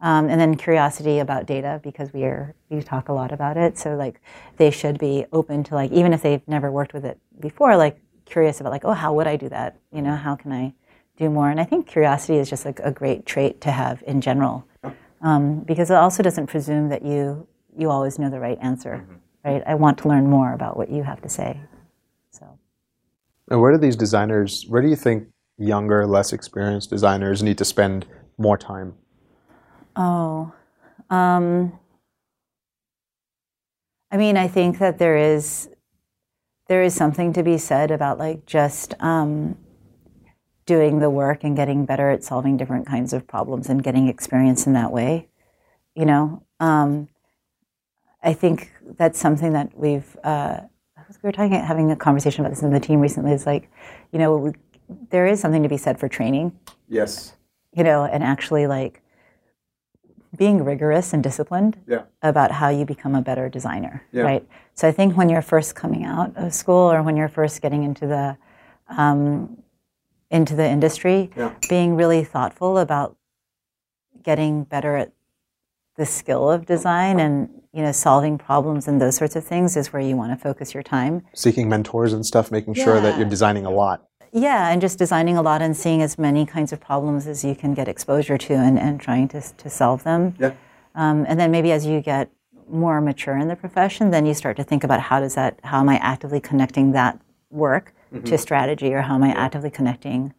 Um, 0.00 0.28
and 0.28 0.40
then 0.40 0.56
curiosity 0.56 1.20
about 1.20 1.46
data 1.46 1.80
because 1.82 2.12
we 2.12 2.24
are 2.24 2.54
we 2.68 2.82
talk 2.82 3.08
a 3.08 3.12
lot 3.12 3.30
about 3.30 3.56
it. 3.56 3.78
So 3.78 3.94
like 3.94 4.20
they 4.56 4.70
should 4.70 4.98
be 4.98 5.26
open 5.32 5.62
to 5.64 5.74
like 5.74 5.92
even 5.92 6.12
if 6.12 6.22
they've 6.22 6.46
never 6.48 6.72
worked 6.72 6.92
with 6.92 7.04
it 7.04 7.18
before, 7.38 7.76
like 7.76 8.00
curious 8.24 8.60
about 8.60 8.70
like 8.70 8.84
oh 8.84 8.92
how 8.92 9.14
would 9.14 9.28
I 9.28 9.36
do 9.36 9.48
that? 9.50 9.76
You 9.92 10.02
know 10.02 10.16
how 10.16 10.34
can 10.34 10.52
I 10.52 10.74
do 11.16 11.30
more? 11.30 11.50
And 11.50 11.60
I 11.60 11.64
think 11.64 11.86
curiosity 11.86 12.38
is 12.38 12.50
just 12.50 12.64
like 12.64 12.80
a 12.80 12.90
great 12.90 13.26
trait 13.26 13.60
to 13.60 13.70
have 13.70 14.02
in 14.04 14.20
general 14.20 14.66
um, 15.22 15.60
because 15.60 15.90
it 15.90 15.94
also 15.94 16.22
doesn't 16.22 16.48
presume 16.48 16.88
that 16.88 17.04
you 17.04 17.46
you 17.76 17.88
always 17.88 18.18
know 18.18 18.28
the 18.28 18.40
right 18.40 18.58
answer. 18.60 19.06
Right? 19.44 19.62
I 19.66 19.74
want 19.74 19.98
to 19.98 20.08
learn 20.08 20.28
more 20.28 20.52
about 20.52 20.76
what 20.76 20.90
you 20.90 21.02
have 21.02 21.20
to 21.22 21.28
say. 21.28 21.58
So 22.30 22.58
And 23.50 23.60
where 23.60 23.72
do 23.72 23.78
these 23.78 23.96
designers? 23.96 24.66
Where 24.68 24.82
do 24.82 24.88
you 24.88 24.96
think 24.96 25.28
younger, 25.62 26.06
less 26.06 26.32
experienced 26.32 26.90
designers 26.90 27.42
need 27.42 27.58
to 27.58 27.64
spend 27.64 28.06
more 28.38 28.58
time? 28.58 28.94
Oh, 29.96 30.52
um, 31.10 31.78
I 34.10 34.16
mean, 34.16 34.36
I 34.36 34.48
think 34.48 34.78
that 34.78 34.98
there 34.98 35.16
is 35.16 35.68
there 36.68 36.82
is 36.82 36.94
something 36.94 37.32
to 37.34 37.42
be 37.42 37.58
said 37.58 37.90
about 37.90 38.18
like 38.18 38.46
just 38.46 38.94
um, 39.00 39.58
doing 40.64 41.00
the 41.00 41.10
work 41.10 41.44
and 41.44 41.56
getting 41.56 41.84
better 41.84 42.10
at 42.10 42.24
solving 42.24 42.56
different 42.56 42.86
kinds 42.86 43.12
of 43.12 43.26
problems 43.26 43.68
and 43.68 43.82
getting 43.82 44.08
experience 44.08 44.66
in 44.66 44.72
that 44.72 44.92
way. 44.92 45.28
You 45.94 46.06
know, 46.06 46.42
um, 46.60 47.08
I 48.22 48.32
think 48.32 48.70
that's 48.98 49.18
something 49.18 49.52
that 49.52 49.76
we've. 49.76 50.16
Uh, 50.24 50.60
we 51.22 51.28
were 51.28 51.32
talking, 51.32 51.52
having 51.52 51.90
a 51.90 51.96
conversation 51.96 52.40
about 52.40 52.54
this 52.54 52.62
in 52.62 52.72
the 52.72 52.80
team 52.80 53.00
recently. 53.00 53.32
Is 53.32 53.44
like, 53.44 53.70
you 54.12 54.18
know, 54.18 54.52
there 55.10 55.26
is 55.26 55.40
something 55.40 55.62
to 55.62 55.68
be 55.68 55.76
said 55.76 55.98
for 55.98 56.08
training. 56.08 56.52
Yes. 56.88 57.34
You 57.72 57.84
know, 57.84 58.04
and 58.04 58.22
actually 58.22 58.66
like 58.66 59.02
being 60.36 60.64
rigorous 60.64 61.12
and 61.12 61.22
disciplined 61.22 61.78
Yeah. 61.86 62.02
about 62.22 62.50
how 62.52 62.68
you 62.70 62.84
become 62.84 63.14
a 63.14 63.20
better 63.22 63.48
designer, 63.48 64.02
Yeah. 64.12 64.22
right? 64.22 64.48
So 64.74 64.88
I 64.88 64.92
think 64.92 65.16
when 65.16 65.28
you're 65.28 65.42
first 65.42 65.74
coming 65.74 66.04
out 66.04 66.32
of 66.36 66.54
school 66.54 66.90
or 66.90 67.02
when 67.02 67.16
you're 67.16 67.28
first 67.28 67.60
getting 67.60 67.82
into 67.82 68.06
the 68.06 68.36
um, 68.88 69.58
into 70.30 70.54
the 70.56 70.66
industry, 70.66 71.30
Yeah. 71.36 71.52
being 71.68 71.94
really 71.94 72.24
thoughtful 72.24 72.78
about 72.78 73.16
getting 74.22 74.64
better 74.64 74.96
at 74.96 75.12
the 75.96 76.06
skill 76.06 76.50
of 76.50 76.64
design 76.64 77.20
and 77.20 77.48
you 77.72 77.82
know 77.82 77.92
solving 77.92 78.38
problems 78.38 78.88
and 78.88 79.00
those 79.00 79.16
sorts 79.16 79.36
of 79.36 79.44
things 79.44 79.76
is 79.76 79.92
where 79.92 80.00
you 80.02 80.16
want 80.16 80.32
to 80.32 80.36
focus 80.36 80.72
your 80.74 80.82
time. 80.82 81.22
Seeking 81.34 81.68
mentors 81.68 82.12
and 82.14 82.24
stuff, 82.24 82.50
making 82.50 82.74
sure 82.74 83.00
that 83.00 83.18
you're 83.18 83.28
designing 83.28 83.66
a 83.66 83.70
lot. 83.70 84.08
Yeah, 84.32 84.70
and 84.70 84.80
just 84.80 84.98
designing 84.98 85.36
a 85.36 85.42
lot 85.42 85.60
and 85.60 85.76
seeing 85.76 86.00
as 86.00 86.18
many 86.18 86.46
kinds 86.46 86.72
of 86.72 86.80
problems 86.80 87.26
as 87.26 87.44
you 87.44 87.54
can 87.54 87.74
get 87.74 87.86
exposure 87.86 88.38
to 88.38 88.54
and, 88.54 88.78
and 88.78 88.98
trying 88.98 89.28
to, 89.28 89.40
to 89.40 89.68
solve 89.68 90.04
them. 90.04 90.34
Yeah. 90.38 90.54
Um, 90.94 91.26
and 91.28 91.38
then 91.38 91.50
maybe 91.50 91.70
as 91.70 91.84
you 91.84 92.00
get 92.00 92.30
more 92.68 93.00
mature 93.00 93.36
in 93.36 93.48
the 93.48 93.56
profession, 93.56 94.10
then 94.10 94.24
you 94.24 94.32
start 94.32 94.56
to 94.56 94.64
think 94.64 94.84
about 94.84 95.00
how 95.00 95.20
does 95.20 95.34
that, 95.34 95.60
how 95.64 95.80
am 95.80 95.88
I 95.88 95.96
actively 95.96 96.40
connecting 96.40 96.92
that 96.92 97.20
work 97.50 97.94
to 98.24 98.36
strategy, 98.38 98.92
or 98.92 99.02
how 99.02 99.14
am 99.14 99.22
I 99.22 99.30
actively 99.30 99.70
connecting 99.70 100.34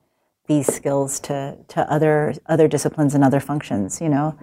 these 0.48 0.72
skills 0.72 1.20
to, 1.22 1.58
to 1.70 1.92
other 1.92 2.34
other 2.46 2.68
disciplines 2.68 3.16
and 3.16 3.24
other 3.24 3.40
functions? 3.40 4.00
You 4.00 4.10
know, 4.10 4.38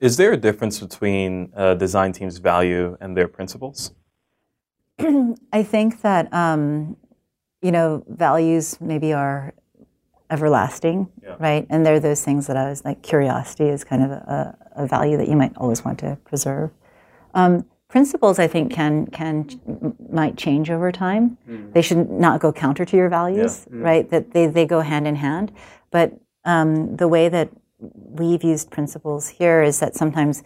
Is 0.00 0.16
there 0.16 0.32
a 0.32 0.36
difference 0.36 0.80
between 0.80 1.52
a 1.54 1.74
design 1.74 2.12
team's 2.12 2.38
value 2.38 2.96
and 3.00 3.16
their 3.16 3.28
principles? 3.28 3.92
I 5.52 5.62
think 5.62 6.02
that 6.02 6.32
um, 6.32 6.96
you 7.62 7.72
know 7.72 8.04
values 8.08 8.78
maybe 8.80 9.12
are 9.12 9.52
everlasting, 10.30 11.08
Yeah. 11.22 11.36
right? 11.38 11.66
And 11.70 11.84
they're 11.86 12.00
those 12.00 12.22
things 12.22 12.46
that 12.48 12.56
I 12.56 12.68
was 12.68 12.84
like 12.84 13.02
curiosity 13.02 13.68
is 13.68 13.84
kind 13.84 14.02
of 14.04 14.10
a, 14.10 14.56
a 14.76 14.86
value 14.86 15.16
that 15.16 15.28
you 15.28 15.36
might 15.36 15.56
always 15.56 15.84
want 15.84 15.98
to 16.00 16.18
preserve. 16.24 16.70
Um, 17.34 17.64
principles, 17.88 18.38
I 18.38 18.46
think, 18.46 18.72
can 18.72 19.06
can 19.06 19.48
might 20.10 20.36
change 20.36 20.70
over 20.70 20.92
time. 20.92 21.38
They 21.72 21.82
should 21.82 22.10
not 22.10 22.40
go 22.40 22.52
counter 22.52 22.84
to 22.84 22.96
your 22.96 23.08
values, 23.08 23.66
right? 23.70 24.08
That 24.10 24.32
they 24.32 24.46
they 24.46 24.66
go 24.66 24.80
hand 24.80 25.06
in 25.08 25.16
hand. 25.16 25.52
But 25.90 26.12
um, 26.44 26.96
the 26.96 27.08
way 27.08 27.28
that 27.28 27.48
we've 27.80 28.42
used 28.44 28.70
principles 28.70 29.28
here 29.28 29.62
is 29.62 29.80
that 29.80 29.94
sometimes 29.94 30.42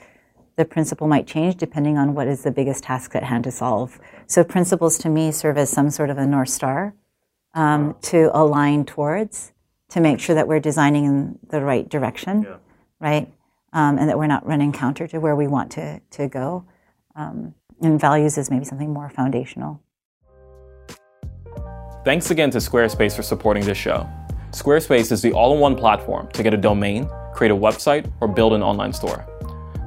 the 0.56 0.64
principle 0.66 1.08
might 1.08 1.26
change 1.26 1.56
depending 1.56 1.96
on 1.96 2.14
what 2.14 2.28
is 2.28 2.42
the 2.42 2.50
biggest 2.50 2.84
task 2.84 3.14
at 3.16 3.22
hand 3.24 3.44
to 3.44 3.50
solve. 3.50 3.98
So 4.26 4.44
principles 4.44 4.98
to 4.98 5.08
me 5.08 5.32
serve 5.32 5.56
as 5.56 5.70
some 5.70 5.90
sort 5.90 6.10
of 6.10 6.18
a 6.18 6.26
north 6.26 6.50
star 6.50 6.94
um, 7.54 7.96
to 8.02 8.30
align 8.36 8.84
towards, 8.84 9.52
to 9.90 10.00
make 10.00 10.20
sure 10.20 10.34
that 10.34 10.48
we're 10.48 10.60
designing 10.60 11.04
in 11.04 11.38
the 11.48 11.60
right 11.60 11.88
direction, 11.88 12.46
right, 13.00 13.32
um, 13.72 13.98
and 13.98 14.08
that 14.08 14.18
we're 14.18 14.26
not 14.26 14.46
running 14.46 14.72
counter 14.72 15.06
to 15.08 15.18
where 15.20 15.36
we 15.36 15.46
want 15.46 15.72
to 15.72 16.00
to 16.12 16.28
go. 16.28 16.64
Um, 17.14 17.54
and 17.80 18.00
values 18.00 18.38
is 18.38 18.50
maybe 18.50 18.64
something 18.64 18.92
more 18.92 19.10
foundational. 19.10 19.82
Thanks 22.04 22.30
again 22.30 22.50
to 22.50 22.58
Squarespace 22.58 23.14
for 23.14 23.22
supporting 23.22 23.64
this 23.64 23.78
show. 23.78 24.08
Squarespace 24.50 25.12
is 25.12 25.22
the 25.22 25.32
all 25.32 25.54
in 25.54 25.60
one 25.60 25.76
platform 25.76 26.28
to 26.32 26.42
get 26.42 26.52
a 26.52 26.56
domain, 26.56 27.08
create 27.32 27.50
a 27.50 27.56
website, 27.56 28.10
or 28.20 28.28
build 28.28 28.52
an 28.52 28.62
online 28.62 28.92
store. 28.92 29.26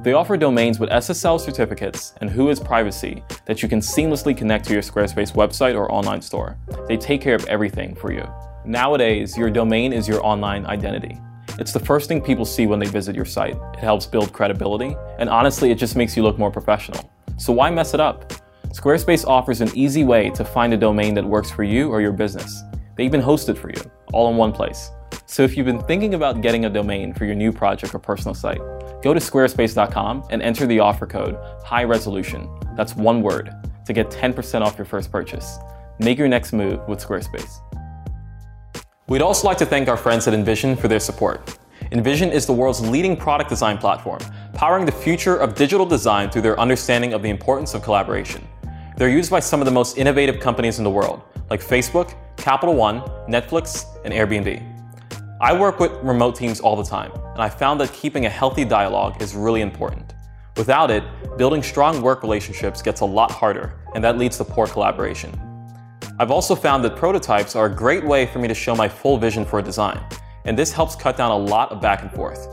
They 0.06 0.12
offer 0.12 0.36
domains 0.36 0.78
with 0.78 0.90
SSL 0.90 1.40
certificates 1.40 2.14
and 2.20 2.30
WHOIS 2.30 2.60
privacy 2.60 3.24
that 3.44 3.60
you 3.60 3.68
can 3.68 3.80
seamlessly 3.80 4.36
connect 4.36 4.64
to 4.66 4.72
your 4.72 4.80
Squarespace 4.80 5.32
website 5.32 5.74
or 5.74 5.90
online 5.90 6.22
store. 6.22 6.56
They 6.86 6.96
take 6.96 7.20
care 7.20 7.34
of 7.34 7.44
everything 7.46 7.96
for 7.96 8.12
you. 8.12 8.24
Nowadays, 8.64 9.36
your 9.36 9.50
domain 9.50 9.92
is 9.92 10.06
your 10.06 10.24
online 10.24 10.64
identity. 10.66 11.18
It's 11.58 11.72
the 11.72 11.80
first 11.80 12.06
thing 12.06 12.22
people 12.22 12.44
see 12.44 12.68
when 12.68 12.78
they 12.78 12.86
visit 12.86 13.16
your 13.16 13.24
site. 13.24 13.56
It 13.74 13.80
helps 13.80 14.06
build 14.06 14.32
credibility, 14.32 14.94
and 15.18 15.28
honestly, 15.28 15.72
it 15.72 15.74
just 15.76 15.96
makes 15.96 16.16
you 16.16 16.22
look 16.22 16.38
more 16.38 16.52
professional. 16.52 17.10
So 17.36 17.52
why 17.52 17.70
mess 17.70 17.92
it 17.92 17.98
up? 17.98 18.32
Squarespace 18.68 19.26
offers 19.26 19.60
an 19.60 19.72
easy 19.74 20.04
way 20.04 20.30
to 20.30 20.44
find 20.44 20.72
a 20.72 20.76
domain 20.76 21.14
that 21.14 21.24
works 21.24 21.50
for 21.50 21.64
you 21.64 21.90
or 21.90 22.00
your 22.00 22.12
business. 22.12 22.62
They 22.96 23.04
even 23.04 23.20
host 23.20 23.48
it 23.48 23.58
for 23.58 23.70
you, 23.70 23.82
all 24.12 24.30
in 24.30 24.36
one 24.36 24.52
place. 24.52 24.88
So 25.28 25.42
if 25.42 25.56
you've 25.56 25.66
been 25.66 25.82
thinking 25.82 26.14
about 26.14 26.40
getting 26.40 26.66
a 26.66 26.70
domain 26.70 27.12
for 27.12 27.24
your 27.24 27.34
new 27.34 27.52
project 27.52 27.94
or 27.94 27.98
personal 27.98 28.32
site, 28.32 28.60
go 29.02 29.12
to 29.12 29.18
squarespace.com 29.18 30.24
and 30.30 30.40
enter 30.40 30.66
the 30.66 30.78
offer 30.78 31.06
code 31.06 31.36
high 31.64 31.82
resolution. 31.82 32.48
That's 32.76 32.94
one 32.94 33.22
word 33.22 33.52
to 33.86 33.92
get 33.92 34.08
10% 34.10 34.62
off 34.62 34.78
your 34.78 34.84
first 34.84 35.10
purchase. 35.10 35.58
Make 35.98 36.18
your 36.18 36.28
next 36.28 36.52
move 36.52 36.86
with 36.86 37.00
Squarespace. 37.00 37.58
We'd 39.08 39.22
also 39.22 39.48
like 39.48 39.58
to 39.58 39.66
thank 39.66 39.88
our 39.88 39.96
friends 39.96 40.28
at 40.28 40.34
InVision 40.34 40.78
for 40.78 40.86
their 40.86 41.00
support. 41.00 41.58
InVision 41.92 42.30
is 42.30 42.46
the 42.46 42.52
world's 42.52 42.80
leading 42.80 43.16
product 43.16 43.50
design 43.50 43.78
platform, 43.78 44.20
powering 44.52 44.84
the 44.84 44.92
future 44.92 45.36
of 45.36 45.54
digital 45.54 45.86
design 45.86 46.30
through 46.30 46.42
their 46.42 46.58
understanding 46.58 47.12
of 47.14 47.22
the 47.22 47.30
importance 47.30 47.74
of 47.74 47.82
collaboration. 47.82 48.46
They're 48.96 49.08
used 49.08 49.30
by 49.30 49.40
some 49.40 49.60
of 49.60 49.64
the 49.64 49.72
most 49.72 49.96
innovative 49.96 50.40
companies 50.40 50.78
in 50.78 50.84
the 50.84 50.90
world, 50.90 51.22
like 51.50 51.60
Facebook, 51.60 52.14
Capital 52.36 52.74
One, 52.74 53.00
Netflix, 53.28 53.84
and 54.04 54.12
Airbnb. 54.12 54.75
I 55.38 55.52
work 55.52 55.80
with 55.80 55.92
remote 56.02 56.34
teams 56.34 56.60
all 56.60 56.76
the 56.76 56.82
time, 56.82 57.12
and 57.12 57.42
I 57.42 57.50
found 57.50 57.78
that 57.80 57.92
keeping 57.92 58.24
a 58.24 58.30
healthy 58.30 58.64
dialogue 58.64 59.20
is 59.20 59.34
really 59.34 59.60
important. 59.60 60.14
Without 60.56 60.90
it, 60.90 61.04
building 61.36 61.62
strong 61.62 62.00
work 62.00 62.22
relationships 62.22 62.80
gets 62.80 63.02
a 63.02 63.04
lot 63.04 63.30
harder, 63.30 63.74
and 63.94 64.02
that 64.02 64.16
leads 64.16 64.38
to 64.38 64.44
poor 64.44 64.66
collaboration. 64.66 65.30
I've 66.18 66.30
also 66.30 66.54
found 66.54 66.82
that 66.84 66.96
prototypes 66.96 67.54
are 67.54 67.66
a 67.66 67.74
great 67.74 68.02
way 68.02 68.24
for 68.24 68.38
me 68.38 68.48
to 68.48 68.54
show 68.54 68.74
my 68.74 68.88
full 68.88 69.18
vision 69.18 69.44
for 69.44 69.58
a 69.58 69.62
design, 69.62 70.00
and 70.46 70.58
this 70.58 70.72
helps 70.72 70.96
cut 70.96 71.18
down 71.18 71.30
a 71.30 71.36
lot 71.36 71.70
of 71.70 71.82
back 71.82 72.00
and 72.00 72.10
forth. 72.12 72.48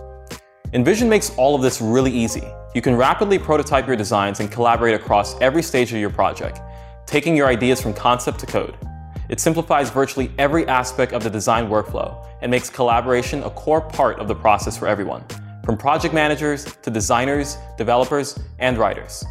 InVision 0.73 1.07
makes 1.07 1.33
all 1.37 1.55
of 1.55 1.61
this 1.61 1.79
really 1.79 2.11
easy. 2.11 2.43
You 2.75 2.81
can 2.81 2.97
rapidly 2.97 3.39
prototype 3.39 3.87
your 3.87 3.95
designs 3.95 4.41
and 4.41 4.51
collaborate 4.51 4.95
across 4.95 5.39
every 5.39 5.63
stage 5.63 5.93
of 5.93 5.99
your 5.99 6.09
project, 6.09 6.59
taking 7.05 7.37
your 7.37 7.47
ideas 7.47 7.81
from 7.81 7.93
concept 7.93 8.39
to 8.39 8.45
code. 8.45 8.77
It 9.33 9.39
simplifies 9.39 9.89
virtually 9.89 10.31
every 10.37 10.67
aspect 10.67 11.11
of 11.11 11.23
the 11.23 11.29
design 11.31 11.67
workflow 11.67 12.23
and 12.43 12.51
makes 12.51 12.69
collaboration 12.69 13.41
a 13.41 13.49
core 13.49 13.81
part 13.81 14.19
of 14.19 14.27
the 14.27 14.35
process 14.35 14.77
for 14.77 14.87
everyone, 14.87 15.25
from 15.65 15.75
project 15.75 16.13
managers 16.13 16.65
to 16.83 16.91
designers, 16.91 17.57
developers, 17.75 18.37
and 18.59 18.77
writers. 18.77 19.25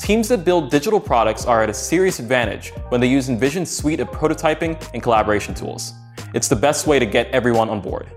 Teams 0.00 0.26
that 0.30 0.44
build 0.44 0.68
digital 0.68 0.98
products 0.98 1.44
are 1.44 1.62
at 1.62 1.70
a 1.70 1.72
serious 1.72 2.18
advantage 2.18 2.70
when 2.88 3.00
they 3.00 3.06
use 3.06 3.28
InVision's 3.28 3.70
suite 3.70 4.00
of 4.00 4.08
prototyping 4.08 4.74
and 4.94 5.00
collaboration 5.00 5.54
tools. 5.54 5.92
It's 6.34 6.48
the 6.48 6.56
best 6.56 6.88
way 6.88 6.98
to 6.98 7.06
get 7.06 7.28
everyone 7.28 7.68
on 7.68 7.80
board. 7.80 8.10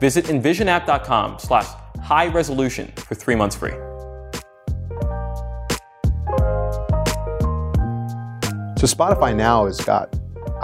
Visit 0.00 0.24
invisionapp.com 0.24 1.40
slash 1.40 1.66
high 2.00 2.28
resolution 2.28 2.90
for 2.96 3.14
three 3.14 3.34
months 3.34 3.54
free. 3.54 3.74
So 8.78 8.86
Spotify 8.86 9.36
now 9.36 9.66
has 9.66 9.78
got, 9.82 10.08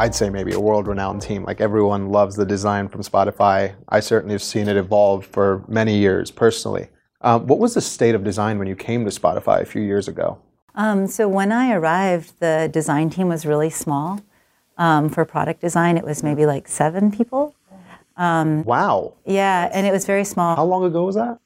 I'd 0.00 0.14
say 0.14 0.30
maybe 0.30 0.54
a 0.54 0.60
world-renowned 0.60 1.20
team. 1.20 1.44
Like 1.44 1.60
everyone 1.60 2.08
loves 2.08 2.34
the 2.34 2.46
design 2.46 2.88
from 2.88 3.02
Spotify. 3.02 3.74
I 3.90 4.00
certainly 4.00 4.32
have 4.32 4.42
seen 4.42 4.66
it 4.66 4.78
evolve 4.78 5.26
for 5.26 5.62
many 5.68 5.98
years 5.98 6.30
personally. 6.30 6.88
Um, 7.20 7.46
what 7.46 7.58
was 7.58 7.74
the 7.74 7.82
state 7.82 8.14
of 8.14 8.24
design 8.24 8.58
when 8.58 8.66
you 8.66 8.74
came 8.74 9.04
to 9.04 9.10
Spotify 9.10 9.60
a 9.60 9.66
few 9.66 9.82
years 9.82 10.08
ago? 10.08 10.38
Um, 10.74 11.06
so 11.06 11.28
when 11.28 11.52
I 11.52 11.74
arrived, 11.74 12.40
the 12.40 12.70
design 12.72 13.10
team 13.10 13.28
was 13.28 13.44
really 13.44 13.68
small. 13.68 14.20
Um, 14.78 15.10
for 15.10 15.26
product 15.26 15.60
design, 15.60 15.98
it 15.98 16.04
was 16.04 16.22
maybe 16.22 16.46
like 16.46 16.66
seven 16.66 17.12
people. 17.12 17.54
Wow. 18.64 19.12
Yeah, 19.26 19.68
and 19.70 19.86
it 19.86 19.92
was 19.92 20.06
very 20.06 20.24
small. 20.24 20.56
How 20.56 20.64
long 20.64 20.82
ago 20.84 21.04
was 21.04 21.16
that? 21.16 21.40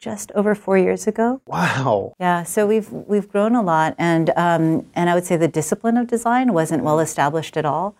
Just 0.00 0.30
over 0.36 0.54
four 0.54 0.78
years 0.78 1.08
ago. 1.08 1.40
Wow. 1.46 2.14
Yeah, 2.20 2.44
so 2.44 2.68
we've 2.68 2.88
we've 2.92 3.28
grown 3.28 3.56
a 3.56 3.62
lot, 3.62 3.96
and 3.98 4.30
um, 4.36 4.86
and 4.94 5.10
I 5.10 5.14
would 5.16 5.24
say 5.24 5.36
the 5.36 5.48
discipline 5.48 5.96
of 5.96 6.06
design 6.06 6.52
wasn't 6.52 6.84
well 6.84 7.00
established 7.00 7.56
at 7.56 7.64
all. 7.64 7.96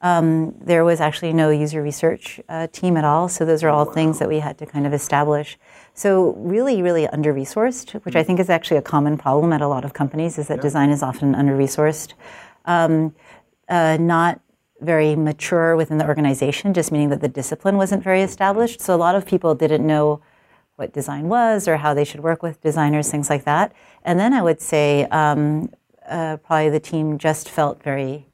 Um, 0.00 0.54
there 0.58 0.82
was 0.82 0.98
actually 0.98 1.34
no 1.34 1.50
user 1.50 1.82
research 1.82 2.40
uh, 2.48 2.68
team 2.72 2.96
at 2.96 3.04
all, 3.04 3.28
so 3.28 3.44
those 3.44 3.62
are 3.62 3.68
all 3.68 3.84
things 3.84 4.18
that 4.18 4.30
we 4.30 4.38
had 4.38 4.56
to 4.58 4.66
kind 4.66 4.86
of 4.86 4.94
establish. 4.94 5.58
So 5.92 6.32
really, 6.38 6.80
really 6.80 7.06
under 7.08 7.34
resourced, 7.34 7.92
which 8.06 8.16
I 8.16 8.22
think 8.22 8.40
is 8.40 8.48
actually 8.48 8.78
a 8.78 8.82
common 8.82 9.18
problem 9.18 9.52
at 9.52 9.60
a 9.60 9.68
lot 9.68 9.84
of 9.84 9.92
companies, 9.92 10.38
is 10.38 10.48
that 10.48 10.62
design 10.62 10.88
is 10.88 11.02
often 11.02 11.34
under 11.34 11.54
resourced. 11.54 12.14
Um, 12.64 13.14
uh, 13.68 13.98
not 14.00 14.40
very 14.80 15.16
mature 15.16 15.76
within 15.76 15.98
the 15.98 16.06
organization, 16.06 16.72
just 16.72 16.90
meaning 16.92 17.10
that 17.10 17.20
the 17.20 17.28
discipline 17.28 17.76
wasn't 17.76 18.02
very 18.02 18.22
established. 18.22 18.80
So 18.80 18.94
a 18.94 18.96
lot 18.96 19.14
of 19.14 19.26
people 19.26 19.54
didn't 19.54 19.86
know 19.86 20.22
what 20.76 20.92
design 20.92 21.28
was 21.28 21.68
or 21.68 21.76
how 21.76 21.94
they 21.94 22.04
should 22.04 22.20
work 22.20 22.42
with 22.42 22.60
designers, 22.60 23.10
things 23.10 23.28
like 23.30 23.44
that. 23.44 23.72
And 24.04 24.18
then 24.18 24.32
I 24.32 24.42
would 24.42 24.60
say 24.60 25.04
um, 25.06 25.70
uh, 26.08 26.38
probably 26.38 26.70
the 26.70 26.80
team 26.80 27.18
just 27.18 27.48
felt 27.48 27.82
very 27.82 28.26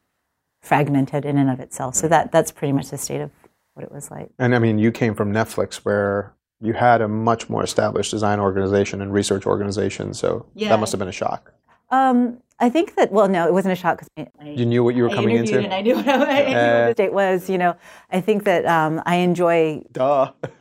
fragmented 0.62 1.24
in 1.24 1.38
and 1.38 1.50
of 1.50 1.60
itself. 1.60 1.94
So 1.94 2.08
that 2.08 2.32
that's 2.32 2.50
pretty 2.50 2.72
much 2.72 2.90
the 2.90 2.98
state 2.98 3.20
of 3.20 3.30
what 3.74 3.84
it 3.84 3.92
was 3.92 4.10
like. 4.10 4.30
And 4.38 4.54
I 4.54 4.58
mean, 4.58 4.78
you 4.78 4.90
came 4.90 5.14
from 5.14 5.32
Netflix, 5.32 5.76
where 5.76 6.32
you 6.60 6.72
had 6.72 7.00
a 7.00 7.08
much 7.08 7.48
more 7.48 7.62
established 7.62 8.10
design 8.10 8.40
organization 8.40 9.00
and 9.00 9.12
research 9.12 9.46
organization. 9.46 10.14
So 10.14 10.46
Yeah. 10.54 10.70
that 10.70 10.80
must 10.80 10.92
have 10.92 10.98
been 10.98 11.08
a 11.08 11.12
shock. 11.12 11.52
Um, 11.90 12.38
I 12.60 12.68
think 12.70 12.96
that 12.96 13.12
well, 13.12 13.28
no, 13.28 13.46
it 13.46 13.52
wasn't 13.52 13.72
a 13.72 13.76
shock 13.76 14.02
because 14.16 14.28
You 14.44 14.66
knew 14.66 14.82
what 14.82 14.96
you 14.96 15.04
were 15.04 15.10
I 15.10 15.14
coming 15.14 15.36
into. 15.36 15.58
and 15.60 15.72
I 15.72 15.80
knew 15.80 15.94
what, 15.94 16.08
I, 16.08 16.12
I 16.42 16.48
knew 16.48 16.54
what 16.54 16.88
the 16.88 16.92
state 16.94 17.12
was. 17.12 17.48
You 17.48 17.58
know, 17.58 17.76
I 18.10 18.20
think 18.20 18.44
that 18.44 18.66
um, 18.66 19.00
I 19.06 19.16
enjoy 19.16 19.82
Duh. 19.92 20.32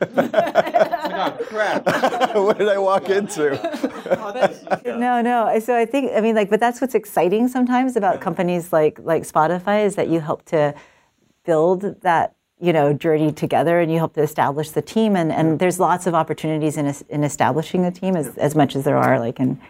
Crap! 1.48 1.86
What 2.36 2.58
did 2.58 2.68
I 2.68 2.78
walk 2.78 3.08
into? 3.10 3.58
No, 4.84 5.20
no. 5.20 5.58
So 5.58 5.76
I 5.76 5.84
think 5.86 6.12
I 6.14 6.20
mean 6.20 6.34
like, 6.36 6.50
but 6.50 6.60
that's 6.60 6.80
what's 6.80 6.94
exciting 6.94 7.48
sometimes 7.48 7.96
about 7.96 8.20
companies 8.20 8.72
like 8.72 8.98
like 9.02 9.24
Spotify 9.24 9.84
is 9.84 9.96
that 9.96 10.08
you 10.08 10.20
help 10.20 10.44
to 10.46 10.74
build 11.44 12.00
that 12.02 12.34
you 12.60 12.72
know 12.72 12.92
journey 12.92 13.32
together 13.32 13.80
and 13.80 13.90
you 13.90 13.98
help 13.98 14.14
to 14.14 14.22
establish 14.22 14.70
the 14.70 14.82
team 14.82 15.16
and, 15.16 15.32
and 15.32 15.58
there's 15.58 15.80
lots 15.80 16.06
of 16.06 16.14
opportunities 16.14 16.76
in 16.76 16.92
in 17.08 17.24
establishing 17.24 17.84
a 17.84 17.90
team 17.90 18.16
as, 18.16 18.36
as 18.36 18.54
much 18.54 18.76
as 18.76 18.84
there 18.84 18.96
are 18.96 19.18
like 19.18 19.40
in 19.40 19.60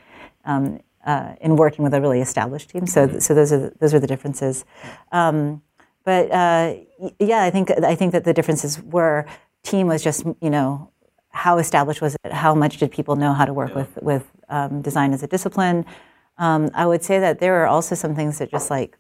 um, 0.45 0.81
uh, 1.09 1.35
in 1.41 1.57
working 1.57 1.83
with 1.83 1.95
a 1.95 2.01
really 2.01 2.21
established 2.21 2.69
team. 2.71 2.87
So 2.87 3.07
th- 3.07 3.23
so 3.23 3.35
those 3.35 3.51
are 3.55 3.61
the, 3.65 3.73
those 3.81 3.95
are 3.95 4.01
the 4.01 4.07
differences. 4.07 4.65
Um, 5.11 5.63
but 6.05 6.31
uh, 6.31 6.75
yeah, 7.19 7.43
I 7.43 7.51
think 7.51 7.71
I 7.71 7.95
think 7.95 8.13
that 8.13 8.25
the 8.25 8.35
differences 8.35 8.81
were 8.83 9.25
team 9.63 9.87
was 9.87 10.05
just 10.05 10.27
you 10.47 10.51
know 10.51 10.91
how 11.31 11.59
established 11.59 12.03
was 12.03 12.15
it? 12.25 12.33
How 12.33 12.55
much 12.55 12.77
did 12.77 12.91
people 12.91 13.17
know 13.17 13.33
how 13.33 13.47
to 13.47 13.55
work 13.55 13.75
with 13.75 13.99
with 14.03 14.25
um, 14.49 14.83
design 14.83 15.15
as 15.15 15.23
a 15.23 15.27
discipline? 15.27 15.87
Um, 16.37 16.71
I 16.75 16.85
would 16.87 17.03
say 17.03 17.19
that 17.19 17.41
there 17.41 17.55
are 17.63 17.67
also 17.67 17.95
some 17.95 18.15
things 18.15 18.39
that 18.39 18.51
just 18.51 18.71
like 18.71 18.99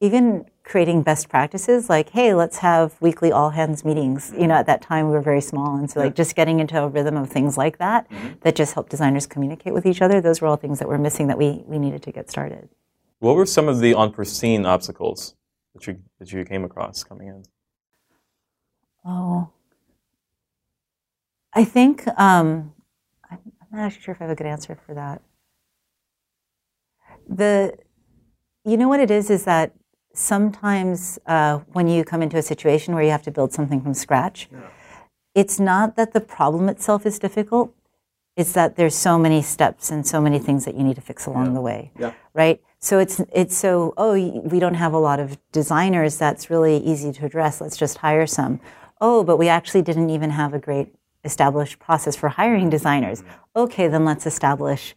even 0.00 0.44
creating 0.66 1.00
best 1.00 1.28
practices 1.28 1.88
like 1.88 2.10
hey 2.10 2.34
let's 2.34 2.58
have 2.58 3.00
weekly 3.00 3.30
all 3.30 3.50
hands 3.50 3.84
meetings. 3.84 4.32
You 4.36 4.48
know 4.48 4.54
at 4.54 4.66
that 4.66 4.82
time 4.82 5.06
we 5.06 5.12
were 5.12 5.22
very 5.22 5.40
small 5.40 5.76
and 5.76 5.90
so 5.90 6.00
like 6.00 6.14
just 6.14 6.34
getting 6.34 6.58
into 6.60 6.78
a 6.82 6.88
rhythm 6.88 7.16
of 7.16 7.30
things 7.30 7.56
like 7.56 7.78
that 7.78 8.06
that 8.42 8.56
just 8.56 8.74
help 8.74 8.88
designers 8.88 9.26
communicate 9.26 9.72
with 9.72 9.86
each 9.86 10.02
other 10.02 10.20
those 10.20 10.40
were 10.40 10.48
all 10.48 10.56
things 10.56 10.80
that 10.80 10.88
were 10.88 10.98
missing 10.98 11.28
that 11.28 11.38
we 11.38 11.62
we 11.66 11.78
needed 11.78 12.02
to 12.02 12.12
get 12.12 12.28
started. 12.30 12.68
What 13.20 13.36
were 13.36 13.46
some 13.46 13.68
of 13.68 13.80
the 13.80 13.94
unforeseen 13.94 14.66
obstacles 14.66 15.36
that 15.74 15.86
you 15.86 16.00
that 16.18 16.32
you 16.32 16.44
came 16.44 16.64
across 16.64 17.04
coming 17.04 17.28
in? 17.28 17.44
Oh, 19.04 19.50
I 21.56 21.64
think 21.64 22.06
um, 22.18 22.74
I'm, 23.30 23.38
I'm 23.62 23.78
not 23.78 23.86
actually 23.86 24.02
sure 24.02 24.12
if 24.12 24.20
I 24.20 24.24
have 24.24 24.32
a 24.32 24.34
good 24.34 24.46
answer 24.46 24.76
for 24.86 24.94
that. 24.94 25.22
The, 27.28 27.76
you 28.64 28.76
know 28.76 28.88
what 28.88 29.00
it 29.00 29.10
is 29.10 29.30
is 29.30 29.44
that 29.44 29.72
sometimes 30.16 31.18
uh, 31.26 31.58
when 31.72 31.86
you 31.88 32.04
come 32.04 32.22
into 32.22 32.36
a 32.36 32.42
situation 32.42 32.94
where 32.94 33.04
you 33.04 33.10
have 33.10 33.22
to 33.22 33.30
build 33.30 33.52
something 33.52 33.80
from 33.80 33.94
scratch, 33.94 34.48
it's 35.34 35.60
not 35.60 35.96
that 35.96 36.12
the 36.12 36.20
problem 36.20 36.68
itself 36.68 37.04
is 37.06 37.18
difficult. 37.18 37.72
It's 38.36 38.52
that 38.52 38.76
there's 38.76 38.94
so 38.94 39.18
many 39.18 39.40
steps 39.42 39.90
and 39.90 40.06
so 40.06 40.20
many 40.20 40.38
things 40.38 40.64
that 40.64 40.74
you 40.74 40.82
need 40.84 40.96
to 40.96 41.00
fix 41.00 41.26
along 41.26 41.54
the 41.54 41.60
way, 41.60 41.90
Yeah. 41.98 42.12
right? 42.34 42.60
So 42.78 42.98
it's 42.98 43.20
it's 43.32 43.56
so 43.56 43.94
oh 43.96 44.12
we 44.14 44.60
don't 44.60 44.74
have 44.74 44.92
a 44.92 44.98
lot 44.98 45.18
of 45.18 45.38
designers. 45.52 46.18
That's 46.18 46.50
really 46.50 46.76
easy 46.76 47.12
to 47.12 47.24
address. 47.24 47.60
Let's 47.60 47.76
just 47.76 47.98
hire 47.98 48.26
some. 48.26 48.60
Oh, 49.00 49.24
but 49.24 49.38
we 49.38 49.48
actually 49.48 49.82
didn't 49.82 50.10
even 50.10 50.30
have 50.30 50.52
a 50.54 50.58
great 50.58 50.94
established 51.24 51.78
process 51.78 52.14
for 52.16 52.28
hiring 52.28 52.68
designers. 52.70 53.22
Okay, 53.54 53.88
then 53.88 54.04
let's 54.04 54.26
establish 54.26 54.94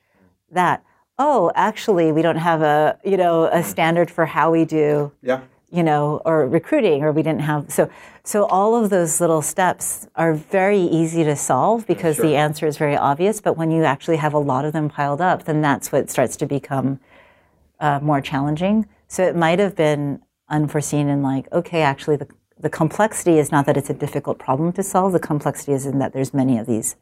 that. 0.51 0.83
Oh, 1.21 1.51
actually, 1.53 2.13
we 2.13 2.21
don't 2.21 2.37
have 2.37 2.61
a 2.61 2.97
you 3.03 3.17
know 3.17 3.45
a 3.45 3.61
standard 3.63 4.09
for 4.09 4.25
how 4.25 4.51
we 4.51 4.63
do 4.65 5.11
Yeah. 5.21 5.41
you 5.69 5.83
know, 5.83 6.21
or 6.25 6.47
recruiting, 6.47 7.03
or 7.03 7.11
we 7.11 7.21
didn't 7.21 7.41
have 7.41 7.69
so 7.71 7.89
so 8.23 8.45
all 8.45 8.73
of 8.81 8.89
those 8.89 9.19
little 9.19 9.41
steps 9.41 10.07
are 10.15 10.33
very 10.33 10.79
easy 10.79 11.23
to 11.25 11.35
solve 11.35 11.85
because 11.85 12.17
the 12.17 12.35
answer 12.35 12.65
is 12.67 12.77
very 12.77 12.95
obvious. 12.95 13.41
But 13.41 13.57
when 13.57 13.69
you 13.69 13.83
actually 13.83 14.17
have 14.17 14.33
a 14.33 14.39
lot 14.39 14.63
of 14.65 14.71
them 14.73 14.89
piled 14.89 15.19
up, 15.19 15.43
then 15.43 15.61
that's 15.61 15.91
what 15.91 16.09
starts 16.09 16.37
to 16.37 16.45
become 16.45 16.99
uh, 17.79 17.99
more 18.01 18.21
challenging. 18.21 18.87
So 19.07 19.23
it 19.23 19.35
might 19.35 19.59
have 19.59 19.75
been 19.75 20.21
unforeseen 20.47 21.09
and 21.09 21.21
like, 21.21 21.51
okay, 21.51 21.81
actually 21.81 22.15
the 22.15 22.27
the 22.57 22.69
complexity 22.69 23.39
is 23.39 23.51
not 23.51 23.65
that 23.65 23.77
it's 23.77 23.89
a 23.89 23.93
difficult 23.93 24.37
problem 24.37 24.71
to 24.73 24.83
solve. 24.83 25.11
The 25.13 25.19
complexity 25.19 25.73
is 25.73 25.85
in 25.85 25.99
that 25.99 26.13
there's 26.13 26.33
many 26.33 26.57
of 26.57 26.65
these 26.65 26.95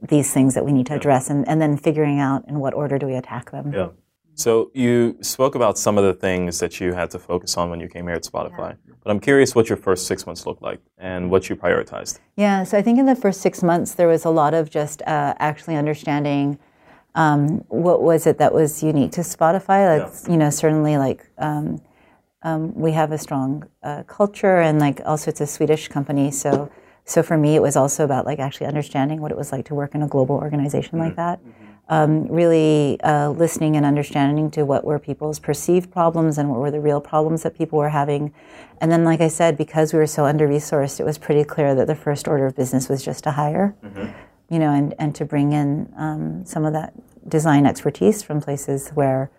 these 0.00 0.32
things 0.32 0.54
that 0.54 0.64
we 0.64 0.72
need 0.72 0.86
to 0.86 0.94
address, 0.94 1.30
and, 1.30 1.46
and 1.48 1.60
then 1.60 1.76
figuring 1.76 2.20
out 2.20 2.46
in 2.48 2.60
what 2.60 2.74
order 2.74 2.98
do 2.98 3.06
we 3.06 3.14
attack 3.14 3.50
them. 3.50 3.72
Yeah. 3.72 3.88
So 4.34 4.70
you 4.72 5.16
spoke 5.20 5.56
about 5.56 5.76
some 5.78 5.98
of 5.98 6.04
the 6.04 6.14
things 6.14 6.60
that 6.60 6.80
you 6.80 6.92
had 6.92 7.10
to 7.10 7.18
focus 7.18 7.56
on 7.56 7.70
when 7.70 7.80
you 7.80 7.88
came 7.88 8.06
here 8.06 8.14
at 8.14 8.22
Spotify. 8.22 8.76
But 9.02 9.10
I'm 9.10 9.18
curious 9.18 9.56
what 9.56 9.68
your 9.68 9.76
first 9.76 10.06
six 10.06 10.26
months 10.26 10.46
looked 10.46 10.62
like 10.62 10.78
and 10.96 11.28
what 11.28 11.48
you 11.48 11.56
prioritized. 11.56 12.20
Yeah, 12.36 12.62
so 12.62 12.78
I 12.78 12.82
think 12.82 13.00
in 13.00 13.06
the 13.06 13.16
first 13.16 13.40
six 13.40 13.64
months 13.64 13.94
there 13.94 14.06
was 14.06 14.24
a 14.24 14.30
lot 14.30 14.54
of 14.54 14.70
just 14.70 15.02
uh, 15.02 15.34
actually 15.38 15.74
understanding 15.74 16.56
um, 17.16 17.64
what 17.68 18.00
was 18.02 18.28
it 18.28 18.38
that 18.38 18.54
was 18.54 18.80
unique 18.80 19.10
to 19.12 19.22
Spotify. 19.22 19.98
That's 19.98 20.28
you 20.28 20.36
know 20.36 20.50
certainly 20.50 20.98
like 20.98 21.28
um, 21.38 21.80
um, 22.42 22.72
we 22.74 22.92
have 22.92 23.10
a 23.10 23.18
strong 23.18 23.68
uh, 23.82 24.04
culture 24.04 24.58
and 24.58 24.78
like 24.78 25.00
also 25.04 25.30
it's 25.30 25.40
a 25.40 25.46
Swedish 25.48 25.88
company, 25.88 26.30
so 26.30 26.70
so 27.08 27.22
for 27.22 27.38
me 27.38 27.56
it 27.56 27.62
was 27.62 27.74
also 27.74 28.04
about 28.04 28.26
like 28.26 28.38
actually 28.38 28.66
understanding 28.66 29.20
what 29.20 29.32
it 29.32 29.36
was 29.36 29.50
like 29.50 29.64
to 29.64 29.74
work 29.74 29.94
in 29.94 30.02
a 30.02 30.08
global 30.08 30.36
organization 30.36 30.98
like 30.98 31.16
that. 31.16 31.40
Um, 31.90 32.28
really 32.28 33.00
uh, 33.00 33.30
listening 33.30 33.74
and 33.74 33.86
understanding 33.86 34.50
to 34.50 34.66
what 34.66 34.84
were 34.84 34.98
people's 34.98 35.38
perceived 35.38 35.90
problems 35.90 36.36
and 36.36 36.50
what 36.50 36.60
were 36.60 36.70
the 36.70 36.80
real 36.80 37.00
problems 37.00 37.44
that 37.44 37.56
people 37.56 37.78
were 37.78 37.88
having. 37.88 38.34
And 38.82 38.92
then, 38.92 39.04
like 39.04 39.22
I 39.22 39.28
said, 39.28 39.56
because 39.56 39.94
we 39.94 39.98
were 39.98 40.06
so 40.06 40.26
under 40.26 40.46
resourced, 40.46 41.00
it 41.00 41.04
was 41.04 41.16
pretty 41.16 41.44
clear 41.44 41.74
that 41.74 41.86
the 41.86 41.94
first 41.94 42.28
order 42.28 42.44
of 42.44 42.54
business 42.54 42.90
was 42.90 43.02
just 43.02 43.24
to 43.24 43.30
hire, 43.30 43.74
you 44.50 44.58
know, 44.58 44.70
and, 44.70 44.94
and 44.98 45.14
to 45.14 45.24
bring 45.24 45.52
in 45.52 45.90
um, 45.96 46.44
some 46.44 46.66
of 46.66 46.74
that 46.74 46.92
design 47.26 47.64
expertise 47.64 48.22
from 48.22 48.42
places 48.42 48.90
where 48.90 49.30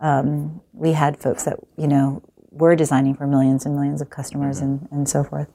um, 0.00 0.60
we 0.72 0.92
had 0.92 1.16
folks 1.16 1.44
that, 1.44 1.60
you 1.76 1.86
know, 1.86 2.20
were 2.50 2.74
designing 2.74 3.14
for 3.14 3.28
millions 3.28 3.64
and 3.64 3.76
millions 3.76 4.00
of 4.02 4.10
customers 4.10 4.58
and, 4.58 4.88
and 4.90 5.08
so 5.08 5.22
forth. 5.22 5.46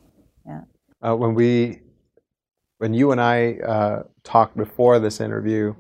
Yeah. 0.46 0.62
Uh, 1.06 1.16
when 1.16 1.36
we, 1.36 1.80
when 2.80 2.94
you 2.94 3.12
and 3.12 3.22
I 3.22 3.54
uh, 3.60 4.04
talked 4.24 4.58
before 4.58 5.00
this 5.00 5.20
interview, 5.20 5.76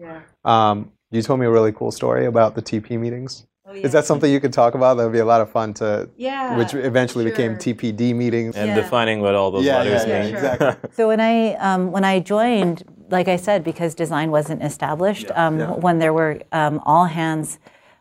um, 0.46 0.92
you 1.12 1.22
told 1.22 1.40
me 1.40 1.46
a 1.46 1.50
really 1.50 1.72
cool 1.72 1.92
story 1.92 2.26
about 2.26 2.56
the 2.56 2.62
TP 2.62 3.00
meetings. 3.00 3.48
Is 3.74 3.92
that 3.92 4.06
something 4.06 4.32
you 4.32 4.40
could 4.40 4.54
talk 4.54 4.76
about? 4.76 4.96
That 4.96 5.04
would 5.04 5.14
be 5.14 5.20
a 5.20 5.26
lot 5.26 5.42
of 5.42 5.52
fun 5.52 5.74
to, 5.76 6.10
Yeah, 6.16 6.56
which 6.58 6.74
eventually 6.74 7.26
became. 7.26 7.58
TPD 7.58 8.16
meetings. 8.16 8.56
And 8.56 8.70
Yeah. 8.70 8.76
defining 8.76 9.20
what 9.22 9.36
all 9.36 9.52
those 9.52 9.66
Yeah, 9.66 9.78
letters 9.78 10.06
yeah, 10.06 10.14
yeah, 10.14 10.22
mean. 10.24 10.36
exactly. 10.36 10.90
So 10.94 11.08
when 11.10 11.20
I 11.20 11.56
um, 11.56 11.92
when 11.92 12.06
I 12.06 12.20
joined, 12.20 12.84
like 13.10 13.28
I 13.28 13.36
said, 13.36 13.64
because 13.66 13.94
design 13.94 14.32
wasn't 14.32 14.64
established, 14.64 15.30
um, 15.36 15.60
yeah. 15.60 15.72
when 15.72 16.00
there 16.00 16.14
were 16.14 16.40
um, 16.54 16.80
all 16.86 17.06
hands 17.06 17.60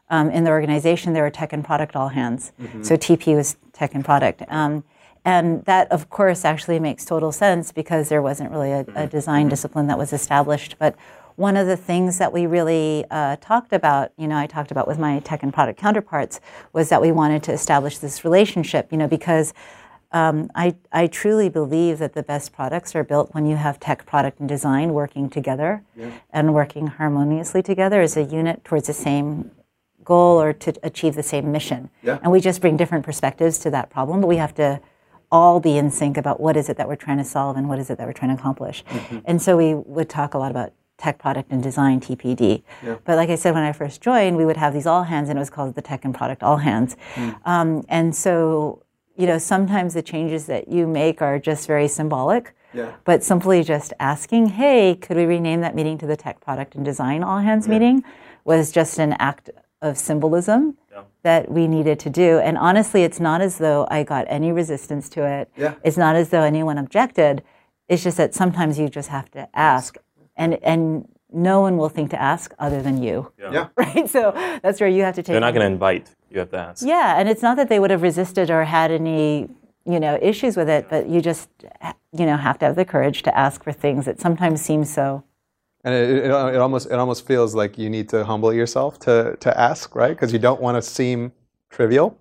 um, 0.09 0.31
in 0.31 0.45
the 0.45 0.51
organization, 0.51 1.15
there 1.15 1.25
were 1.25 1.31
tech 1.31 1.53
and 1.53 1.65
product 1.65 1.97
all 1.97 2.09
hands. 2.09 2.53
So 2.83 2.97
TP 2.97 3.35
was 3.35 3.57
tech 3.73 3.93
and 3.95 4.05
product, 4.05 4.43
um, 4.49 4.85
and 5.27 5.65
that 5.65 5.91
of 5.91 6.09
course 6.09 6.45
actually 6.45 6.79
makes 6.79 7.05
total 7.05 7.33
sense 7.33 7.73
because 7.73 8.09
there 8.09 8.23
wasn't 8.23 8.49
really 8.51 8.71
a, 8.71 8.87
a 8.95 9.07
design 9.09 9.49
discipline 9.49 9.89
that 9.89 9.99
was 9.99 10.13
established. 10.13 10.77
But 10.79 10.95
one 11.35 11.57
of 11.57 11.67
the 11.67 11.77
things 11.77 12.17
that 12.19 12.33
we 12.33 12.47
really 12.47 13.05
uh, 13.11 13.37
talked 13.41 13.73
about, 13.73 14.13
you 14.17 14.29
know, 14.29 14.39
I 14.39 14.47
talked 14.47 14.71
about 14.71 14.87
with 14.87 14.99
my 14.99 15.19
tech 15.19 15.43
and 15.43 15.53
product 15.53 15.79
counterparts, 15.79 16.41
was 16.73 16.89
that 16.89 17.03
we 17.03 17.13
wanted 17.13 17.43
to 17.43 17.53
establish 17.53 17.99
this 17.99 18.25
relationship, 18.25 18.89
you 18.93 18.97
know, 18.97 19.09
because 19.09 19.53
um, 20.13 20.49
I, 20.55 20.77
I 20.93 21.09
truly 21.09 21.49
believe 21.49 21.99
that 21.99 22.15
the 22.15 22.23
best 22.23 22.53
products 22.53 22.95
are 22.95 23.03
built 23.03 23.35
when 23.35 23.45
you 23.45 23.57
have 23.57 23.81
tech, 23.81 24.07
product, 24.07 24.39
and 24.39 24.49
design 24.49 24.95
working 24.95 25.29
together 25.29 25.83
and 26.31 26.55
working 26.55 26.87
harmoniously 26.87 27.63
together 27.63 28.01
as 28.01 28.17
a 28.17 28.23
unit 28.23 28.65
towards 28.65 28.87
the 28.87 28.95
same 28.95 29.51
goal 30.05 30.41
or 30.41 30.53
to 30.53 30.73
achieve 30.85 31.17
the 31.17 31.23
same 31.25 31.51
mission. 31.51 31.91
Yeah. 32.05 32.21
And 32.23 32.31
we 32.31 32.41
just 32.41 32.61
bring 32.61 32.77
different 32.77 33.05
perspectives 33.05 33.59
to 33.59 33.71
that 33.71 33.91
problem, 33.91 34.21
but 34.21 34.29
we 34.29 34.37
have 34.37 34.55
to 34.55 34.81
all 35.37 35.61
be 35.61 35.77
in 35.77 35.91
sync 35.91 36.17
about 36.17 36.41
what 36.41 36.57
is 36.57 36.69
it 36.71 36.77
that 36.79 36.89
we're 36.89 36.97
trying 37.07 37.19
to 37.19 37.25
solve 37.25 37.57
and 37.59 37.69
what 37.69 37.79
is 37.79 37.91
it 37.91 37.99
that 37.99 38.07
we're 38.07 38.13
trying 38.21 38.35
to 38.35 38.41
accomplish. 38.41 38.83
And 39.25 39.41
so 39.41 39.57
we 39.57 39.75
would 39.75 40.09
talk 40.09 40.35
a 40.35 40.39
lot 40.39 40.51
about 40.51 40.73
tech 40.99 41.19
product 41.19 41.51
and 41.53 41.63
design 41.63 42.01
TPD. 42.01 42.63
But 43.05 43.17
like 43.17 43.29
I 43.29 43.35
said, 43.37 43.53
when 43.55 43.63
I 43.63 43.73
first 43.73 44.01
joined, 44.01 44.37
we 44.37 44.47
would 44.47 44.57
have 44.57 44.73
these 44.73 44.87
all 44.87 45.05
hands, 45.05 45.29
and 45.29 45.39
it 45.39 45.41
was 45.41 45.51
called 45.51 45.75
the 45.75 45.83
tech 45.83 46.05
and 46.07 46.15
product 46.15 46.43
all 46.43 46.57
hands. 46.57 46.97
Um, 47.45 47.85
and 47.89 48.17
so, 48.17 48.83
you 49.17 49.27
know, 49.27 49.39
sometimes 49.39 49.93
the 49.93 50.03
changes 50.03 50.47
that 50.47 50.69
you 50.69 50.87
make 50.87 51.21
are 51.21 51.39
just 51.39 51.67
very 51.67 51.89
symbolic. 51.89 52.55
Yeah. 52.73 52.93
But 53.05 53.23
simply 53.23 53.63
just 53.63 53.93
asking, 54.01 54.47
hey, 54.61 54.97
could 54.97 55.17
we 55.17 55.25
rename 55.25 55.61
that 55.61 55.75
meeting 55.75 55.99
to 55.99 56.07
the 56.07 56.17
tech 56.17 56.41
product 56.41 56.75
and 56.75 56.85
design 56.85 57.23
all 57.23 57.39
hands 57.39 57.69
meeting 57.69 58.03
was 58.45 58.73
just 58.73 58.99
an 58.99 59.13
act 59.19 59.51
of 59.83 59.99
symbolism 59.99 60.77
that 61.27 61.51
we 61.51 61.67
needed 61.67 61.99
to 61.99 62.09
do. 62.09 62.39
And 62.39 62.57
honestly, 62.57 63.03
it's 63.03 63.19
not 63.19 63.41
as 63.41 63.59
though 63.59 63.81
I 63.91 64.05
got 64.05 64.25
any 64.29 64.53
resistance 64.53 65.09
to 65.11 65.27
it. 65.27 65.51
Yeah. 65.57 65.75
It's 65.83 65.97
not 65.97 66.15
as 66.15 66.29
though 66.29 66.43
anyone 66.43 66.79
objected. 66.79 67.43
It's 67.89 68.05
just 68.05 68.17
that 68.19 68.33
sometimes 68.33 68.79
you 68.79 68.89
just 68.89 69.09
have 69.09 69.29
to 69.33 69.49
ask. 69.53 69.97
And 70.37 70.55
and 70.63 71.09
no 71.33 71.61
one 71.61 71.77
will 71.81 71.89
think 71.97 72.11
to 72.11 72.21
ask 72.33 72.55
other 72.61 72.81
than 72.81 73.03
you. 73.03 73.33
Yeah. 73.41 73.69
Right? 73.77 74.09
So 74.09 74.23
that's 74.63 74.79
where 74.81 74.89
you 74.97 75.03
have 75.03 75.17
to 75.17 75.23
take 75.23 75.31
it 75.31 75.33
They're 75.35 75.49
not 75.49 75.55
going 75.55 75.67
to 75.69 75.73
invite. 75.79 76.07
You 76.31 76.39
have 76.39 76.51
to 76.51 76.59
ask. 76.69 76.87
yeah, 76.87 77.19
and 77.19 77.29
it's 77.29 77.43
not 77.43 77.57
that 77.57 77.69
they 77.69 77.81
would 77.81 77.91
have 77.91 78.03
resisted 78.03 78.49
or 78.51 78.63
had 78.65 78.91
any, 78.93 79.49
you 79.85 79.99
know, 80.05 80.15
issues 80.31 80.57
with 80.57 80.69
it, 80.69 80.83
but 80.89 81.09
you 81.09 81.21
just, 81.21 81.49
you 82.19 82.27
know, 82.29 82.37
have 82.37 82.57
to 82.61 82.67
have 82.67 82.77
the 82.77 82.85
courage 82.85 83.19
to 83.23 83.37
ask 83.37 83.65
for 83.65 83.73
things 83.73 84.05
that 84.05 84.21
sometimes 84.21 84.61
seem 84.61 84.85
so. 84.85 85.25
And 85.87 85.95
it, 85.95 86.11
it, 86.11 86.25
it 86.25 86.57
almost 86.57 86.87
it 86.87 86.95
almost 86.95 87.27
feels 87.27 87.55
like 87.55 87.79
you 87.79 87.89
need 87.89 88.09
to 88.09 88.25
humble 88.25 88.53
yourself 88.53 88.99
to 89.01 89.37
to 89.39 89.59
ask, 89.59 89.95
right? 89.95 90.11
Because 90.11 90.33
you 90.33 90.41
don't 90.41 90.61
want 90.61 90.77
to 90.77 90.83
seem 90.83 91.33
trivial 91.71 92.19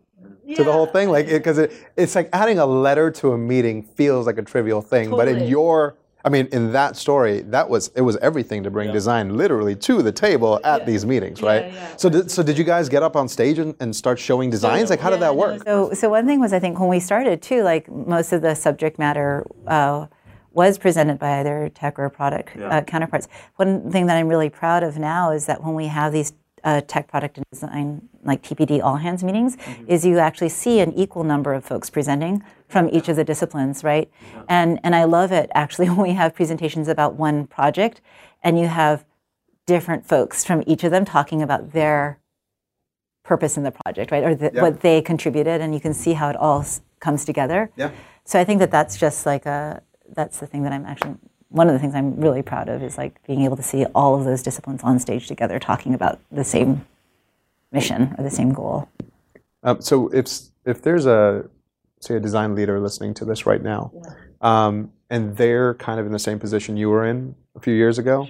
to 0.56 0.64
the 0.64 0.72
whole 0.72 0.86
thing. 0.86 1.10
Like 1.10 1.26
because 1.26 1.58
it, 1.58 1.74
it's 1.98 2.14
like 2.14 2.30
adding 2.32 2.60
a 2.60 2.66
letter 2.66 3.10
to 3.10 3.34
a 3.34 3.38
meeting 3.38 3.82
feels 3.82 4.28
like 4.28 4.38
a 4.38 4.44
trivial 4.44 4.84
thing, 4.84 5.10
but 5.10 5.28
in 5.28 5.48
your 5.48 5.98
I 6.26 6.30
mean, 6.30 6.48
in 6.52 6.72
that 6.72 6.96
story, 6.96 7.42
that 7.42 7.70
was 7.70 7.90
it 7.96 8.02
was 8.02 8.18
everything 8.18 8.64
to 8.64 8.72
bring 8.72 8.92
design 8.92 9.38
literally 9.38 9.76
to 9.76 10.02
the 10.02 10.12
table 10.12 10.60
at 10.64 10.84
these 10.84 11.06
meetings, 11.06 11.44
right? 11.44 11.72
So, 11.98 12.10
did, 12.10 12.32
so 12.32 12.42
did 12.42 12.58
you 12.58 12.64
guys 12.64 12.90
get 12.90 13.04
up 13.04 13.16
on 13.16 13.28
stage 13.28 13.60
and, 13.60 13.76
and 13.80 13.96
start 13.96 14.18
showing 14.18 14.50
designs? 14.50 14.90
Like, 14.90 15.00
how 15.00 15.12
did 15.12 15.20
that 15.22 15.36
work? 15.36 15.64
So, 15.64 15.94
so 15.94 16.10
one 16.10 16.26
thing 16.26 16.40
was, 16.40 16.52
I 16.52 16.60
think 16.60 16.80
when 16.80 16.90
we 16.90 17.00
started 17.00 17.44
too, 17.44 17.62
like 17.62 17.88
most 17.92 18.34
of 18.34 18.42
the 18.42 18.56
subject 18.56 18.98
matter 18.98 19.46
uh, 19.68 20.08
was 20.56 20.78
presented 20.78 21.20
by 21.20 21.40
either 21.42 21.70
tech 21.76 22.00
or 22.00 22.10
product 22.10 22.56
uh, 22.58 22.82
counterparts. 22.82 23.28
One 23.58 23.92
thing 23.92 24.06
that 24.08 24.16
I'm 24.16 24.30
really 24.30 24.50
proud 24.50 24.84
of 24.84 24.98
now 24.98 25.32
is 25.32 25.46
that 25.48 25.62
when 25.64 25.76
we 25.76 25.88
have 25.88 26.14
these 26.14 26.34
uh, 26.64 26.82
tech 26.88 27.08
product 27.10 27.38
and 27.38 27.46
design 27.52 28.08
like 28.24 28.42
TPD 28.42 28.82
all 28.82 28.96
hands 28.96 29.22
meetings, 29.24 29.58
is 29.86 30.06
you 30.06 30.18
actually 30.18 30.50
see 30.50 30.80
an 30.80 30.94
equal 30.94 31.24
number 31.26 31.54
of 31.54 31.64
folks 31.64 31.90
presenting 31.90 32.42
from 32.70 32.90
each 32.92 33.10
of 33.10 33.18
the 33.18 33.24
disciplines, 33.24 33.84
right? 33.84 34.10
And 34.48 34.80
and 34.84 34.96
I 34.96 35.04
love 35.04 35.32
it 35.34 35.52
actually 35.54 35.90
when 35.96 36.02
we 36.02 36.14
have 36.14 36.34
presentations 36.34 36.88
about 36.88 37.16
one 37.16 37.46
project, 37.48 38.00
and 38.42 38.58
you 38.58 38.68
have 38.68 39.06
different 39.68 40.08
folks 40.08 40.46
from 40.46 40.64
each 40.66 40.84
of 40.86 40.92
them 40.92 41.04
talking 41.06 41.42
about 41.42 41.74
their 41.74 42.20
purpose 43.24 43.58
in 43.58 43.64
the 43.64 43.72
project, 43.72 44.10
right? 44.12 44.24
Or 44.24 44.34
the, 44.36 44.52
Yeah. 44.54 44.62
what 44.62 44.82
they 44.82 45.02
contributed, 45.02 45.60
and 45.60 45.74
you 45.74 45.80
can 45.82 45.94
see 45.94 46.14
how 46.14 46.30
it 46.30 46.36
all 46.38 46.62
s- 46.62 46.82
comes 47.00 47.26
together. 47.26 47.72
Yeah. 47.76 47.92
So 48.24 48.40
I 48.40 48.44
think 48.46 48.60
that 48.60 48.72
that's 48.72 48.96
just 48.98 49.26
like 49.26 49.46
a 49.46 49.82
that's 50.14 50.40
the 50.40 50.48
thing 50.48 50.64
that 50.64 50.74
I'm 50.74 50.86
actually 50.86 51.16
one 51.50 51.68
of 51.68 51.74
the 51.74 51.80
things 51.80 51.96
I'm 51.96 52.20
really 52.20 52.42
proud 52.42 52.68
of 52.68 52.84
is 52.84 52.98
like 52.98 53.26
being 53.26 53.44
able 53.44 53.56
to 53.56 53.64
see 53.64 53.86
all 53.96 54.16
of 54.16 54.26
those 54.26 54.44
disciplines 54.44 54.84
on 54.84 55.00
stage 55.00 55.28
together 55.28 55.58
talking 55.58 55.94
about 55.94 56.20
the 56.32 56.44
same 56.44 56.86
mission 57.72 58.14
or 58.18 58.24
the 58.24 58.32
same 58.32 58.52
goal. 58.52 58.90
Um, 59.64 59.82
so 59.82 60.10
if 60.10 60.28
if 60.66 60.82
there's 60.82 61.06
a 61.06 61.50
say 62.02 62.16
a 62.16 62.20
design 62.20 62.56
leader 62.56 62.80
listening 62.80 63.14
to 63.16 63.26
this 63.26 63.46
right 63.46 63.62
now, 63.62 63.92
um, 64.42 64.92
and 65.10 65.38
they're 65.38 65.76
kind 65.76 66.00
of 66.00 66.06
in 66.06 66.12
the 66.12 66.20
same 66.20 66.40
position 66.40 66.78
you 66.78 66.90
were 66.90 67.06
in 67.06 67.36
a 67.56 67.60
few 67.60 67.74
years 67.74 67.98
ago, 67.98 68.28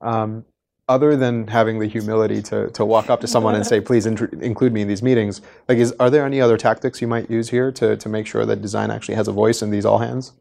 um, 0.00 0.44
other 0.88 1.16
than 1.16 1.46
having 1.46 1.78
the 1.78 1.86
humility 1.86 2.42
to, 2.42 2.68
to 2.70 2.84
walk 2.84 3.08
up 3.08 3.20
to 3.20 3.26
someone 3.26 3.54
and 3.54 3.66
say, 3.66 3.80
"Please 3.90 4.04
intr- 4.04 4.42
include 4.42 4.72
me 4.72 4.82
in 4.82 4.88
these 4.88 5.02
meetings," 5.02 5.40
like, 5.68 5.78
is 5.78 5.92
are 6.00 6.10
there 6.10 6.24
any 6.26 6.40
other 6.40 6.56
tactics 6.56 7.00
you 7.00 7.08
might 7.08 7.30
use 7.30 7.50
here 7.50 7.70
to, 7.72 7.96
to 7.96 8.08
make 8.08 8.26
sure 8.26 8.44
that 8.44 8.60
design 8.60 8.90
actually 8.90 9.14
has 9.14 9.28
a 9.28 9.32
voice 9.32 9.62
in 9.62 9.70
these 9.70 9.86
all 9.86 9.98
hands? 9.98 10.32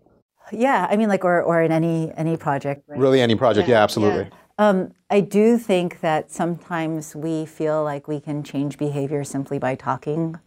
Yeah, 0.54 0.88
I 0.90 0.96
mean 0.96 1.10
like 1.10 1.26
or 1.26 1.42
or 1.42 1.62
in 1.62 1.72
any 1.72 2.12
any 2.16 2.38
project. 2.38 2.84
Right? 2.88 3.00
Really, 3.00 3.22
any 3.22 3.36
project? 3.36 3.68
Yeah, 3.68 3.84
absolutely. 3.84 4.30
Um, 4.58 4.94
I 5.10 5.20
do 5.20 5.58
think 5.58 6.02
that 6.02 6.32
sometimes 6.32 7.16
we 7.16 7.46
feel 7.46 7.84
like 7.84 8.08
we 8.08 8.20
can 8.20 8.44
change 8.44 8.78
behavior 8.78 9.24
simply 9.24 9.58
by 9.58 9.76
talking 9.76 10.40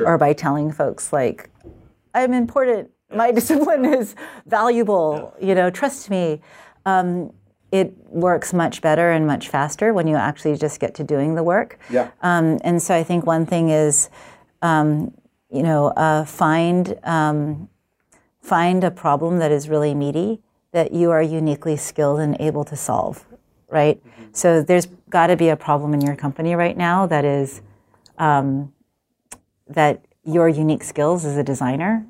or 0.00 0.16
by 0.16 0.32
telling 0.32 0.72
folks 0.72 1.12
like, 1.12 1.50
"I'm 2.14 2.32
important. 2.32 2.90
My 3.14 3.30
discipline 3.38 3.84
is 3.84 4.14
valuable. 4.46 5.34
You 5.40 5.54
know, 5.54 5.70
trust 5.70 6.10
me." 6.10 6.40
Um, 6.86 7.32
it 7.72 7.94
works 8.08 8.52
much 8.52 8.82
better 8.82 9.10
and 9.10 9.26
much 9.26 9.48
faster 9.48 9.94
when 9.94 10.06
you 10.06 10.14
actually 10.14 10.56
just 10.56 10.78
get 10.78 10.94
to 10.94 11.02
doing 11.02 11.34
the 11.34 11.42
work. 11.42 11.78
Yeah. 11.90 12.10
Um, 12.20 12.58
and 12.62 12.80
so 12.80 12.94
I 12.94 13.02
think 13.02 13.24
one 13.26 13.46
thing 13.46 13.70
is, 13.70 14.10
um, 14.60 15.14
you 15.50 15.62
know, 15.62 15.88
uh, 15.88 16.26
find 16.26 16.98
um, 17.04 17.68
find 18.42 18.84
a 18.84 18.90
problem 18.90 19.38
that 19.38 19.50
is 19.50 19.68
really 19.68 19.94
meaty 19.94 20.40
that 20.72 20.92
you 20.92 21.10
are 21.10 21.22
uniquely 21.22 21.76
skilled 21.76 22.20
and 22.20 22.36
able 22.40 22.64
to 22.64 22.76
solve, 22.76 23.24
right? 23.68 24.02
So 24.32 24.62
there's 24.62 24.86
got 25.08 25.28
to 25.28 25.36
be 25.36 25.48
a 25.48 25.56
problem 25.56 25.94
in 25.94 26.00
your 26.00 26.16
company 26.16 26.54
right 26.54 26.76
now 26.76 27.06
that 27.06 27.24
is 27.24 27.60
um, 28.18 28.72
that 29.68 30.04
your 30.24 30.48
unique 30.48 30.82
skills 30.82 31.24
as 31.24 31.36
a 31.36 31.42
designer, 31.42 32.06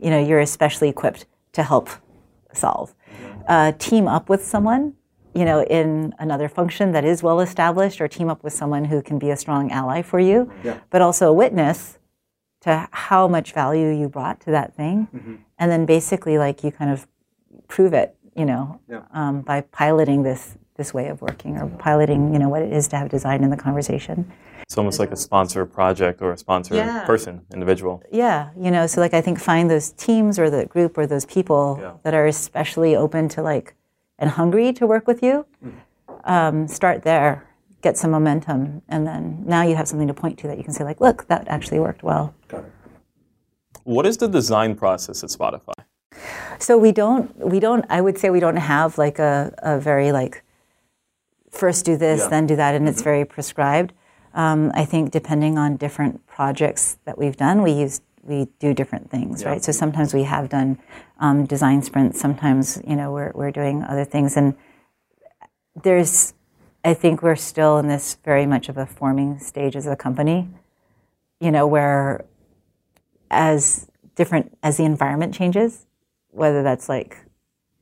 you 0.00 0.10
know, 0.10 0.18
you're 0.18 0.40
especially 0.40 0.88
equipped 0.88 1.26
to 1.52 1.62
help 1.62 1.88
solve. 2.52 2.94
Uh, 3.48 3.72
team 3.78 4.08
up 4.08 4.28
with 4.28 4.44
someone, 4.44 4.94
you 5.34 5.44
know, 5.44 5.62
in 5.64 6.12
another 6.18 6.48
function 6.48 6.92
that 6.92 7.04
is 7.04 7.22
well 7.22 7.40
established, 7.40 8.00
or 8.00 8.08
team 8.08 8.28
up 8.28 8.42
with 8.42 8.52
someone 8.52 8.84
who 8.84 9.00
can 9.00 9.18
be 9.18 9.30
a 9.30 9.36
strong 9.36 9.70
ally 9.70 10.02
for 10.02 10.18
you, 10.18 10.50
but 10.90 11.00
also 11.00 11.28
a 11.28 11.32
witness 11.32 11.98
to 12.60 12.88
how 12.92 13.26
much 13.26 13.52
value 13.52 13.88
you 13.88 14.08
brought 14.08 14.40
to 14.40 14.50
that 14.50 14.74
thing, 14.74 15.08
and 15.58 15.70
then 15.70 15.86
basically 15.86 16.38
like 16.38 16.62
you 16.62 16.70
kind 16.70 16.90
of 16.90 17.06
prove 17.68 17.92
it, 17.92 18.14
you 18.36 18.44
know, 18.44 18.80
um, 19.12 19.40
by 19.42 19.60
piloting 19.62 20.22
this 20.22 20.56
this 20.76 20.94
way 20.94 21.08
of 21.08 21.20
working 21.20 21.58
or 21.58 21.66
piloting, 21.78 22.32
you 22.32 22.38
know, 22.38 22.48
what 22.48 22.62
it 22.62 22.72
is 22.72 22.88
to 22.88 22.96
have 22.96 23.10
design 23.10 23.44
in 23.44 23.50
the 23.50 23.56
conversation. 23.56 24.30
It's 24.62 24.78
almost 24.78 24.98
like 24.98 25.10
a 25.10 25.16
sponsor 25.16 25.66
project 25.66 26.22
or 26.22 26.32
a 26.32 26.38
sponsor 26.38 26.74
Yeah. 26.74 27.04
person, 27.04 27.42
individual. 27.52 28.02
Yeah, 28.10 28.48
you 28.58 28.70
know, 28.70 28.86
so 28.86 29.00
like 29.02 29.12
I 29.12 29.20
think 29.20 29.38
find 29.38 29.70
those 29.70 29.90
teams 29.92 30.38
or 30.38 30.48
the 30.48 30.64
group 30.64 30.96
or 30.96 31.06
those 31.06 31.26
people 31.26 31.78
Yeah. 31.82 31.92
that 32.04 32.14
are 32.14 32.24
especially 32.24 32.96
open 32.96 33.28
to 33.30 33.42
like 33.42 33.74
and 34.18 34.30
hungry 34.30 34.72
to 34.74 34.86
work 34.86 35.06
with 35.06 35.22
you. 35.22 35.44
Um, 36.24 36.66
start 36.68 37.02
there, 37.02 37.44
get 37.82 37.96
some 37.96 38.10
momentum, 38.10 38.82
and 38.88 39.06
then 39.06 39.42
now 39.46 39.62
you 39.62 39.74
have 39.76 39.88
something 39.88 40.08
to 40.08 40.14
point 40.14 40.38
to 40.38 40.46
that 40.48 40.58
you 40.58 40.64
can 40.64 40.72
say 40.72 40.84
like, 40.84 41.00
look, 41.00 41.26
that 41.28 41.48
actually 41.48 41.78
worked 41.78 42.02
well. 42.02 42.34
Got 42.48 42.64
it. 42.64 42.72
What 43.84 44.06
is 44.06 44.18
the 44.18 44.28
design 44.28 44.74
process 44.74 45.24
at 45.24 45.30
Spotify? 45.30 45.72
So 46.58 46.76
we 46.76 46.92
don't, 46.92 47.34
we 47.38 47.60
don't. 47.60 47.84
I 47.88 48.00
would 48.00 48.18
say 48.18 48.28
we 48.30 48.40
don't 48.40 48.56
have 48.56 48.98
like 48.98 49.18
a, 49.18 49.54
a 49.58 49.78
very 49.80 50.12
like 50.12 50.42
first 51.50 51.84
do 51.84 51.96
this, 51.96 52.20
Yeah. 52.20 52.28
then 52.28 52.46
do 52.46 52.56
that, 52.56 52.74
and 52.74 52.88
it's 52.88 53.02
very 53.02 53.24
prescribed. 53.24 53.92
Um, 54.34 54.70
I 54.74 54.84
think 54.84 55.10
depending 55.10 55.58
on 55.58 55.76
different 55.76 56.26
projects 56.26 56.98
that 57.04 57.16
we've 57.18 57.36
done, 57.36 57.62
we 57.62 57.72
use 57.72 58.00
we 58.22 58.48
do 58.58 58.74
different 58.74 59.10
things, 59.10 59.44
right? 59.46 59.64
So 59.64 59.72
sometimes 59.72 60.12
we 60.12 60.24
have 60.24 60.50
done 60.50 60.78
um, 61.18 61.46
design 61.46 61.82
sprints. 61.82 62.20
Sometimes 62.20 62.80
you 62.86 62.94
know 62.96 63.10
we're 63.12 63.32
we're 63.34 63.50
doing 63.50 63.82
other 63.82 64.04
things, 64.04 64.36
and 64.36 64.54
there's. 65.82 66.34
I 66.84 66.94
think 66.94 67.22
we're 67.22 67.36
still 67.36 67.78
in 67.78 67.88
this 67.88 68.16
very 68.24 68.46
much 68.46 68.68
of 68.68 68.76
a 68.78 68.86
forming 68.86 69.38
stage 69.38 69.76
as 69.76 69.86
a 69.86 69.96
company. 69.96 70.48
You 71.40 71.50
know 71.50 71.66
where 71.66 72.24
as 73.30 73.90
different 74.14 74.56
as 74.62 74.76
the 74.76 74.84
environment 74.84 75.34
changes, 75.34 75.86
whether 76.30 76.62
that's 76.62 76.88
like 76.88 77.18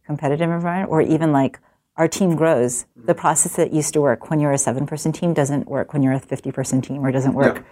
competitive 0.05 0.51
environment 0.51 0.90
or 0.90 1.01
even 1.03 1.32
like 1.32 1.61
our 1.96 2.09
team 2.09 2.36
grows, 2.36 2.84
mm-hmm. 2.84 3.07
the 3.07 3.14
process 3.14 3.57
that 3.57 3.72
used 3.72 3.92
to 3.92 4.01
work 4.01 4.30
when 4.30 4.40
you're 4.40 4.53
a 4.53 4.59
seven 4.59 4.86
person 4.86 5.12
team 5.12 5.34
doesn't 5.34 5.68
work 5.68 5.92
when 5.92 6.03
you're 6.03 6.12
a 6.12 6.20
50 6.20 6.53
person 6.53 6.80
team 6.80 7.05
or 7.05 7.11
doesn't 7.11 7.34
work. 7.34 7.64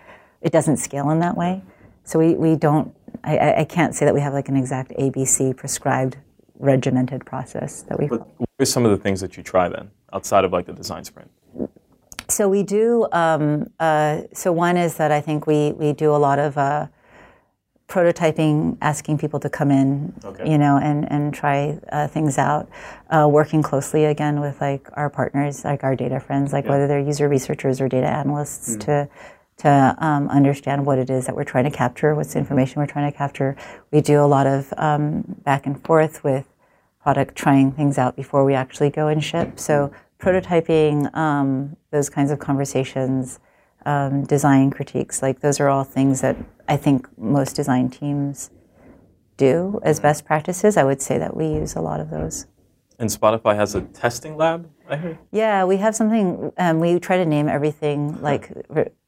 It 0.42 0.52
doesn't 0.52 0.76
scale 0.76 1.10
in 1.10 1.20
that 1.20 1.36
way. 1.36 1.62
So 2.04 2.18
we, 2.18 2.34
we 2.34 2.56
don't, 2.56 2.94
I- 3.24 3.38
I, 3.38 3.60
I 3.60 3.64
can't 3.64 3.94
say 3.94 4.04
that 4.04 4.14
we 4.14 4.20
have 4.20 4.32
like 4.32 4.48
an 4.48 4.56
exact 4.56 4.92
ABC 4.92 5.56
prescribed 5.56 6.18
regimented 6.58 7.24
process 7.24 7.82
that 7.82 7.98
we 7.98 8.06
What 8.06 8.48
are 8.58 8.64
some 8.64 8.84
of 8.84 8.90
the 8.90 8.96
things 8.96 9.20
that 9.20 9.36
you 9.36 9.42
try 9.42 9.68
then, 9.68 9.90
outside 10.12 10.44
of 10.44 10.52
like 10.52 10.66
the 10.66 10.72
design 10.72 11.04
sprint? 11.04 11.30
So 12.28 12.48
we 12.48 12.62
do. 12.62 13.07
Um, 13.12 13.70
uh, 13.78 14.22
so 14.32 14.52
one 14.52 14.76
is 14.76 14.96
that 14.96 15.12
I 15.12 15.20
think 15.20 15.46
we 15.46 15.72
we 15.72 15.92
do 15.92 16.14
a 16.14 16.18
lot 16.18 16.38
of 16.38 16.59
uh, 16.59 16.88
prototyping, 17.88 18.76
asking 18.82 19.18
people 19.18 19.38
to 19.40 19.48
come 19.48 19.70
in, 19.70 20.12
Okay. 20.24 20.50
you 20.50 20.59
know, 20.59 20.76
and 20.76 21.11
and 21.11 21.32
try 21.32 21.78
uh, 21.92 22.09
things 22.09 22.36
out. 22.36 22.68
Uh, 23.11 23.28
working 23.30 23.62
closely 23.62 24.04
again 24.07 24.40
with 24.40 24.61
like 24.61 24.88
our 24.94 25.09
partners, 25.09 25.64
like 25.64 25.84
our 25.84 25.94
data 25.94 26.18
friends, 26.18 26.52
like 26.52 26.68
whether 26.68 26.88
they're 26.88 27.00
user 27.00 27.28
researchers 27.28 27.80
or 27.80 27.88
data 27.88 28.09
analysts, 28.09 28.76
to 28.78 29.09
to 29.59 29.96
um, 30.00 30.28
understand 30.28 30.84
what 30.84 30.98
it 30.98 31.09
is 31.09 31.26
that 31.26 31.34
we're 31.36 31.44
trying 31.44 31.64
to 31.64 31.70
capture, 31.70 32.14
what's 32.14 32.32
the 32.34 32.38
information 32.38 32.80
we're 32.80 32.86
trying 32.86 33.11
to 33.11 33.16
capture. 33.16 33.57
We 33.90 34.00
do 34.00 34.20
a 34.20 34.26
lot 34.26 34.46
of 34.46 34.74
um, 34.76 35.22
back 35.44 35.64
and 35.66 35.82
forth 35.82 36.22
with 36.22 36.44
product 37.07 37.36
trying 37.36 37.70
things 37.70 37.98
out 37.98 38.16
before 38.16 38.44
we 38.44 38.52
actually 38.52 38.90
go 38.90 39.07
and 39.07 39.22
ship. 39.22 39.61
So 39.61 39.92
prototyping, 40.18 41.14
um, 41.16 41.76
those 41.92 42.11
kinds 42.11 42.32
of 42.32 42.40
conversations, 42.40 43.38
um, 43.84 44.24
design 44.24 44.72
critiques, 44.72 45.22
like 45.22 45.38
those 45.38 45.61
are 45.61 45.68
all 45.68 45.84
things 45.84 46.20
that 46.22 46.36
I 46.66 46.76
think 46.76 47.07
most 47.16 47.54
design 47.54 47.90
teams 47.90 48.50
do 49.36 49.78
as 49.84 50.00
best 50.00 50.24
practices. 50.24 50.76
I 50.76 50.82
would 50.82 51.00
say 51.00 51.16
that 51.16 51.36
we 51.36 51.46
use 51.46 51.76
a 51.76 51.80
lot 51.80 52.00
of 52.00 52.11
those. 52.11 52.46
And 52.98 53.09
Spotify 53.09 53.54
has 53.54 53.76
a 53.76 53.82
testing 53.82 54.36
lab, 54.36 54.68
I 54.88 54.96
heard. 54.96 55.18
Yeah, 55.30 55.64
we 55.64 55.76
have 55.76 55.94
something. 55.94 56.50
Um, 56.59 56.80
we 56.80 56.98
try 56.98 57.18
to 57.18 57.26
name 57.26 57.46
everything 57.46 58.20
like 58.20 58.50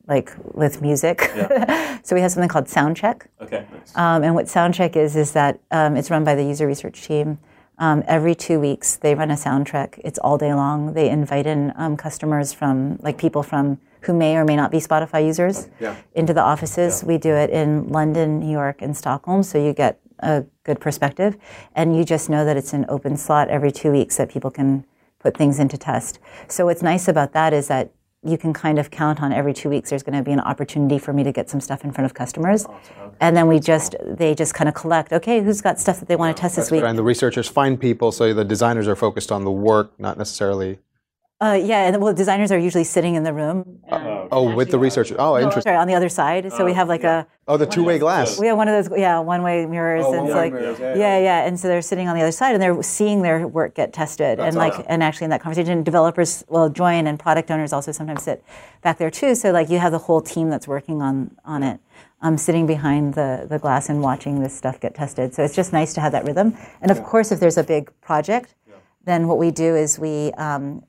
like 0.06 0.30
with 0.54 0.82
music. 0.82 1.32
Yeah. 1.34 1.98
so 2.04 2.14
we 2.14 2.20
have 2.20 2.30
something 2.30 2.48
called 2.48 2.66
Soundcheck. 2.66 3.26
Okay. 3.40 3.66
Nice. 3.72 3.96
Um, 3.96 4.22
and 4.22 4.36
what 4.36 4.46
Soundcheck 4.46 4.94
is 4.94 5.16
is 5.16 5.32
that 5.32 5.58
um, 5.72 5.96
it's 5.96 6.12
run 6.12 6.22
by 6.22 6.36
the 6.36 6.44
user 6.44 6.68
research 6.68 7.02
team. 7.02 7.38
Um, 7.78 8.02
every 8.06 8.34
two 8.34 8.58
weeks, 8.60 8.96
they 8.96 9.14
run 9.14 9.30
a 9.30 9.34
soundtrack. 9.34 10.00
It's 10.04 10.18
all 10.18 10.36
day 10.38 10.52
long. 10.52 10.94
They 10.94 11.08
invite 11.10 11.46
in 11.46 11.72
um, 11.76 11.96
customers 11.96 12.52
from, 12.52 12.98
like 13.02 13.18
people 13.18 13.42
from 13.42 13.78
who 14.02 14.12
may 14.14 14.36
or 14.36 14.44
may 14.44 14.56
not 14.56 14.70
be 14.70 14.78
Spotify 14.78 15.24
users, 15.24 15.68
Yeah. 15.80 15.94
into 16.14 16.32
the 16.32 16.42
offices. 16.42 17.02
We 17.04 17.18
do 17.18 17.34
it 17.34 17.50
in 17.50 17.88
London, 17.88 18.40
New 18.40 18.50
York, 18.50 18.82
and 18.82 18.96
Stockholm, 18.96 19.42
so 19.42 19.58
you 19.58 19.72
get 19.72 20.00
a 20.20 20.44
good 20.64 20.80
perspective. 20.80 21.36
And 21.74 21.96
you 21.96 22.04
just 22.04 22.28
know 22.30 22.44
that 22.44 22.56
it's 22.56 22.72
an 22.72 22.86
open 22.88 23.16
slot 23.16 23.48
every 23.48 23.70
two 23.72 23.90
weeks 23.92 24.16
that 24.16 24.28
people 24.28 24.50
can 24.50 24.84
put 25.20 25.36
things 25.36 25.58
into 25.58 25.76
test. 25.76 26.18
So 26.48 26.66
what's 26.66 26.82
nice 26.82 27.08
about 27.08 27.32
that 27.32 27.52
is 27.52 27.68
that 27.68 27.90
you 28.28 28.38
can 28.38 28.52
kind 28.52 28.78
of 28.78 28.90
count 28.90 29.22
on 29.22 29.32
every 29.32 29.54
two 29.54 29.68
weeks 29.68 29.90
there's 29.90 30.02
going 30.02 30.16
to 30.16 30.22
be 30.22 30.32
an 30.32 30.40
opportunity 30.40 30.98
for 30.98 31.12
me 31.12 31.22
to 31.24 31.32
get 31.32 31.48
some 31.48 31.60
stuff 31.60 31.84
in 31.84 31.92
front 31.92 32.04
of 32.06 32.14
customers. 32.14 32.66
And 33.20 33.36
then 33.36 33.46
we 33.46 33.58
just 33.58 33.96
they 34.02 34.34
just 34.34 34.54
kind 34.54 34.68
of 34.68 34.74
collect 34.74 35.12
okay 35.12 35.42
who's 35.42 35.60
got 35.60 35.80
stuff 35.80 35.98
that 36.00 36.08
they 36.08 36.16
want 36.16 36.36
to 36.36 36.40
test 36.40 36.56
this 36.56 36.70
week? 36.70 36.82
And 36.82 36.98
the 36.98 37.02
researchers 37.02 37.48
find 37.48 37.80
people, 37.80 38.12
so 38.12 38.32
the 38.34 38.44
designers 38.44 38.88
are 38.88 38.96
focused 38.96 39.32
on 39.32 39.44
the 39.44 39.50
work, 39.50 39.98
not 39.98 40.18
necessarily. 40.18 40.78
Uh, 41.40 41.58
yeah 41.62 41.86
and 41.86 42.02
well 42.02 42.12
designers 42.12 42.50
are 42.50 42.58
usually 42.58 42.82
sitting 42.84 43.14
in 43.14 43.22
the 43.22 43.32
room 43.32 43.78
and- 43.88 44.18
Oh, 44.30 44.54
with 44.54 44.70
the 44.70 44.78
researchers. 44.78 45.16
Oh, 45.18 45.32
no, 45.32 45.36
interesting. 45.38 45.62
sorry, 45.70 45.76
on 45.78 45.88
the 45.88 45.94
other 45.94 46.10
side. 46.10 46.52
So 46.52 46.62
we 46.66 46.74
have 46.74 46.86
like 46.88 47.02
a 47.02 47.26
Oh, 47.46 47.56
the 47.56 47.64
two-way 47.64 47.98
glass. 47.98 48.38
we 48.38 48.46
have 48.48 48.58
one 48.58 48.68
of 48.68 48.74
those 48.90 48.98
yeah 48.98 49.20
one 49.20 49.42
way 49.42 49.64
mirrors 49.64 50.04
Oh, 50.04 50.12
and 50.12 50.26
it's 50.26 50.34
one-way 50.34 50.50
like 50.50 50.52
mirrors, 50.52 50.78
yeah, 50.78 50.94
yeah, 50.96 51.18
yeah. 51.18 51.46
and 51.46 51.58
so 51.58 51.66
they're 51.68 51.80
sitting 51.80 52.08
on 52.08 52.14
the 52.14 52.20
other 52.22 52.32
side 52.32 52.52
and 52.54 52.62
they're 52.62 52.82
seeing 52.82 53.22
their 53.22 53.46
work 53.46 53.74
get 53.74 53.92
tested 53.94 54.38
and 54.38 54.54
like 54.54 54.74
and 54.86 55.02
actually 55.02 55.24
in 55.24 55.30
that 55.30 55.40
conversation 55.40 55.82
developers 55.82 56.44
will 56.48 56.68
join 56.68 57.06
and 57.06 57.18
product 57.18 57.50
owners 57.50 57.72
also 57.72 57.90
sometimes 57.92 58.22
sit 58.22 58.44
back 58.82 58.98
there 58.98 59.10
too. 59.10 59.34
So 59.34 59.50
like 59.50 59.70
you 59.70 59.78
have 59.78 59.92
the 59.92 59.98
whole 59.98 60.20
team 60.20 60.50
that's 60.50 60.68
working 60.68 61.00
on 61.00 61.30
on 61.46 61.62
it 61.62 61.80
um, 62.20 62.36
sitting 62.36 62.66
behind 62.66 63.14
the, 63.14 63.46
the 63.48 63.58
glass 63.58 63.88
and 63.88 64.02
watching 64.02 64.42
this 64.42 64.54
stuff 64.54 64.78
get 64.80 64.94
tested. 64.94 65.32
So 65.34 65.42
it's 65.44 65.54
just 65.54 65.72
nice 65.72 65.94
to 65.94 66.00
have 66.02 66.12
that 66.12 66.24
rhythm. 66.26 66.54
And 66.82 66.90
of 66.90 67.02
course 67.02 67.32
if 67.32 67.40
there's 67.40 67.56
a 67.58 67.64
big 67.64 67.90
project 68.02 68.54
then 69.04 69.26
what 69.26 69.38
we 69.38 69.50
do 69.50 69.74
is 69.74 69.98
we 69.98 70.32
um, 70.32 70.82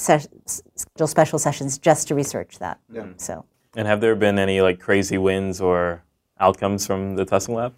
se- 0.00 0.28
schedule 0.76 1.06
special 1.06 1.38
sessions 1.38 1.78
just 1.78 2.08
to 2.08 2.14
research 2.14 2.58
that 2.58 2.78
Yeah. 2.92 3.02
Mm-hmm. 3.02 3.18
so 3.18 3.44
And 3.76 3.86
have 3.86 4.00
there 4.00 4.16
been 4.16 4.38
any 4.38 4.60
like 4.60 4.78
crazy 4.80 5.18
wins 5.18 5.60
or 5.60 6.02
outcomes 6.38 6.86
from 6.86 7.16
the 7.16 7.24
testing 7.24 7.54
lab? 7.54 7.72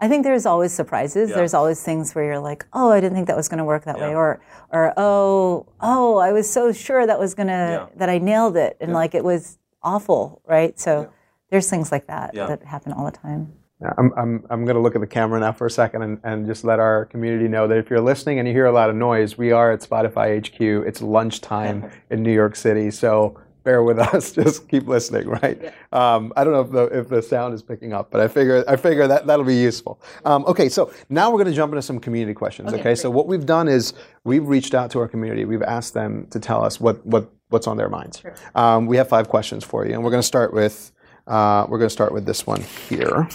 I 0.00 0.08
think 0.08 0.24
there's 0.24 0.46
always 0.46 0.72
surprises. 0.72 1.26
There's 1.38 1.54
always 1.54 1.78
things 1.82 2.14
where 2.14 2.24
you're 2.24 2.44
like, 2.50 2.64
"Oh, 2.72 2.90
I 2.90 2.98
didn't 3.00 3.14
think 3.16 3.26
that 3.28 3.36
was 3.36 3.48
going 3.48 3.58
to 3.58 3.64
work 3.72 3.84
that 3.84 3.98
way," 4.00 4.14
or, 4.22 4.40
or 4.72 4.92
"Oh, 4.96 5.66
oh, 5.80 6.16
I 6.28 6.32
was 6.32 6.46
so 6.50 6.72
sure 6.72 7.06
that 7.06 7.18
was 7.20 7.34
going 7.38 7.48
to 7.48 7.52
Yeah. 7.52 7.86
that 8.00 8.08
I 8.08 8.18
nailed 8.18 8.56
it," 8.56 8.76
and 8.80 8.92
like 8.92 9.14
it 9.14 9.22
was 9.22 9.58
awful, 9.82 10.40
right? 10.46 10.74
So 10.80 11.08
there's 11.50 11.68
things 11.70 11.92
like 11.92 12.06
that 12.08 12.34
Yeah. 12.34 12.46
that 12.50 12.64
happen 12.64 12.92
all 12.92 13.04
the 13.04 13.16
time. 13.26 13.52
Yeah, 13.80 13.92
I'm, 13.98 14.12
I'm, 14.16 14.46
I'm 14.48 14.64
going 14.64 14.76
to 14.76 14.80
look 14.80 14.94
at 14.94 15.02
the 15.02 15.06
camera 15.06 15.38
now 15.38 15.52
for 15.52 15.66
a 15.66 15.70
second 15.70 16.02
and, 16.02 16.18
and 16.24 16.46
just 16.46 16.64
let 16.64 16.80
our 16.80 17.04
community 17.06 17.46
know 17.46 17.68
that 17.68 17.76
if 17.76 17.90
you're 17.90 18.00
listening 18.00 18.38
and 18.38 18.48
you 18.48 18.54
hear 18.54 18.66
a 18.66 18.72
lot 18.72 18.88
of 18.88 18.96
noise, 18.96 19.36
we 19.36 19.52
are 19.52 19.70
at 19.70 19.80
Spotify 19.80 20.38
HQ. 20.38 20.60
It's 20.86 21.02
lunchtime 21.02 21.90
in 22.10 22.22
New 22.22 22.32
York 22.32 22.56
City, 22.56 22.90
so 22.90 23.38
bear 23.64 23.82
with 23.82 23.98
us. 23.98 24.32
Just 24.34 24.66
keep 24.68 24.86
listening, 24.88 25.28
right? 25.28 25.74
Um, 25.92 26.32
I 26.36 26.44
don't 26.44 26.54
know 26.54 26.60
if 26.62 26.70
the, 26.70 26.98
if 27.00 27.08
the 27.10 27.20
sound 27.20 27.52
is 27.52 27.62
picking 27.62 27.92
up, 27.92 28.10
but 28.10 28.22
I 28.22 28.28
figure 28.28 28.64
I 28.66 28.76
figure 28.76 29.06
that 29.08 29.26
that'll 29.26 29.44
be 29.44 29.56
useful. 29.56 30.00
Um, 30.24 30.46
okay, 30.46 30.70
so 30.70 30.90
now 31.10 31.30
we're 31.30 31.38
going 31.38 31.50
to 31.50 31.56
jump 31.56 31.74
into 31.74 31.82
some 31.82 31.98
community 32.00 32.32
questions. 32.32 32.72
Okay, 32.72 32.94
so 32.94 33.10
what 33.10 33.26
we've 33.26 33.44
done 33.44 33.68
is 33.68 33.92
we've 34.24 34.46
reached 34.46 34.72
out 34.72 34.90
to 34.92 35.00
our 35.00 35.08
community. 35.08 35.44
We've 35.44 35.62
asked 35.62 35.92
them 35.92 36.26
to 36.30 36.40
tell 36.40 36.64
us 36.64 36.80
what 36.80 37.04
what 37.04 37.30
what's 37.50 37.66
on 37.66 37.76
their 37.76 37.90
minds. 37.90 38.22
Um, 38.54 38.86
we 38.86 38.96
have 38.96 39.08
five 39.08 39.28
questions 39.28 39.64
for 39.64 39.84
you, 39.84 39.92
and 39.92 40.02
we're 40.02 40.10
going 40.10 40.22
to 40.22 40.26
start 40.26 40.54
with 40.54 40.92
uh, 41.26 41.66
we're 41.68 41.78
going 41.78 41.88
to 41.88 41.92
start 41.92 42.12
with 42.12 42.24
this 42.24 42.46
one 42.46 42.62
here. 42.88 43.28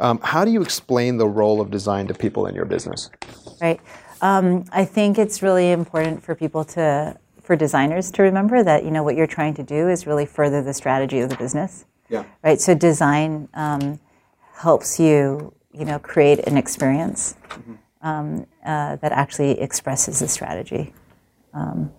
Um, 0.00 0.18
how 0.22 0.44
do 0.44 0.50
you 0.50 0.62
explain 0.62 1.16
the 1.18 1.26
role 1.28 1.60
of 1.60 1.70
design 1.70 2.06
to 2.08 2.14
people 2.14 2.46
in 2.46 2.54
your 2.54 2.64
business? 2.64 3.10
right? 3.60 3.80
Um, 4.22 4.64
I 4.72 4.84
think 4.84 5.18
it's 5.18 5.42
really 5.42 5.70
important 5.72 6.22
for 6.22 6.34
people 6.34 6.64
to, 6.76 7.16
for 7.42 7.56
designers 7.56 8.10
to 8.12 8.22
remember 8.22 8.62
that 8.62 8.84
you 8.84 8.90
know 8.90 9.02
what 9.02 9.16
you're 9.16 9.26
trying 9.26 9.54
to 9.54 9.62
do 9.62 9.88
is 9.88 10.06
really 10.06 10.26
further 10.26 10.62
the 10.62 10.74
strategy 10.74 11.20
of 11.20 11.30
the 11.30 11.36
business, 11.36 11.84
Yeah. 12.08 12.24
right? 12.42 12.60
So 12.60 12.74
design 12.74 13.48
um, 13.54 13.98
helps 14.54 14.98
you, 15.00 15.52
you 15.72 15.84
know, 15.84 15.98
create 15.98 16.40
an 16.46 16.56
experience 16.56 17.34
um, 18.02 18.46
uh, 18.64 18.96
that 18.96 19.12
actually 19.12 19.60
expresses 19.60 20.20
the 20.20 20.28
strategy. 20.28 20.92
Um, 21.54 21.92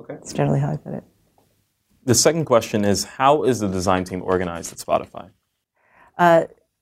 Okay. 0.00 0.14
That's 0.14 0.32
generally 0.32 0.60
how 0.60 0.70
I 0.70 0.76
put 0.76 0.94
it. 0.94 1.04
The 2.04 2.14
second 2.14 2.44
question 2.44 2.84
is 2.84 3.04
how 3.04 3.42
is 3.42 3.58
the 3.58 3.68
design 3.68 4.04
team 4.04 4.22
organized 4.22 4.72
at 4.72 4.78
Spotify? 4.78 5.30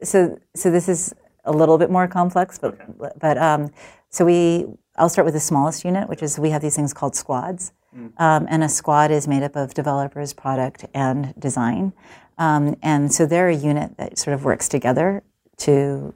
So 0.02 0.38
so 0.54 0.70
this 0.70 0.88
is 0.88 1.14
a 1.44 1.52
little 1.52 1.78
bit 1.78 1.90
more 1.90 2.08
complex, 2.08 2.58
but 2.58 3.18
but 3.18 3.38
um, 3.38 3.70
so 4.10 4.24
we 4.24 4.66
I'll 4.96 5.08
start 5.08 5.24
with 5.24 5.34
the 5.34 5.40
smallest 5.40 5.84
unit, 5.84 6.08
which 6.08 6.22
is 6.22 6.38
we 6.38 6.50
have 6.50 6.62
these 6.62 6.76
things 6.76 6.92
called 6.92 7.14
squads, 7.14 7.72
um, 8.18 8.46
and 8.48 8.64
a 8.64 8.68
squad 8.68 9.10
is 9.10 9.28
made 9.28 9.42
up 9.42 9.56
of 9.56 9.74
developers, 9.74 10.32
product, 10.32 10.86
and 10.94 11.34
design, 11.38 11.92
um, 12.38 12.76
and 12.82 13.12
so 13.12 13.26
they're 13.26 13.48
a 13.48 13.54
unit 13.54 13.96
that 13.96 14.18
sort 14.18 14.34
of 14.34 14.44
works 14.44 14.68
together 14.68 15.22
to, 15.58 16.14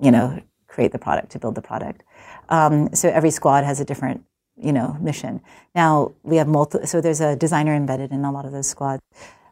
you 0.00 0.10
know, 0.10 0.40
create 0.66 0.92
the 0.92 0.98
product 0.98 1.30
to 1.32 1.38
build 1.38 1.54
the 1.54 1.62
product. 1.62 2.02
Um, 2.48 2.94
so 2.94 3.08
every 3.08 3.30
squad 3.30 3.64
has 3.64 3.80
a 3.80 3.84
different 3.84 4.24
you 4.60 4.72
know 4.72 4.96
mission. 5.00 5.40
Now 5.74 6.14
we 6.22 6.36
have 6.36 6.48
multi, 6.48 6.86
so 6.86 7.00
there's 7.00 7.20
a 7.20 7.36
designer 7.36 7.74
embedded 7.74 8.10
in 8.10 8.24
a 8.24 8.32
lot 8.32 8.44
of 8.44 8.52
those 8.52 8.68
squads. 8.68 9.02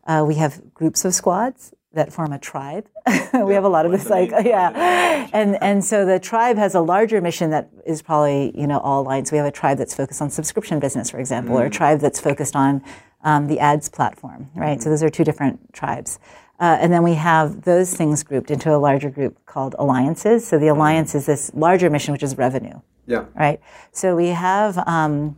Uh, 0.06 0.24
we 0.26 0.36
have 0.36 0.72
groups 0.72 1.04
of 1.04 1.14
squads 1.14 1.72
that 1.92 2.12
form 2.12 2.32
a 2.32 2.38
tribe. 2.38 2.88
we 3.34 3.54
have 3.54 3.64
a 3.64 3.68
lot 3.68 3.86
of 3.86 3.92
this, 3.92 4.08
like 4.10 4.30
yeah, 4.44 5.28
and 5.32 5.56
and 5.62 5.84
so 5.84 6.04
the 6.04 6.18
tribe 6.18 6.56
has 6.56 6.74
a 6.74 6.80
larger 6.80 7.20
mission 7.20 7.50
that 7.50 7.70
is 7.86 8.02
probably 8.02 8.52
you 8.58 8.66
know 8.66 8.78
all 8.80 9.02
aligned. 9.02 9.28
So 9.28 9.32
we 9.32 9.38
have 9.38 9.46
a 9.46 9.52
tribe 9.52 9.78
that's 9.78 9.94
focused 9.94 10.20
on 10.20 10.30
subscription 10.30 10.78
business, 10.78 11.10
for 11.10 11.18
example, 11.18 11.56
or 11.56 11.64
a 11.66 11.70
tribe 11.70 12.00
that's 12.00 12.20
focused 12.20 12.54
on 12.56 12.82
um, 13.22 13.46
the 13.46 13.58
ads 13.60 13.88
platform, 13.88 14.50
right? 14.54 14.80
So 14.82 14.90
those 14.90 15.02
are 15.02 15.08
two 15.10 15.24
different 15.24 15.72
tribes. 15.72 16.18
Uh, 16.58 16.78
and 16.80 16.90
then 16.90 17.02
we 17.02 17.14
have 17.14 17.62
those 17.62 17.92
things 17.94 18.22
grouped 18.22 18.50
into 18.50 18.74
a 18.74 18.78
larger 18.78 19.10
group 19.10 19.44
called 19.44 19.74
alliances. 19.78 20.46
So 20.46 20.58
the 20.58 20.68
alliance 20.68 21.14
is 21.14 21.26
this 21.26 21.50
larger 21.54 21.90
mission, 21.90 22.12
which 22.12 22.22
is 22.22 22.38
revenue 22.38 22.80
Yeah. 23.06 23.26
right? 23.34 23.60
So 23.92 24.16
we 24.16 24.28
have 24.28 24.78
um, 24.88 25.36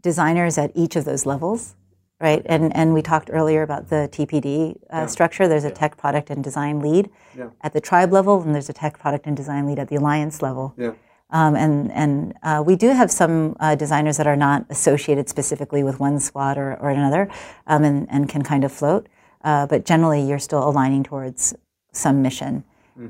designers 0.00 0.58
at 0.58 0.70
each 0.76 0.94
of 0.94 1.04
those 1.04 1.26
levels, 1.26 1.74
right? 2.20 2.42
And 2.46 2.74
and 2.76 2.92
we 2.94 3.02
talked 3.02 3.30
earlier 3.32 3.62
about 3.62 3.88
the 3.88 4.08
TPD 4.12 4.76
uh, 4.90 5.06
structure. 5.06 5.48
There's 5.48 5.64
a 5.64 5.70
tech 5.70 5.96
product 5.96 6.30
and 6.30 6.44
design 6.44 6.80
lead 6.80 7.10
Yeah. 7.36 7.48
at 7.62 7.72
the 7.72 7.80
tribe 7.80 8.12
level, 8.12 8.42
and 8.42 8.54
there's 8.54 8.68
a 8.68 8.72
tech 8.74 8.98
product 8.98 9.26
and 9.26 9.36
design 9.36 9.66
lead 9.66 9.78
at 9.78 9.88
the 9.88 9.96
alliance 9.96 10.42
level. 10.42 10.74
Yeah. 10.76 10.92
Um, 11.30 11.54
and 11.54 11.90
and 11.92 12.34
uh, 12.42 12.62
we 12.66 12.76
do 12.76 12.88
have 12.90 13.10
some 13.10 13.56
uh, 13.60 13.74
designers 13.74 14.16
that 14.18 14.26
are 14.26 14.36
not 14.36 14.66
associated 14.68 15.28
specifically 15.28 15.82
with 15.82 15.98
one 16.00 16.18
squad 16.18 16.58
or, 16.58 16.74
or 16.80 16.90
another, 16.90 17.28
um, 17.66 17.84
and, 17.84 18.06
and 18.10 18.28
can 18.28 18.42
kind 18.42 18.64
of 18.64 18.72
float. 18.72 19.08
Uh, 19.42 19.66
but 19.66 19.86
generally, 19.86 20.22
you're 20.22 20.38
still 20.40 20.68
aligning 20.68 21.02
towards 21.02 21.54
some 21.92 22.20
mission. 22.22 22.64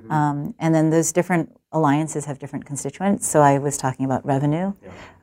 Um, 0.09 0.55
and 0.61 0.73
then 0.73 0.91
those 0.91 1.11
different 1.11 1.51
alliances 1.73 2.25
have 2.27 2.39
different 2.39 2.65
constituents. 2.65 3.27
So 3.29 3.41
I 3.41 3.59
was 3.59 3.77
talking 3.77 4.07
about 4.07 4.25
revenue. 4.25 4.73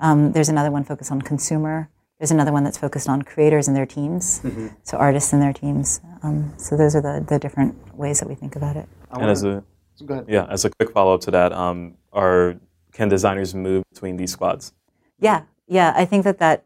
Um, 0.01 0.33
there's 0.33 0.49
another 0.49 0.71
one 0.71 0.83
focused 0.83 1.09
on 1.09 1.21
consumer. 1.21 1.87
There's 2.19 2.31
another 2.31 2.51
one 2.51 2.63
that's 2.63 2.77
focused 2.77 3.07
on 3.07 3.21
creators 3.21 3.67
and 3.67 3.77
their 3.77 3.85
teams, 3.85 4.41
so 4.83 4.97
artists 4.97 5.33
and 5.33 5.41
their 5.41 5.53
teams. 5.53 6.01
Um, 6.23 6.53
so 6.57 6.75
those 6.75 6.95
are 6.95 7.01
the, 7.01 7.23
the 7.27 7.37
different 7.37 7.95
ways 7.95 8.19
that 8.19 8.27
we 8.27 8.33
think 8.33 8.55
about 8.55 8.75
it. 8.75 8.87
And 9.11 9.29
as 9.29 9.43
a 9.43 9.63
Go 10.03 10.13
ahead. 10.15 10.25
yeah, 10.27 10.45
as 10.49 10.65
a 10.65 10.69
quick 10.69 10.91
follow 10.91 11.13
up 11.13 11.21
to 11.21 11.31
that, 11.31 11.53
um, 11.53 11.95
are 12.11 12.55
can 12.91 13.09
designers 13.09 13.53
move 13.53 13.83
between 13.93 14.17
these 14.17 14.31
squads? 14.31 14.73
Yeah, 15.19 15.43
yeah. 15.67 15.93
I 15.95 16.05
think 16.05 16.23
that 16.23 16.39
that 16.39 16.65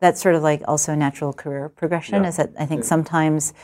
that's 0.00 0.20
sort 0.20 0.34
of 0.34 0.42
like 0.42 0.62
also 0.68 0.94
natural 0.94 1.32
career 1.32 1.68
progression. 1.70 2.22
Yeah. 2.22 2.28
Is 2.28 2.36
that 2.36 2.52
I 2.58 2.66
think 2.66 2.84
sometimes 2.84 3.54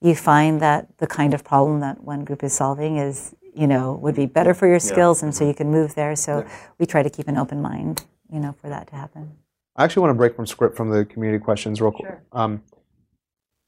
you 0.00 0.14
find 0.14 0.60
that 0.60 0.96
the 0.98 1.06
kind 1.06 1.34
of 1.34 1.44
problem 1.44 1.80
that 1.80 2.04
one 2.04 2.24
group 2.24 2.42
is 2.42 2.52
solving 2.52 2.96
is, 2.96 3.34
you 3.54 3.66
know, 3.66 3.92
would 4.02 4.14
be 4.14 4.26
better 4.26 4.54
for 4.54 4.66
your 4.66 4.80
skills, 4.80 5.22
and 5.22 5.34
so 5.34 5.46
you 5.46 5.54
can 5.54 5.70
move 5.70 5.94
there. 5.94 6.16
So 6.16 6.46
we 6.78 6.86
try 6.86 7.02
to 7.02 7.10
keep 7.10 7.28
an 7.28 7.36
open 7.36 7.60
mind, 7.60 8.04
you 8.30 8.40
know, 8.40 8.54
for 8.60 8.68
that 8.68 8.88
to 8.88 8.96
happen. 8.96 9.36
I 9.76 9.84
actually 9.84 10.02
want 10.02 10.10
to 10.10 10.14
break 10.14 10.34
from 10.34 10.46
script 10.46 10.76
from 10.76 10.90
the 10.90 11.04
community 11.04 11.42
questions 11.42 11.80
real 11.80 11.92
quick. 11.92 12.18
Um, 12.32 12.62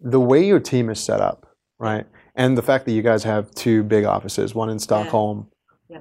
the 0.00 0.20
way 0.20 0.44
your 0.44 0.60
team 0.60 0.90
is 0.90 1.00
set 1.00 1.20
up, 1.20 1.54
right, 1.78 2.06
and 2.34 2.56
the 2.56 2.62
fact 2.62 2.86
that 2.86 2.92
you 2.92 3.02
guys 3.02 3.24
have 3.24 3.50
two 3.52 3.82
big 3.82 4.04
offices, 4.04 4.54
one 4.54 4.70
in 4.70 4.78
Stockholm, 4.78 5.48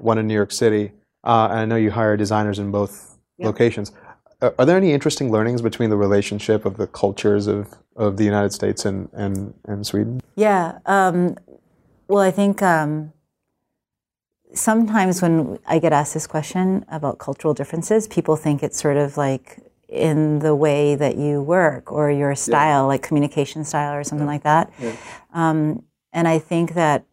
one 0.00 0.18
in 0.18 0.26
New 0.26 0.34
York 0.34 0.52
City, 0.52 0.92
uh, 1.24 1.48
and 1.50 1.60
I 1.60 1.64
know 1.64 1.76
you 1.76 1.90
hire 1.90 2.16
designers 2.16 2.58
in 2.58 2.70
both 2.70 3.18
locations. 3.38 3.92
Are, 4.40 4.54
are 4.58 4.64
there 4.64 4.76
any 4.76 4.92
interesting 4.92 5.30
learnings 5.30 5.62
between 5.62 5.90
the 5.90 5.96
relationship 5.96 6.64
of 6.64 6.76
the 6.76 6.86
cultures 6.86 7.46
of, 7.46 7.74
of 7.96 8.16
the 8.16 8.24
United 8.24 8.52
States 8.52 8.84
and, 8.84 9.08
and, 9.12 9.54
and 9.64 9.86
Sweden? 9.86 10.20
Yeah. 10.36 10.78
Um, 10.86 11.36
well, 12.06 12.22
I 12.22 12.30
think 12.30 12.62
um, 12.62 13.12
sometimes 14.54 15.20
when 15.20 15.58
I 15.66 15.78
get 15.78 15.92
asked 15.92 16.14
this 16.14 16.26
question 16.26 16.84
about 16.88 17.18
cultural 17.18 17.52
differences, 17.52 18.06
people 18.06 18.36
think 18.36 18.62
it's 18.62 18.80
sort 18.80 18.96
of 18.96 19.16
like 19.16 19.58
in 19.88 20.40
the 20.40 20.54
way 20.54 20.94
that 20.94 21.16
you 21.16 21.42
work 21.42 21.90
or 21.90 22.10
your 22.10 22.34
style, 22.34 22.86
like 22.86 23.02
communication 23.02 23.64
style 23.64 23.94
or 23.94 24.04
something 24.04 24.26
like 24.26 24.42
that. 24.42 24.70
Um, 25.32 25.82
and 26.12 26.28
I 26.28 26.38
think 26.38 26.74
that 26.74 27.04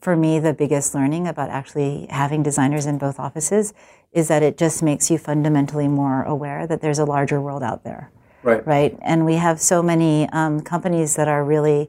for 0.00 0.16
me, 0.16 0.38
the 0.38 0.52
biggest 0.52 0.94
learning 0.94 1.26
about 1.26 1.50
actually 1.50 2.06
having 2.10 2.42
designers 2.42 2.86
in 2.86 2.98
both 2.98 3.18
offices 3.18 3.72
is 4.12 4.28
that 4.28 4.42
it 4.42 4.56
just 4.56 4.82
makes 4.82 5.10
you 5.10 5.18
fundamentally 5.18 5.88
more 5.88 6.22
aware 6.24 6.66
that 6.66 6.80
there's 6.80 6.98
a 6.98 7.04
larger 7.04 7.40
world 7.40 7.62
out 7.62 7.84
there. 7.84 8.10
Right. 8.42 8.66
Right. 8.66 8.98
And 9.00 9.24
we 9.24 9.34
have 9.34 9.60
so 9.60 9.82
many 9.82 10.28
um, 10.30 10.60
companies 10.60 11.16
that 11.16 11.28
are 11.28 11.42
really 11.42 11.88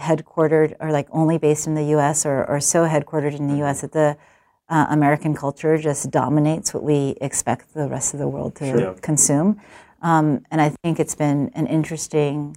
headquartered 0.00 0.74
or 0.80 0.90
like 0.90 1.08
only 1.10 1.38
based 1.38 1.66
in 1.66 1.74
the 1.74 1.84
US 1.96 2.24
or, 2.24 2.44
or 2.46 2.60
so 2.60 2.86
headquartered 2.86 3.38
in 3.38 3.48
the 3.48 3.62
US 3.64 3.82
that 3.82 3.92
the 3.92 4.16
uh, 4.68 4.86
American 4.90 5.34
culture 5.34 5.78
just 5.78 6.10
dominates 6.10 6.74
what 6.74 6.82
we 6.82 7.16
expect 7.20 7.74
the 7.74 7.88
rest 7.88 8.14
of 8.14 8.20
the 8.20 8.28
world 8.28 8.54
to 8.56 8.94
consume. 9.00 9.60
Um, 10.02 10.44
and 10.50 10.60
I 10.60 10.70
think 10.82 11.00
it's 11.00 11.14
been 11.14 11.50
an 11.54 11.66
interesting, 11.66 12.56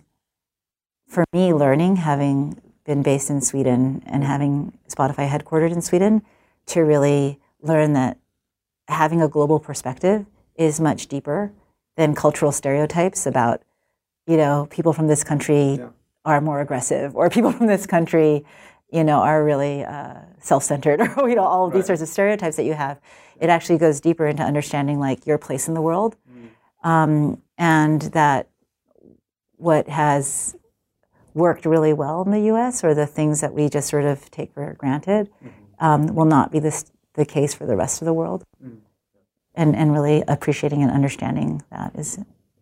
for 1.08 1.24
me, 1.34 1.54
learning 1.54 1.98
having 1.98 2.62
been 2.86 3.02
based 3.02 3.30
in 3.30 3.42
Sweden 3.42 4.04
and 4.06 4.24
having 4.24 4.78
Spotify 4.90 5.30
headquartered 5.30 5.72
in 5.72 5.82
Sweden 5.82 6.22
to 6.68 6.82
really 6.82 7.40
learn 7.62 7.94
that 7.94 8.18
having 8.88 9.22
a 9.22 9.28
global 9.28 9.60
perspective 9.60 10.26
is 10.56 10.80
much 10.80 11.08
deeper 11.08 11.52
than 11.96 12.14
cultural 12.14 12.52
stereotypes 12.52 13.26
about, 13.26 13.62
you 14.28 14.38
know, 14.38 14.68
people 14.70 14.94
from 14.94 15.08
this 15.08 15.24
country 15.24 15.80
are 16.26 16.42
more 16.42 16.62
aggressive 16.62 17.16
or 17.16 17.30
people 17.30 17.52
from 17.52 17.68
this 17.68 17.86
country, 17.86 18.46
you 18.92 19.04
know, 19.04 19.22
are 19.22 19.44
really 19.44 19.84
uh, 19.84 20.16
self-centered 20.40 21.02
or 21.18 21.30
you 21.30 21.36
know 21.36 21.44
all 21.44 21.68
of 21.68 21.74
these 21.74 21.86
sorts 21.86 22.02
of 22.02 22.08
stereotypes 22.08 22.58
that 22.58 22.66
you 22.66 22.74
have. 22.74 23.00
It 23.40 23.50
actually 23.50 23.80
goes 23.80 24.00
deeper 24.00 24.28
into 24.28 24.44
understanding 24.44 25.00
like 25.00 25.26
your 25.26 25.38
place 25.38 25.68
in 25.68 25.74
the 25.74 25.82
world, 25.82 26.16
um, 26.84 27.42
and 27.58 28.02
that 28.14 28.50
what 29.58 29.88
has 29.88 30.56
worked 31.34 31.66
really 31.66 31.94
well 31.94 32.22
in 32.24 32.32
the 32.32 32.42
U.S. 32.42 32.84
or 32.84 32.94
the 32.94 33.08
things 33.08 33.42
that 33.42 33.54
we 33.54 33.70
just 33.70 33.90
sort 33.90 34.04
of 34.04 34.30
take 34.32 34.54
for 34.54 34.74
granted 34.78 35.30
um, 35.80 36.14
will 36.14 36.26
not 36.26 36.52
be 36.52 36.60
this, 36.60 36.92
the 37.14 37.26
case 37.26 37.54
for 37.54 37.66
the 37.66 37.76
rest 37.76 38.02
of 38.02 38.06
the 38.06 38.14
world. 38.14 38.44
And 39.54 39.76
and 39.76 39.92
really 39.92 40.24
appreciating 40.28 40.82
and 40.82 40.92
understanding 40.92 41.62
that 41.72 41.94
is 41.96 42.20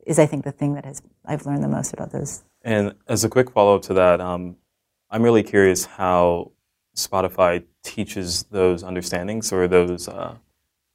is 0.07 0.17
I 0.17 0.25
think 0.25 0.43
the 0.43 0.51
thing 0.51 0.73
that 0.73 0.85
has 0.85 1.01
I've 1.23 1.45
learned 1.45 1.63
the 1.63 1.67
most 1.67 1.93
about 1.93 2.11
those. 2.11 2.43
And 2.63 2.95
as 3.07 3.23
a 3.23 3.29
quick 3.29 3.51
follow 3.51 3.75
up 3.75 3.83
to 3.83 3.93
that, 3.93 4.19
um, 4.19 4.57
I'm 5.11 5.23
really 5.23 5.43
curious 5.43 5.85
how 5.85 6.51
Spotify 6.95 7.63
teaches 7.83 8.43
those 8.43 8.83
understandings 8.83 9.51
or 9.51 9.67
those 9.67 10.07
uh, 10.07 10.35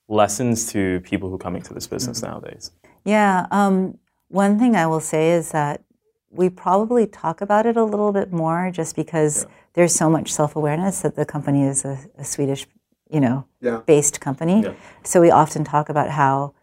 lessons 0.09 0.71
to 0.73 1.01
people 1.01 1.31
who 1.31 1.39
come 1.39 1.57
into 1.57 1.75
this 1.75 1.87
business 1.87 2.23
nowadays. 2.23 2.71
Yeah. 3.05 3.47
Um, 3.51 3.99
one 4.29 4.59
thing 4.59 4.77
I 4.77 4.87
will 4.87 5.01
say 5.01 5.33
is 5.33 5.51
that 5.53 5.83
we 6.31 6.49
probably 6.49 7.07
talk 7.07 7.41
about 7.41 7.67
it 7.67 7.77
a 7.77 7.85
little 7.85 8.13
bit 8.13 8.33
more 8.33 8.71
just 8.73 8.97
because 8.97 9.47
there's 9.75 9.95
so 9.95 10.11
much 10.11 10.33
self 10.33 10.57
awareness 10.57 11.01
that 11.03 11.17
the 11.17 11.25
company 11.25 11.65
is 11.65 11.85
a, 11.85 11.99
a 12.19 12.25
Swedish, 12.25 12.67
you 13.11 13.21
know, 13.21 13.47
Yeah. 13.61 13.81
based 13.87 14.21
company. 14.21 14.65
So 15.05 15.21
we 15.21 15.31
often 15.31 15.65
talk 15.65 15.89
about 15.89 16.11
how 16.11 16.55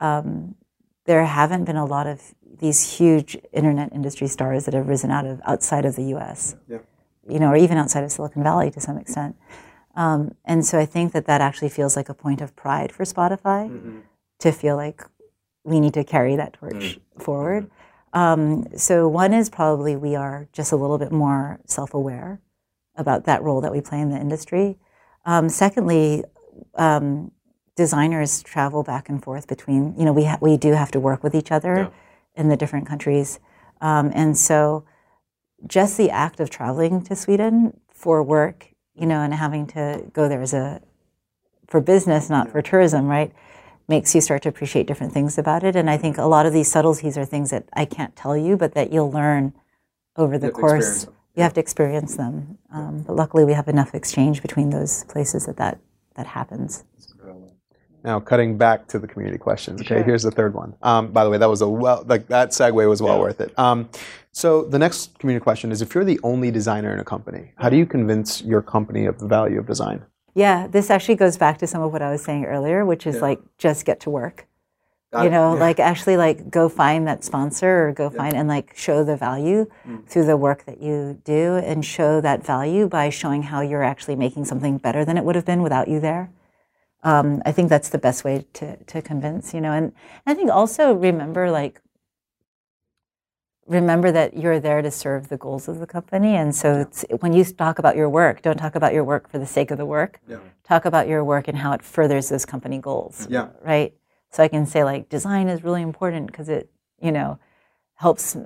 um, 0.00 0.54
there 1.04 1.24
haven't 1.24 1.64
been 1.64 1.76
a 1.76 1.84
lot 1.86 2.06
of 2.06 2.34
these 2.60 2.98
huge 2.98 3.36
internet 3.52 3.92
industry 3.92 4.26
stars 4.28 4.64
that 4.64 4.74
have 4.74 4.88
risen 4.88 5.10
out 5.10 5.26
of 5.26 5.40
outside 5.44 5.84
of 5.84 5.96
the 5.96 6.04
U.S. 6.04 6.56
Yeah. 6.68 6.78
You 7.28 7.38
know, 7.38 7.48
or 7.48 7.56
even 7.56 7.76
outside 7.78 8.04
of 8.04 8.12
Silicon 8.12 8.42
Valley 8.42 8.70
to 8.70 8.80
some 8.80 8.98
extent. 8.98 9.36
Um, 9.94 10.34
and 10.44 10.64
so 10.64 10.78
I 10.78 10.86
think 10.86 11.12
that 11.12 11.26
that 11.26 11.40
actually 11.40 11.70
feels 11.70 11.96
like 11.96 12.08
a 12.08 12.14
point 12.14 12.40
of 12.40 12.54
pride 12.54 12.92
for 12.92 13.04
Spotify 13.04 14.02
to 14.38 14.52
feel 14.52 14.76
like 14.76 15.02
we 15.64 15.80
need 15.80 15.94
to 15.94 16.04
carry 16.04 16.36
that 16.36 16.52
torch 16.52 16.98
forward. 17.18 17.70
Um, 18.12 18.66
so 18.76 19.08
one 19.08 19.34
is 19.34 19.50
probably 19.50 19.96
we 19.96 20.14
are 20.14 20.48
just 20.52 20.72
a 20.72 20.76
little 20.76 20.98
bit 20.98 21.12
more 21.12 21.60
self-aware 21.66 22.40
about 22.96 23.24
that 23.24 23.42
role 23.42 23.60
that 23.60 23.72
we 23.72 23.80
play 23.80 24.00
in 24.00 24.10
the 24.10 24.16
industry. 24.16 24.78
Um, 25.24 25.48
secondly, 25.48 26.24
um, 26.76 27.32
designers 27.76 28.42
travel 28.42 28.82
back 28.82 29.08
and 29.08 29.22
forth 29.22 29.46
between. 29.46 29.94
You 29.98 30.04
know, 30.04 30.12
we 30.12 30.24
ha- 30.24 30.38
we 30.40 30.56
do 30.56 30.72
have 30.72 30.90
to 30.92 31.00
work 31.00 31.22
with 31.22 31.34
each 31.34 31.52
other 31.52 31.90
in 32.34 32.48
the 32.48 32.56
different 32.56 32.86
countries, 32.86 33.40
um, 33.80 34.10
and 34.14 34.36
so 34.36 34.84
just 35.66 35.96
the 35.96 36.10
act 36.10 36.40
of 36.40 36.50
traveling 36.50 37.02
to 37.04 37.16
Sweden 37.16 37.78
for 37.88 38.22
work, 38.22 38.68
you 38.94 39.06
know, 39.06 39.20
and 39.20 39.34
having 39.34 39.66
to 39.68 40.04
go 40.12 40.28
there 40.28 40.42
as 40.42 40.54
a 40.54 40.80
for 41.66 41.80
business, 41.80 42.30
not 42.30 42.50
for 42.50 42.62
tourism, 42.62 43.06
right? 43.06 43.32
Makes 43.88 44.14
you 44.14 44.20
start 44.20 44.42
to 44.42 44.48
appreciate 44.48 44.86
different 44.86 45.12
things 45.12 45.38
about 45.38 45.64
it. 45.64 45.76
And 45.76 45.90
I 45.90 45.96
think 45.96 46.18
a 46.18 46.24
lot 46.24 46.46
of 46.46 46.52
these 46.52 46.70
subtleties 46.70 47.18
are 47.18 47.24
things 47.24 47.50
that 47.50 47.68
I 47.72 47.84
can't 47.84 48.16
tell 48.16 48.36
you, 48.36 48.56
but 48.56 48.74
that 48.74 48.92
you'll 48.92 49.10
learn 49.10 49.52
over 50.16 50.38
the 50.38 50.46
have 50.46 50.54
to 50.54 50.60
experience 50.60 51.04
course. 51.04 51.14
You 51.36 51.42
have 51.42 51.54
to 51.54 51.60
experience 51.60 52.16
them. 52.16 52.58
Um, 52.72 53.02
but 53.02 53.16
luckily, 53.16 53.44
we 53.44 53.52
have 53.52 53.68
enough 53.68 53.94
exchange 53.94 54.42
between 54.42 54.70
those 54.70 55.04
places 55.04 55.46
that 55.46 55.56
that, 55.58 55.78
that 56.16 56.26
happens. 56.26 56.84
Now, 58.04 58.20
cutting 58.20 58.56
back 58.56 58.86
to 58.88 58.98
the 58.98 59.08
community 59.08 59.38
questions. 59.38 59.80
Okay, 59.80 60.02
here's 60.02 60.22
the 60.22 60.30
third 60.30 60.54
one. 60.54 60.74
Um, 60.82 61.08
by 61.08 61.24
the 61.24 61.30
way, 61.30 61.38
that 61.38 61.48
was 61.48 61.60
a 61.62 61.68
well, 61.68 62.04
like 62.06 62.28
that 62.28 62.50
segue 62.50 62.88
was 62.88 63.02
well 63.02 63.18
worth 63.18 63.40
it. 63.40 63.58
Um, 63.58 63.88
so 64.32 64.62
the 64.64 64.78
next 64.78 65.18
community 65.18 65.42
question 65.42 65.72
is: 65.72 65.82
If 65.82 65.94
you're 65.94 66.04
the 66.04 66.20
only 66.22 66.50
designer 66.50 66.92
in 66.92 67.00
a 67.00 67.04
company, 67.04 67.52
how 67.56 67.68
do 67.68 67.76
you 67.76 67.86
convince 67.86 68.42
your 68.42 68.62
company 68.62 69.06
of 69.06 69.18
the 69.18 69.26
value 69.26 69.58
of 69.58 69.66
design? 69.66 70.04
Yeah, 70.34 70.68
this 70.68 70.90
actually 70.90 71.16
goes 71.16 71.36
back 71.36 71.58
to 71.58 71.66
some 71.66 71.82
of 71.82 71.92
what 71.92 72.02
I 72.02 72.12
was 72.12 72.22
saying 72.22 72.44
earlier, 72.44 72.86
which 72.86 73.06
is 73.06 73.20
like 73.20 73.40
just 73.58 73.84
get 73.84 73.98
to 74.00 74.10
work. 74.10 74.46
you 75.22 75.30
know, 75.30 75.54
like 75.54 75.80
actually 75.80 76.16
like 76.16 76.50
go 76.50 76.68
find 76.68 77.08
that 77.08 77.24
sponsor 77.24 77.88
or 77.88 77.92
go 77.92 78.10
find 78.10 78.36
and 78.36 78.46
like 78.46 78.76
show 78.76 79.02
the 79.02 79.16
value 79.16 79.66
through 80.06 80.26
the 80.26 80.36
work 80.36 80.64
that 80.66 80.80
you 80.80 81.20
do 81.24 81.56
and 81.56 81.84
show 81.84 82.20
that 82.20 82.44
value 82.46 82.86
by 82.86 83.08
showing 83.10 83.42
how 83.42 83.60
you're 83.62 83.82
actually 83.82 84.14
making 84.14 84.44
something 84.44 84.78
better 84.78 85.04
than 85.04 85.16
it 85.16 85.24
would 85.24 85.34
have 85.34 85.46
been 85.46 85.62
without 85.62 85.88
you 85.88 85.98
there. 85.98 86.30
Um, 87.02 87.42
I 87.46 87.52
think 87.52 87.68
that's 87.68 87.90
the 87.90 87.98
best 87.98 88.24
way 88.24 88.44
to 88.54 88.76
to 88.76 89.02
convince, 89.02 89.54
you 89.54 89.60
know, 89.60 89.72
and 89.72 89.92
I 90.26 90.34
think 90.34 90.50
also 90.50 90.92
remember 90.92 91.50
like 91.50 91.80
remember 93.68 94.10
that 94.10 94.36
you're 94.36 94.58
there 94.58 94.82
to 94.82 94.90
serve 94.90 95.28
the 95.28 95.36
goals 95.36 95.68
of 95.68 95.78
the 95.78 95.86
company. 95.86 96.34
And 96.34 96.56
so 96.56 96.80
it's, 96.80 97.04
when 97.20 97.34
you 97.34 97.44
talk 97.44 97.78
about 97.78 97.96
your 97.96 98.08
work, 98.08 98.40
don't 98.40 98.56
talk 98.56 98.74
about 98.74 98.94
your 98.94 99.04
work 99.04 99.28
for 99.28 99.38
the 99.38 99.46
sake 99.46 99.70
of 99.70 99.76
the 99.76 99.84
work. 99.84 100.20
Yeah. 100.26 100.38
Talk 100.64 100.86
about 100.86 101.06
your 101.06 101.22
work 101.22 101.48
and 101.48 101.58
how 101.58 101.72
it 101.72 101.82
furthers 101.82 102.30
those 102.30 102.46
company 102.46 102.78
goals. 102.78 103.28
Yeah. 103.30 103.48
Right. 103.62 103.94
So 104.30 104.42
I 104.42 104.48
can 104.48 104.66
say 104.66 104.84
like 104.84 105.08
design 105.10 105.48
is 105.48 105.62
really 105.62 105.82
important 105.82 106.26
because 106.28 106.48
it, 106.48 106.70
you 107.00 107.12
know, 107.12 107.38
helps, 107.94 108.36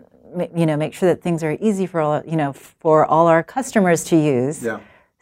you 0.55 0.67
know, 0.67 0.77
make 0.77 0.93
sure 0.93 1.09
that 1.09 1.23
things 1.23 1.45
are 1.45 1.57
easy 1.61 1.87
for 1.87 2.01
all, 2.01 2.23
you 2.27 2.37
know, 2.37 2.53
for 2.53 3.07
all 3.07 3.29
our 3.29 3.43
customers 3.43 4.05
to 4.05 4.17
use 4.17 4.67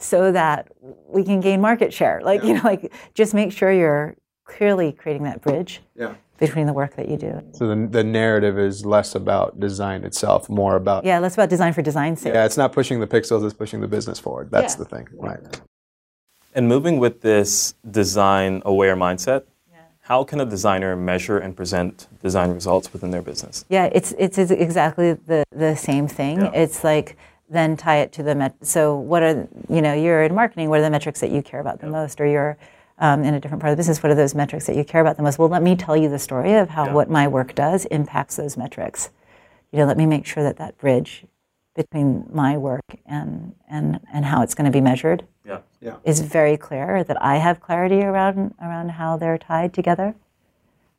so 0.00 0.32
that 0.32 0.68
we 1.08 1.22
can 1.22 1.40
gain 1.40 1.60
market 1.60 1.92
share. 1.92 2.20
Like, 2.24 2.42
you 2.42 2.54
know, 2.54 2.60
like 2.64 2.92
just 3.14 3.34
make 3.34 3.52
sure 3.52 3.70
you're 3.70 4.16
clearly 4.44 4.92
creating 4.92 5.22
that 5.24 5.42
bridge 5.42 5.80
Yeah. 5.94 6.14
between 6.38 6.66
the 6.66 6.72
work 6.72 6.96
that 6.96 7.08
you 7.08 7.16
do. 7.16 7.40
So 7.52 7.68
the, 7.68 7.86
the 7.86 8.02
narrative 8.02 8.58
is 8.58 8.84
less 8.84 9.14
about 9.14 9.60
design 9.60 10.02
itself, 10.04 10.48
more 10.48 10.76
about 10.76 11.04
Yeah, 11.04 11.18
less 11.20 11.34
about 11.34 11.50
design 11.50 11.72
for 11.74 11.82
design's 11.82 12.22
sake. 12.22 12.34
Yeah, 12.34 12.46
it's 12.46 12.56
not 12.56 12.72
pushing 12.72 12.98
the 12.98 13.06
pixels; 13.06 13.44
it's 13.44 13.54
pushing 13.54 13.80
the 13.80 13.88
business 13.88 14.18
forward. 14.18 14.50
That's 14.50 14.74
Yeah. 14.74 14.78
the 14.78 14.84
thing, 14.86 15.08
right? 15.18 15.60
And 16.54 16.66
moving 16.66 16.98
with 16.98 17.20
this 17.20 17.74
design 17.88 18.62
aware 18.64 18.96
mindset, 18.96 19.44
how 20.00 20.24
can 20.24 20.40
a 20.40 20.44
designer 20.44 20.96
measure 20.96 21.38
and 21.38 21.56
present 21.56 22.08
design 22.20 22.50
results 22.50 22.92
within 22.92 23.12
their 23.12 23.22
business? 23.22 23.64
Yeah, 23.68 23.84
it's 23.92 24.12
it's, 24.18 24.38
it's 24.38 24.50
exactly 24.50 25.12
the 25.12 25.44
the 25.54 25.76
same 25.76 26.08
thing. 26.08 26.40
Yeah. 26.40 26.50
It's 26.62 26.82
like 26.82 27.16
then 27.50 27.76
tie 27.76 27.98
it 27.98 28.12
to 28.12 28.22
the 28.22 28.34
met. 28.34 28.54
So 28.64 28.96
what 28.96 29.22
are 29.22 29.48
you 29.68 29.82
know 29.82 29.92
you're 29.92 30.22
in 30.22 30.34
marketing? 30.34 30.70
What 30.70 30.78
are 30.78 30.82
the 30.82 30.90
metrics 30.90 31.20
that 31.20 31.30
you 31.30 31.42
care 31.42 31.60
about 31.60 31.80
the 31.80 31.88
most? 31.88 32.20
Or 32.20 32.26
you're 32.26 32.56
um, 32.98 33.24
in 33.24 33.34
a 33.34 33.40
different 33.40 33.60
part 33.60 33.72
of 33.72 33.76
the 33.76 33.80
business. 33.80 34.02
What 34.02 34.12
are 34.12 34.14
those 34.14 34.34
metrics 34.34 34.66
that 34.66 34.76
you 34.76 34.84
care 34.84 35.00
about 35.00 35.16
the 35.16 35.22
most? 35.22 35.38
Well, 35.38 35.48
let 35.48 35.62
me 35.62 35.74
tell 35.74 35.96
you 35.96 36.08
the 36.08 36.18
story 36.18 36.54
of 36.54 36.70
how 36.70 36.92
what 36.92 37.10
my 37.10 37.26
work 37.26 37.54
does 37.54 37.86
impacts 37.86 38.36
those 38.36 38.56
metrics. 38.56 39.10
You 39.72 39.80
know, 39.80 39.86
let 39.86 39.96
me 39.96 40.06
make 40.06 40.26
sure 40.26 40.42
that 40.42 40.56
that 40.58 40.78
bridge 40.78 41.24
between 41.74 42.26
my 42.32 42.56
work 42.56 42.84
and 43.06 43.54
and 43.68 44.00
and 44.12 44.24
how 44.24 44.42
it's 44.42 44.54
going 44.54 44.66
to 44.66 44.70
be 44.70 44.80
measured 44.80 45.24
Yeah. 45.44 45.60
Yeah. 45.80 45.96
is 46.04 46.20
very 46.20 46.56
clear. 46.56 47.02
That 47.02 47.20
I 47.22 47.36
have 47.36 47.60
clarity 47.60 48.02
around 48.02 48.54
around 48.60 48.90
how 48.92 49.16
they're 49.16 49.38
tied 49.38 49.72
together, 49.72 50.14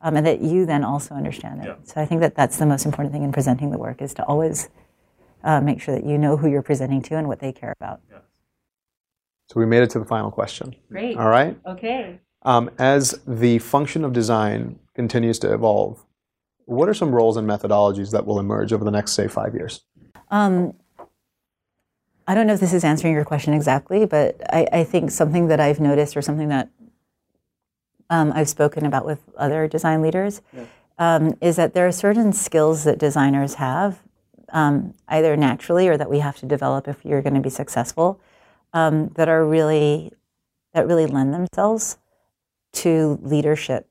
um, 0.00 0.16
and 0.16 0.26
that 0.26 0.40
you 0.40 0.66
then 0.66 0.84
also 0.84 1.14
understand 1.14 1.62
it. 1.62 1.66
Yeah. 1.66 1.74
So 1.84 2.00
I 2.00 2.04
think 2.04 2.20
that 2.20 2.34
that's 2.34 2.58
the 2.58 2.66
most 2.66 2.84
important 2.84 3.12
thing 3.12 3.22
in 3.22 3.32
presenting 3.32 3.70
the 3.70 3.78
work 3.78 4.02
is 4.02 4.12
to 4.14 4.24
always 4.24 4.68
uh, 5.44 5.60
make 5.60 5.80
sure 5.80 5.94
that 5.94 6.04
you 6.04 6.18
know 6.18 6.36
who 6.36 6.48
you're 6.48 6.62
presenting 6.62 7.02
to 7.02 7.16
and 7.16 7.28
what 7.28 7.40
they 7.40 7.52
care 7.52 7.74
about. 7.78 8.00
So 9.48 9.60
we 9.60 9.66
made 9.66 9.82
it 9.82 9.90
to 9.90 9.98
the 9.98 10.04
final 10.04 10.30
question. 10.30 10.74
Great. 10.90 11.16
All 11.18 11.28
right. 11.28 11.58
Okay. 11.66 12.20
Um, 12.42 12.70
as 12.78 13.20
the 13.26 13.58
function 13.58 14.04
of 14.04 14.12
design 14.12 14.78
continues 14.94 15.38
to 15.40 15.52
evolve, 15.52 16.04
what 16.64 16.88
are 16.88 16.94
some 16.94 17.14
roles 17.14 17.36
and 17.36 17.48
methodologies 17.48 18.12
that 18.12 18.24
will 18.24 18.38
emerge 18.40 18.72
over 18.72 18.84
the 18.84 18.90
next, 18.90 19.12
say, 19.12 19.28
five 19.28 19.54
years? 19.54 19.82
Um, 20.30 20.74
I 22.26 22.34
don't 22.34 22.46
know 22.46 22.54
if 22.54 22.60
this 22.60 22.72
is 22.72 22.84
answering 22.84 23.12
your 23.14 23.24
question 23.24 23.52
exactly, 23.52 24.06
but 24.06 24.40
I, 24.52 24.66
I 24.72 24.84
think 24.84 25.10
something 25.10 25.48
that 25.48 25.60
I've 25.60 25.80
noticed 25.80 26.16
or 26.16 26.22
something 26.22 26.48
that 26.48 26.70
um, 28.08 28.32
I've 28.34 28.48
spoken 28.48 28.86
about 28.86 29.04
with 29.04 29.20
other 29.36 29.66
design 29.66 30.02
leaders 30.02 30.40
um, 30.98 31.36
is 31.40 31.56
that 31.56 31.74
there 31.74 31.86
are 31.86 31.92
certain 31.92 32.32
skills 32.32 32.84
that 32.84 32.98
designers 32.98 33.54
have, 33.54 34.02
um, 34.52 34.94
either 35.08 35.36
naturally 35.36 35.88
or 35.88 35.96
that 35.96 36.10
we 36.10 36.20
have 36.20 36.36
to 36.38 36.46
develop 36.46 36.86
if 36.86 37.04
you're 37.04 37.22
going 37.22 37.34
to 37.34 37.40
be 37.40 37.50
successful, 37.50 38.20
um, 38.72 39.08
that 39.16 39.28
are 39.28 39.44
really 39.44 40.12
that 40.74 40.86
really 40.86 41.06
lend 41.06 41.34
themselves 41.34 41.98
to 42.72 43.18
leadership. 43.22 43.88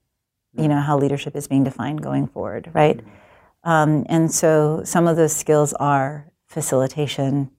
You 0.53 0.67
know 0.67 0.79
how 0.79 0.97
leadership 0.97 1.35
is 1.35 1.47
being 1.47 1.63
defined 1.63 2.01
going 2.01 2.27
forward, 2.27 2.69
right? 2.73 2.99
Um, 3.63 4.05
and 4.09 4.31
so 4.31 4.81
some 4.83 5.07
of 5.07 5.15
those 5.15 5.35
skills 5.35 5.73
are 5.73 6.25
facilitation, 6.47 7.51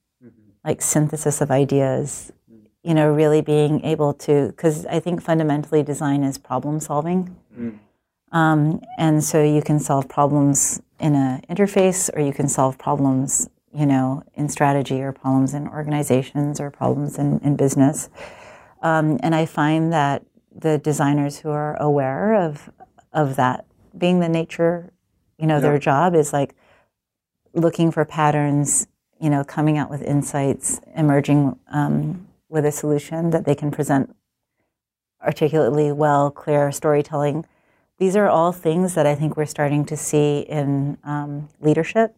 like 0.65 0.83
synthesis 0.83 1.41
of 1.41 1.51
ideas, 1.51 2.33
you 2.83 2.95
know, 2.95 3.11
really 3.11 3.41
being 3.41 3.85
able 3.85 4.13
to, 4.15 4.49
because 4.49 4.85
I 4.87 4.99
think 5.01 5.23
fundamentally 5.23 5.83
design 5.83 6.25
is 6.25 6.37
problem 6.39 6.81
solving. 6.81 7.37
Um, 8.33 8.81
and 8.99 9.23
so 9.23 9.43
you 9.43 9.63
can 9.63 9.79
solve 9.79 10.09
problems 10.09 10.81
in 10.99 11.15
an 11.15 11.43
interface 11.51 12.11
or 12.15 12.21
you 12.21 12.33
can 12.33 12.49
solve 12.49 12.79
problems, 12.79 13.49
you 13.75 13.87
know, 13.87 14.23
in 14.35 14.49
strategy 14.49 15.03
or 15.03 15.13
problems 15.13 15.53
in 15.55 15.69
organizations 15.69 16.59
or 16.59 16.71
problems 16.71 17.19
in, 17.19 17.39
in 17.41 17.57
business. 17.57 18.09
Um, 18.83 19.19
and 19.23 19.35
I 19.35 19.47
find 19.47 19.93
that 19.93 20.25
the 20.55 20.79
designers 20.79 21.39
who 21.39 21.51
are 21.51 21.81
aware 21.81 22.35
of, 22.35 22.71
of 23.13 23.37
that 23.37 23.67
being 23.97 24.21
the 24.21 24.29
nature, 24.29 24.93
you 25.39 25.47
know, 25.47 25.61
their 25.61 25.79
job 25.79 26.15
is 26.15 26.33
like 26.33 26.55
looking 27.55 27.91
for 27.91 28.05
patterns, 28.05 28.87
you 29.21 29.31
know, 29.31 29.45
coming 29.45 29.77
out 29.77 29.91
with 29.91 30.03
insights, 30.03 30.81
emerging 30.97 31.59
um, 31.69 32.27
with 32.49 32.65
a 32.65 32.73
solution 32.73 33.31
that 33.31 33.45
they 33.45 33.55
can 33.55 33.71
present 33.71 34.15
articulately 35.23 35.93
well, 35.93 36.31
clear 36.31 36.73
storytelling. 36.73 37.45
These 38.03 38.17
are 38.17 38.27
all 38.29 38.51
things 38.51 38.95
that 38.97 39.07
I 39.07 39.15
think 39.15 39.37
we're 39.37 39.47
starting 39.47 39.85
to 39.85 39.97
see 39.97 40.41
in 40.41 40.99
um, 41.05 41.49
leadership 41.61 42.17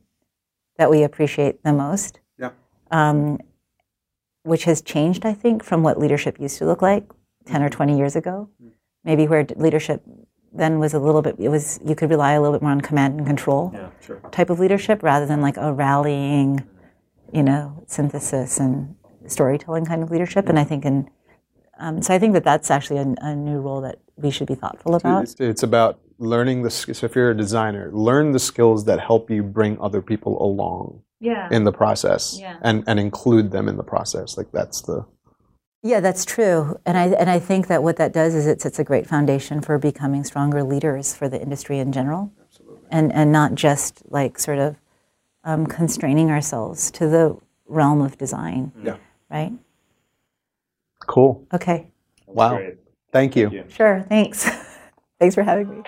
that 0.78 0.91
we 0.91 1.03
appreciate 1.03 1.62
the 1.62 1.74
most, 1.74 2.20
Yeah. 2.39 2.53
um, 2.91 3.39
which 4.45 4.64
has 4.64 4.80
changed, 4.80 5.26
I 5.26 5.35
think, 5.35 5.62
from 5.62 5.82
what 5.82 5.99
leadership 5.99 6.41
used 6.41 6.57
to 6.57 6.64
look 6.64 6.80
like 6.80 7.05
10 7.45 7.62
or 7.62 7.68
20 7.68 7.99
years 7.99 8.16
ago. 8.16 8.49
Maybe 9.05 9.28
where 9.28 9.47
leadership 9.57 10.01
then 10.55 10.78
was 10.78 10.95
a 10.95 10.99
little 10.99 11.20
bit, 11.20 11.37
it 11.39 11.51
was, 11.51 11.78
you 11.85 11.95
could 11.95 12.09
rely 12.09 12.32
a 12.32 12.41
little 12.41 12.55
bit 12.57 12.62
more 12.62 12.70
on 12.72 12.80
command 12.80 13.18
and 13.18 13.26
control 13.26 13.70
Yeah, 13.74 13.91
sure. 14.01 14.20
type 14.32 14.49
of 14.49 14.59
leadership 14.59 15.03
rather 15.03 15.26
than 15.26 15.43
like 15.43 15.59
a 15.59 15.70
rallying, 15.70 16.66
you 17.30 17.43
know, 17.43 17.85
synthesis 17.89 18.59
and 18.59 18.95
storytelling 19.26 19.85
kind 19.85 20.03
of 20.03 20.11
leadership. 20.11 20.49
And 20.49 20.59
I 20.59 20.64
think 20.64 20.87
in, 20.87 21.11
um, 21.79 22.03
so 22.03 22.14
I 22.14 22.18
think 22.18 22.33
that 22.35 22.45
that's 22.45 22.70
actually 22.70 22.99
a, 22.99 23.14
a 23.20 23.35
new 23.35 23.59
role 23.59 23.81
that 23.83 23.99
we 24.16 24.31
should 24.31 24.47
be 24.47 24.55
thoughtful 24.55 24.95
about. 24.95 25.25
It's, 25.25 25.35
it's 25.41 25.62
about 25.62 25.99
learning 26.18 26.62
the. 26.62 26.70
sk- 26.70 26.95
So 26.95 27.07
if 27.07 27.14
you're 27.16 27.31
a 27.31 27.37
designer, 27.37 27.91
learn 27.93 28.33
the 28.33 28.39
skills 28.39 28.85
that 28.85 29.01
help 29.01 29.31
you 29.31 29.43
bring 29.43 29.79
other 29.81 30.01
people 30.03 30.41
along 30.45 31.03
Yeah. 31.20 31.49
in 31.51 31.64
the 31.64 31.72
process, 31.72 32.39
Yeah. 32.41 32.57
and 32.62 32.85
and 32.87 32.99
include 33.01 33.51
them 33.51 33.68
in 33.68 33.77
the 33.77 33.83
process. 33.83 34.37
Like 34.37 34.51
that's 34.53 34.83
the. 34.83 35.05
Yeah, 35.83 36.01
that's 36.01 36.25
true. 36.25 36.79
And 36.87 36.97
I, 36.97 37.09
and 37.09 37.29
I 37.29 37.39
think 37.39 37.66
that 37.66 37.83
what 37.83 37.97
that 37.97 38.12
does 38.14 38.35
is 38.35 38.47
it 38.47 38.62
sets 38.62 38.79
a 38.79 38.85
great 38.85 39.07
foundation 39.07 39.61
for 39.61 39.77
becoming 39.79 40.25
stronger 40.25 40.62
leaders 40.62 41.14
for 41.14 41.29
the 41.29 41.39
industry 41.39 41.79
in 41.79 41.93
general. 41.93 42.33
Absolutely. 42.43 42.89
And, 42.91 43.12
and 43.12 43.31
not 43.33 43.55
just 43.55 44.03
like 44.09 44.39
sort 44.39 44.59
of 44.59 44.77
um, 45.45 45.66
constraining 45.66 46.31
ourselves 46.31 46.91
to 46.93 47.07
the 47.07 47.37
realm 47.66 48.01
of 48.01 48.16
design. 48.16 48.72
Yeah. 48.83 48.97
Right? 49.31 49.53
Cool. 51.07 51.46
Okay. 51.52 51.88
Wow. 52.26 52.57
Great. 52.57 52.78
Thank 53.12 53.36
you. 53.36 53.50
you. 53.50 53.64
Sure. 53.68 54.05
Thanks. 54.09 54.44
Thanks 55.20 55.34
for 55.34 55.42
having 55.42 55.68
me. 55.68 55.82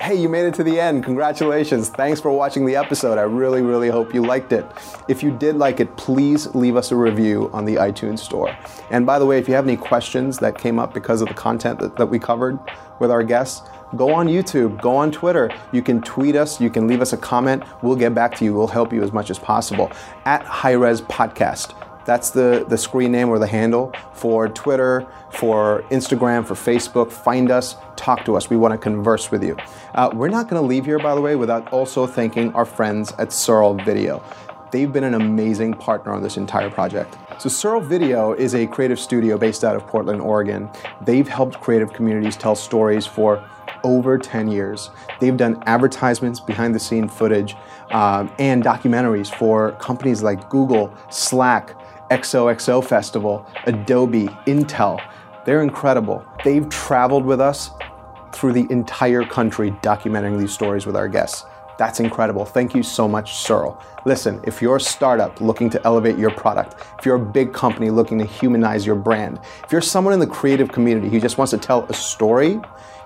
Hey, 0.00 0.14
you 0.14 0.28
made 0.28 0.46
it 0.46 0.54
to 0.54 0.62
the 0.62 0.78
end. 0.78 1.02
Congratulations. 1.02 1.88
Thanks 1.88 2.20
for 2.20 2.30
watching 2.30 2.64
the 2.64 2.76
episode. 2.76 3.18
I 3.18 3.22
really, 3.22 3.62
really 3.62 3.88
hope 3.88 4.14
you 4.14 4.24
liked 4.24 4.52
it. 4.52 4.64
If 5.08 5.24
you 5.24 5.36
did 5.36 5.56
like 5.56 5.80
it, 5.80 5.96
please 5.96 6.46
leave 6.54 6.76
us 6.76 6.92
a 6.92 6.96
review 6.96 7.50
on 7.52 7.64
the 7.64 7.74
iTunes 7.74 8.20
store. 8.20 8.56
And 8.92 9.04
by 9.04 9.18
the 9.18 9.26
way, 9.26 9.38
if 9.38 9.48
you 9.48 9.54
have 9.54 9.66
any 9.66 9.76
questions 9.76 10.38
that 10.38 10.56
came 10.56 10.78
up 10.78 10.94
because 10.94 11.20
of 11.20 11.26
the 11.26 11.34
content 11.34 11.80
that, 11.80 11.96
that 11.96 12.06
we 12.06 12.20
covered 12.20 12.60
with 13.00 13.10
our 13.10 13.24
guests, 13.24 13.68
go 13.96 14.14
on 14.14 14.28
YouTube, 14.28 14.80
go 14.80 14.94
on 14.94 15.10
Twitter. 15.10 15.50
You 15.72 15.82
can 15.82 16.00
tweet 16.00 16.36
us, 16.36 16.60
you 16.60 16.70
can 16.70 16.86
leave 16.86 17.00
us 17.00 17.12
a 17.12 17.16
comment. 17.16 17.64
We'll 17.82 17.96
get 17.96 18.14
back 18.14 18.36
to 18.36 18.44
you. 18.44 18.54
We'll 18.54 18.68
help 18.68 18.92
you 18.92 19.02
as 19.02 19.12
much 19.12 19.30
as 19.30 19.38
possible. 19.40 19.90
At 20.26 20.44
High 20.44 20.72
Res 20.72 21.00
Podcast. 21.00 21.74
That's 22.08 22.30
the, 22.30 22.64
the 22.66 22.78
screen 22.78 23.12
name 23.12 23.28
or 23.28 23.38
the 23.38 23.46
handle 23.46 23.92
for 24.14 24.48
Twitter, 24.48 25.06
for 25.28 25.84
Instagram, 25.90 26.46
for 26.46 26.54
Facebook. 26.54 27.12
Find 27.12 27.50
us, 27.50 27.76
talk 27.96 28.24
to 28.24 28.34
us. 28.34 28.48
We 28.48 28.56
want 28.56 28.72
to 28.72 28.78
converse 28.78 29.30
with 29.30 29.44
you. 29.44 29.58
Uh, 29.94 30.08
we're 30.14 30.30
not 30.30 30.48
going 30.48 30.58
to 30.58 30.66
leave 30.66 30.86
here, 30.86 30.98
by 30.98 31.14
the 31.14 31.20
way, 31.20 31.36
without 31.36 31.70
also 31.70 32.06
thanking 32.06 32.50
our 32.54 32.64
friends 32.64 33.12
at 33.18 33.30
Searle 33.30 33.74
Video. 33.74 34.22
They've 34.72 34.90
been 34.90 35.04
an 35.04 35.12
amazing 35.12 35.74
partner 35.74 36.12
on 36.12 36.22
this 36.22 36.38
entire 36.38 36.70
project. 36.70 37.18
So, 37.38 37.50
Searle 37.50 37.82
Video 37.82 38.32
is 38.32 38.54
a 38.54 38.66
creative 38.66 38.98
studio 38.98 39.36
based 39.36 39.62
out 39.62 39.76
of 39.76 39.86
Portland, 39.86 40.22
Oregon. 40.22 40.70
They've 41.02 41.28
helped 41.28 41.60
creative 41.60 41.92
communities 41.92 42.38
tell 42.38 42.54
stories 42.54 43.04
for 43.04 43.46
over 43.84 44.16
10 44.16 44.48
years. 44.48 44.90
They've 45.20 45.36
done 45.36 45.62
advertisements, 45.66 46.40
behind 46.40 46.74
the 46.74 46.80
scene 46.80 47.06
footage, 47.06 47.54
um, 47.90 48.32
and 48.38 48.64
documentaries 48.64 49.32
for 49.32 49.72
companies 49.72 50.22
like 50.22 50.48
Google, 50.48 50.90
Slack, 51.10 51.74
XOXO 52.10 52.84
Festival, 52.84 53.46
Adobe, 53.66 54.26
Intel. 54.46 55.00
They're 55.44 55.62
incredible. 55.62 56.24
They've 56.44 56.68
traveled 56.68 57.24
with 57.24 57.40
us 57.40 57.70
through 58.32 58.52
the 58.52 58.66
entire 58.70 59.24
country 59.24 59.70
documenting 59.82 60.38
these 60.38 60.52
stories 60.52 60.86
with 60.86 60.96
our 60.96 61.08
guests. 61.08 61.44
That's 61.78 62.00
incredible. 62.00 62.44
Thank 62.44 62.74
you 62.74 62.82
so 62.82 63.06
much, 63.06 63.34
Searle. 63.34 63.80
Listen, 64.04 64.40
if 64.44 64.60
you're 64.60 64.76
a 64.76 64.80
startup 64.80 65.40
looking 65.40 65.70
to 65.70 65.86
elevate 65.86 66.18
your 66.18 66.32
product, 66.32 66.74
if 66.98 67.06
you're 67.06 67.16
a 67.16 67.24
big 67.24 67.52
company 67.52 67.88
looking 67.90 68.18
to 68.18 68.24
humanize 68.24 68.84
your 68.84 68.96
brand, 68.96 69.38
if 69.64 69.70
you're 69.70 69.80
someone 69.80 70.12
in 70.12 70.18
the 70.18 70.26
creative 70.26 70.72
community 70.72 71.08
who 71.08 71.20
just 71.20 71.38
wants 71.38 71.52
to 71.52 71.58
tell 71.58 71.84
a 71.84 71.94
story, 71.94 72.60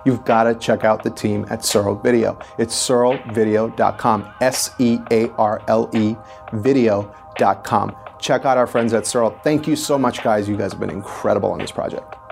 you've 0.05 0.25
got 0.25 0.45
to 0.45 0.55
check 0.55 0.83
out 0.83 1.03
the 1.03 1.11
team 1.11 1.45
at 1.51 1.63
Searle 1.63 1.95
Video. 1.95 2.37
It's 2.57 2.75
searlevideo.com, 2.75 4.33
S 4.41 4.71
E 4.79 4.99
A 5.11 5.29
R 5.33 5.61
L 5.67 5.89
E 5.93 6.15
video.com. 6.51 7.95
Check 8.23 8.45
out 8.45 8.57
our 8.57 8.67
friends 8.67 8.93
at 8.93 9.05
Searle. 9.05 9.37
Thank 9.43 9.67
you 9.67 9.75
so 9.75 9.99
much, 9.99 10.23
guys. 10.23 10.47
You 10.47 10.55
guys 10.55 10.71
have 10.71 10.79
been 10.79 10.89
incredible 10.89 11.51
on 11.51 11.59
this 11.59 11.73
project. 11.73 12.22